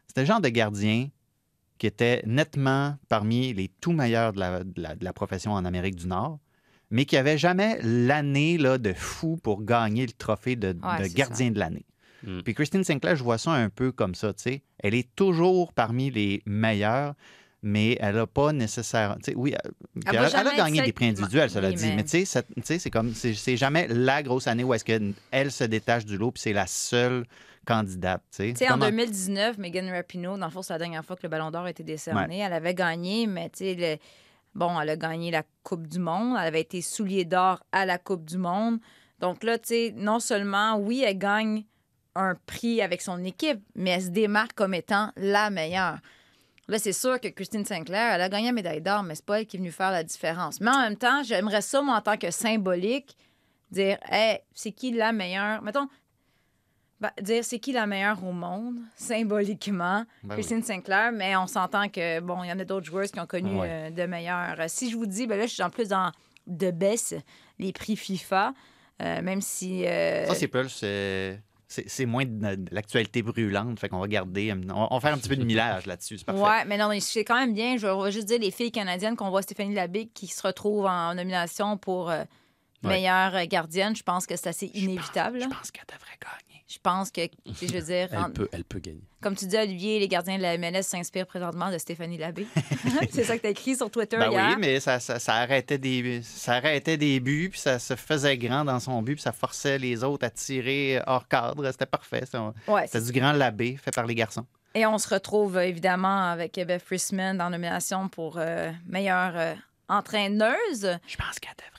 C'était 0.08 0.22
le 0.22 0.28
genre 0.28 0.42
de 0.42 0.50
gardien 0.50 1.10
qui 1.78 1.88
était 1.88 2.24
nettement 2.26 2.98
parmi 3.08 3.54
les 3.54 3.70
tout 3.82 3.92
meilleurs 3.94 4.34
de 4.34 4.40
la, 4.40 4.64
de 4.64 4.82
la- 4.82 4.96
de 4.96 5.04
la 5.04 5.14
profession 5.14 5.52
en 5.54 5.64
Amérique 5.64 5.96
du 5.96 6.08
Nord, 6.08 6.40
mais 6.90 7.06
qui 7.06 7.16
avait 7.18 7.38
jamais 7.38 7.80
l'année 7.84 8.58
là, 8.58 8.78
de 8.78 8.94
fou 8.94 9.38
pour 9.38 9.64
gagner 9.64 10.06
le 10.06 10.12
trophée 10.14 10.56
de, 10.56 10.70
Ouais, 10.70 11.00
de 11.00 11.04
c'est 11.04 11.14
gardien 11.14 11.52
de 11.52 11.60
l'année. 11.60 11.86
Mm. 12.24 12.42
Puis 12.42 12.54
Christine 12.56 12.84
Sinclair, 12.84 13.16
je 13.16 13.24
vois 13.24 13.38
ça 13.38 13.52
un 13.52 13.70
peu 13.70 13.92
comme 13.92 14.16
ça, 14.16 14.34
tu 14.34 14.42
sais. 14.44 14.64
Elle 14.80 14.96
est 14.96 15.08
toujours 15.16 15.72
parmi 15.74 16.10
les 16.10 16.42
meilleurs, 16.48 17.14
mais 17.68 17.98
elle 18.00 18.16
n'a 18.16 18.26
pas 18.28 18.54
nécessairement... 18.54 19.18
Oui, 19.36 19.54
elle, 20.06 20.18
a- 20.18 20.56
gagné 20.56 20.82
des 20.82 20.94
prix 20.94 21.08
individuels, 21.10 21.50
cela 21.50 21.68
Oui, 21.70 21.76
dit. 21.76 21.94
mais- 21.96 22.04
tu 22.04 22.26
sais, 22.26 22.44
c'est 22.80 22.90
comme... 22.90 23.14
C'est 23.14 23.58
jamais 23.58 23.88
la 23.90 24.24
grosse 24.24 24.48
année 24.48 24.64
où 24.64 24.74
est-ce 24.74 24.86
qu'elle 24.86 25.52
se 25.52 25.64
détache 25.66 26.06
du 26.06 26.18
lot, 26.18 26.32
puis 26.32 26.42
c'est 26.42 26.54
la 26.54 26.66
seule 26.68 27.26
candidate, 27.66 28.22
tu 28.32 28.56
sais. 28.56 28.66
En 28.70 28.74
Comment- 28.76 28.86
2019, 28.86 29.58
Megan 29.58 29.90
Rapinoe, 29.90 30.38
dans 30.38 30.46
le 30.46 30.52
fond, 30.52 30.62
c'est 30.62 30.72
la 30.74 30.80
dernière 30.80 31.04
fois 31.04 31.18
que 31.18 31.24
le 31.24 31.30
Ballon 31.30 31.52
d'Or 31.52 31.66
a 31.66 31.70
été 31.70 31.84
décerné. 31.84 32.40
Elle 32.40 32.54
avait 32.54 32.74
gagné, 32.74 33.28
mais 33.28 33.50
tu 33.50 33.58
sais, 33.60 33.76
le- 33.76 33.98
bon, 34.56 34.80
elle 34.80 34.90
a 34.92 34.96
gagné 34.96 35.32
la 35.32 35.44
Coupe 35.64 35.86
du 35.88 36.00
Monde. 36.00 36.38
Elle 36.40 36.48
avait 36.48 36.62
été 36.62 36.82
soulier 36.82 37.26
d'or 37.26 37.62
à 37.74 37.86
la 37.86 37.98
Coupe 37.98 38.24
du 38.24 38.38
Monde. 38.38 38.80
Donc 39.20 39.44
là, 39.44 39.58
tu 39.58 39.68
sais, 39.68 39.94
non 39.98 40.20
seulement, 40.22 40.78
oui, 40.78 41.04
elle 41.06 41.18
gagne 41.18 41.66
un 42.16 42.36
prix 42.46 42.82
avec 42.82 43.02
son 43.02 43.22
équipe, 43.26 43.60
mais 43.76 43.90
elle 43.92 44.02
se 44.04 44.10
démarque 44.10 44.54
comme 44.54 44.74
étant 44.74 45.12
la 45.18 45.50
meilleure. 45.50 45.98
Là, 46.70 46.80
c'est 46.80 46.94
sûr 46.94 47.20
que 47.22 47.30
Christine 47.30 47.64
Sinclair, 47.66 48.14
elle 48.16 48.22
a 48.22 48.28
gagné 48.30 48.48
la 48.48 48.52
médaille 48.52 48.82
d'or, 48.82 49.02
mais 49.04 49.16
c'est 49.16 49.26
pas 49.26 49.40
elle 49.40 49.46
qui 49.48 49.56
est 49.56 49.60
venue 49.60 49.72
faire 49.72 49.92
la 49.92 50.04
différence. 50.04 50.60
Mais 50.60 50.70
en 50.72 50.80
même 50.82 50.98
temps, 50.98 51.24
j'aimerais 51.24 51.62
ça, 51.62 51.82
moi, 51.82 51.96
en 51.96 52.02
tant 52.02 52.18
que 52.18 52.30
symbolique, 52.30 53.16
dire, 53.72 53.98
hey, 54.10 54.40
c'est 54.54 54.72
qui 54.74 54.92
la 54.92 55.12
meilleure? 55.14 55.62
Mettons, 55.62 55.88
Ben, 57.00 57.12
dire 57.22 57.46
c'est 57.46 57.60
qui 57.60 57.72
la 57.74 57.86
meilleure 57.86 58.24
au 58.26 58.32
monde, 58.32 58.80
symboliquement, 58.96 60.04
Ben 60.24 60.30
oui. 60.30 60.36
Christine 60.36 60.64
Sinclair, 60.64 61.12
mais 61.12 61.36
on 61.38 61.46
s'entend 61.48 61.90
que, 61.90 62.20
bon, 62.20 62.44
il 62.44 62.50
y 62.50 62.52
en 62.52 62.58
a 62.60 62.66
d'autres 62.66 62.88
joueuses 62.88 63.12
qui 63.12 63.20
ont 63.20 63.28
connu 63.28 63.56
Ouais. 63.60 63.68
euh, 63.70 63.90
de 63.92 64.04
meilleurs. 64.08 64.60
Euh, 64.60 64.66
Si 64.68 64.90
je 64.90 64.98
vous 64.98 65.06
dis, 65.06 65.28
ben 65.28 65.38
là, 65.38 65.46
je 65.46 65.54
suis 65.54 65.64
en 65.64 65.70
plus 65.70 65.90
dans 65.90 66.12
de 66.48 66.72
baisse 66.72 67.14
les 67.60 67.72
prix 67.72 67.96
FIFA, 67.96 68.54
euh, 69.02 69.22
même 69.22 69.42
si. 69.42 69.86
euh, 69.86 70.26
Ça, 70.26 70.34
c'est 70.36 70.48
C'est 70.68 71.40
c'est 71.68 72.06
moins 72.06 72.26
de, 72.26 72.56
de 72.56 72.74
l'actualité 72.74 73.22
brûlante. 73.22 73.80
Fait 73.80 73.90
qu'on 73.90 74.00
va 74.00 74.08
garder. 74.08 74.54
On 74.54 74.74
va, 74.74 74.88
on 74.90 74.96
va 74.96 75.00
faire 75.02 75.14
un 75.14 75.18
petit 75.18 75.30
peu 75.30 75.36
de 75.36 75.44
millage 75.44 75.86
là-dessus. 75.86 76.18
C'est. 76.18 76.32
Ouais, 76.32 76.66
mais 76.66 76.78
non, 76.78 76.90
mais 76.90 77.00
c'est 77.00 77.26
quand 77.26 77.36
même 77.36 77.54
bien. 77.54 77.78
Je 77.78 77.88
vais 77.88 78.12
juste 78.12 78.28
dire 78.28 78.40
les 78.40 78.52
filles 78.52 78.72
canadiennes 78.72 79.16
qu'on 79.16 79.30
voit 79.30 79.42
Stéphanie 79.42 79.74
Labbé 79.74 80.08
qui 80.08 80.28
se 80.28 80.42
retrouve 80.46 80.86
en 80.86 81.14
nomination 81.16 81.78
pour 81.78 82.10
euh, 82.10 82.24
meilleure 82.84 83.36
euh, 83.36 83.46
gardienne. 83.46 83.96
Je 83.96 84.04
pense 84.04 84.26
que 84.26 84.36
c'est 84.36 84.50
assez 84.50 84.72
inévitable. 84.74 85.42
Je 85.42 85.48
pense 85.48 85.72
qu'elle 85.72 85.86
devrait 85.88 86.18
gagner. 86.22 86.57
Je 86.70 86.78
pense 86.84 87.12
que, 87.12 87.22
je 87.46 87.68
veux 87.68 87.82
dire, 87.82 88.10
en- 88.14 88.26
Elle 88.26 88.34
peut, 88.34 88.50
elle 88.52 88.64
peut 88.66 88.80
gagner. 88.80 89.02
comme 89.22 89.36
tu 89.38 89.46
dis, 89.46 89.56
Olivier, 89.58 90.00
les 90.00 90.08
gardiens 90.10 90.38
de 90.38 90.42
la 90.42 90.58
MLS 90.58 90.84
s'inspirent 90.84 91.26
présentement 91.26 91.72
de 91.72 91.78
Stéphanie 91.78 92.18
Labbé. 92.18 92.46
c'est 93.12 93.24
ça 93.24 93.38
que 93.38 93.42
tu 93.42 93.48
as 93.48 93.52
écrit 93.52 93.76
sur 93.78 93.90
Twitter 93.90 94.18
Ben 94.18 94.32
hier. 94.32 94.48
oui, 94.50 94.56
mais 94.60 94.80
ça, 94.82 95.00
ça, 95.00 95.18
ça 95.18 95.36
arrêtait 95.36 95.78
des, 95.78 96.22
ça 96.24 96.56
arrêtait 96.56 96.98
des 96.98 97.20
buts, 97.22 97.48
puis 97.52 97.60
ça 97.60 97.80
se 97.80 97.96
faisait 97.96 98.38
grand 98.38 98.66
dans 98.66 98.80
son 98.82 99.02
but, 99.02 99.14
puis 99.16 99.22
ça 99.24 99.32
forçait 99.32 99.78
les 99.80 100.04
autres 100.04 100.26
à 100.26 100.30
tirer 100.30 101.02
hors 101.08 101.28
cadre. 101.28 101.72
C'était 101.72 101.86
parfait. 101.86 102.24
C'était 102.26 102.38
Ouais, 102.68 102.86
c'était 102.88 103.02
du 103.02 103.18
grand 103.18 103.32
labé 103.32 103.78
fait 103.78 103.92
par 103.92 104.06
les 104.06 104.16
garçons. 104.16 104.46
Et 104.76 104.86
on 104.86 104.98
se 104.98 105.08
retrouve 105.12 105.58
évidemment 105.60 106.30
avec 106.30 106.54
Beth 106.56 106.84
Friesman 106.84 107.42
en 107.42 107.50
nomination 107.50 108.10
pour 108.10 108.36
euh, 108.38 108.72
meilleure 108.86 109.34
euh, 109.38 109.56
entraîneuse. 110.08 110.98
Je 111.08 111.16
pense 111.16 111.40
qu'elle 111.40 111.52
devrait. 111.58 111.77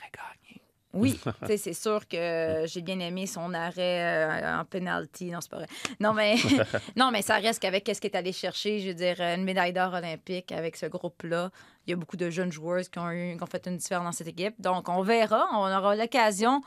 Oui, 0.99 1.21
c'est 1.57 1.73
sûr 1.73 2.07
que 2.09 2.65
j'ai 2.67 2.83
bien 2.83 2.99
aimé 3.01 3.27
son 3.27 3.55
arrêt 3.55 4.03
euh, 4.03 4.61
en 4.61 4.65
penalty. 4.65 5.31
Non, 5.31 5.41
c'est 5.41 5.51
pas 5.51 5.59
vrai. 5.59 5.69
Non, 6.01 6.13
mais, 6.13 6.37
non, 6.97 7.11
mais 7.11 7.23
ça 7.23 7.37
reste 7.37 7.61
qu'avec 7.61 7.85
qu'est-ce 7.85 8.01
qu'elle 8.01 8.13
est 8.13 8.17
allé 8.17 8.33
chercher, 8.33 8.81
je 8.81 8.89
veux 8.89 8.95
dire, 8.95 9.21
une 9.21 9.45
médaille 9.45 9.73
d'or 9.73 9.95
olympique 9.95 10.53
avec 10.53 10.77
ce 10.77 10.87
groupe-là. 10.87 11.51
Il 11.87 11.91
y 11.91 11.93
a 11.93 11.97
beaucoup 11.97 12.17
de 12.17 12.31
jeunes 12.31 12.53
joueuses 12.53 12.89
qui 12.89 12.99
ont, 12.99 13.11
eu, 13.11 13.37
qui 13.37 13.43
ont 13.43 13.47
fait 13.47 13.67
une 13.67 13.77
différence 13.77 14.05
dans 14.05 14.13
cette 14.13 14.29
équipe. 14.29 14.61
Donc, 14.61 14.89
on 14.89 15.03
verra. 15.03 15.49
On 15.53 15.67
aura 15.67 15.97
l'occasion 15.97 16.63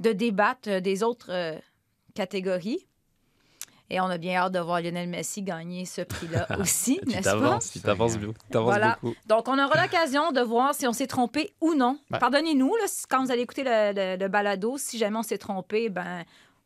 de 0.00 0.12
débattre 0.12 0.80
des 0.80 1.02
autres 1.02 1.30
euh, 1.30 1.58
catégories. 2.14 2.86
Et 3.94 4.00
on 4.00 4.06
a 4.06 4.16
bien 4.16 4.36
hâte 4.40 4.52
de 4.52 4.58
voir 4.58 4.80
Lionel 4.80 5.06
Messi 5.06 5.42
gagner 5.42 5.84
ce 5.84 6.00
prix-là 6.00 6.46
aussi, 6.58 6.98
n'est-ce 7.06 7.16
pas? 7.18 7.22
t'avances, 7.32 7.70
tu 7.72 7.80
t'avances 7.80 8.16
Voilà. 8.50 8.96
beaucoup. 9.02 9.14
Donc, 9.26 9.46
on 9.48 9.62
aura 9.62 9.82
l'occasion 9.82 10.32
de 10.32 10.40
voir 10.40 10.74
si 10.74 10.86
on 10.86 10.94
s'est 10.94 11.06
trompé 11.06 11.52
ou 11.60 11.74
non. 11.74 11.98
Ben. 12.10 12.16
Pardonnez-nous, 12.18 12.72
quand 13.10 13.22
vous 13.22 13.30
allez 13.30 13.42
écouter 13.42 13.64
le, 13.64 13.92
le- 13.94 14.16
le 14.18 14.28
balado, 14.28 14.78
si 14.78 14.96
jamais 14.96 15.18
on 15.18 15.22
s'est 15.22 15.36
trompé, 15.36 15.90
ben, 15.90 16.22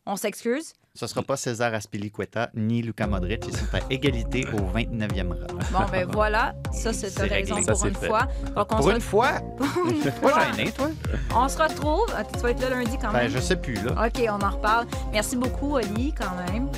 on 0.07 0.15
s'excuse. 0.15 0.73
Ce 0.95 1.07
sera 1.09 1.21
pas 1.23 1.37
César 1.37 1.75
Aspilicueta 1.75 2.49
ni 2.55 2.81
Luca 2.81 3.07
Modric. 3.09 3.45
Ils 3.49 3.55
sont 3.57 3.67
à 3.75 3.81
égalité 3.91 4.47
au 4.55 4.59
29e 4.79 5.29
rang. 5.33 5.59
Bon, 5.73 5.85
ben 5.91 6.09
voilà, 6.13 6.55
ça, 6.73 6.93
c'est 6.95 7.11
ta 7.11 7.25
raison 7.25 7.57
pour 7.63 7.85
une 7.87 7.95
fois. 7.97 8.29
Donc, 8.55 8.73
on, 8.73 8.77
Pour 8.77 8.85
se, 8.91 8.95
une 8.95 9.01
fois, 9.01 9.33
pour 9.59 9.87
une 9.91 10.01
pas 10.01 10.11
fois, 10.13 10.53
gêné, 10.55 10.71
toi? 10.73 10.89
on 11.35 11.49
se 11.49 11.59
retrouve. 11.59 12.07
Ah, 12.17 12.23
Tu 12.25 12.39
vas 12.39 12.51
être 12.53 12.61
là 12.63 12.71
lundi 12.71 12.97
quand 12.99 13.09
Ben, 13.13 13.19
même? 13.25 13.31
je 13.31 13.41
sais 13.41 13.57
plus, 13.57 13.75
là. 13.75 14.07
OK, 14.07 14.23
on 14.31 14.41
en 14.43 14.51
reparle. 14.51 14.87
Merci 15.13 15.37
beaucoup, 15.37 15.75
Oli, 15.75 16.15
quand 16.15 16.35
même. 16.53 16.71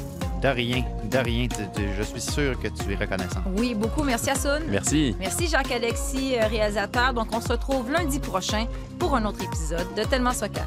De 0.42 0.48
rien, 0.48 0.84
de 1.04 1.18
rien. 1.18 1.48
Je 1.96 2.02
suis 2.02 2.20
sûr 2.20 2.58
que 2.60 2.68
tu 2.68 2.92
es 2.92 2.96
reconnaissant. 2.96 3.42
Oui, 3.56 3.74
beaucoup. 3.74 4.04
Merci 4.04 4.30
à 4.30 4.34
Soun. 4.36 4.62
Merci. 4.68 5.16
Merci 5.18 5.48
Jacques-Alexis, 5.48 6.36
euh, 6.38 6.46
réalisateur. 6.46 7.12
Donc, 7.12 7.28
on 7.32 7.40
se 7.40 7.48
retrouve 7.48 7.90
lundi 7.90 8.20
prochain 8.20 8.66
pour 8.98 9.16
un 9.16 9.24
autre 9.24 9.42
épisode 9.42 9.86
de 9.96 10.04
Tellement 10.04 10.32
Soccer. 10.32 10.66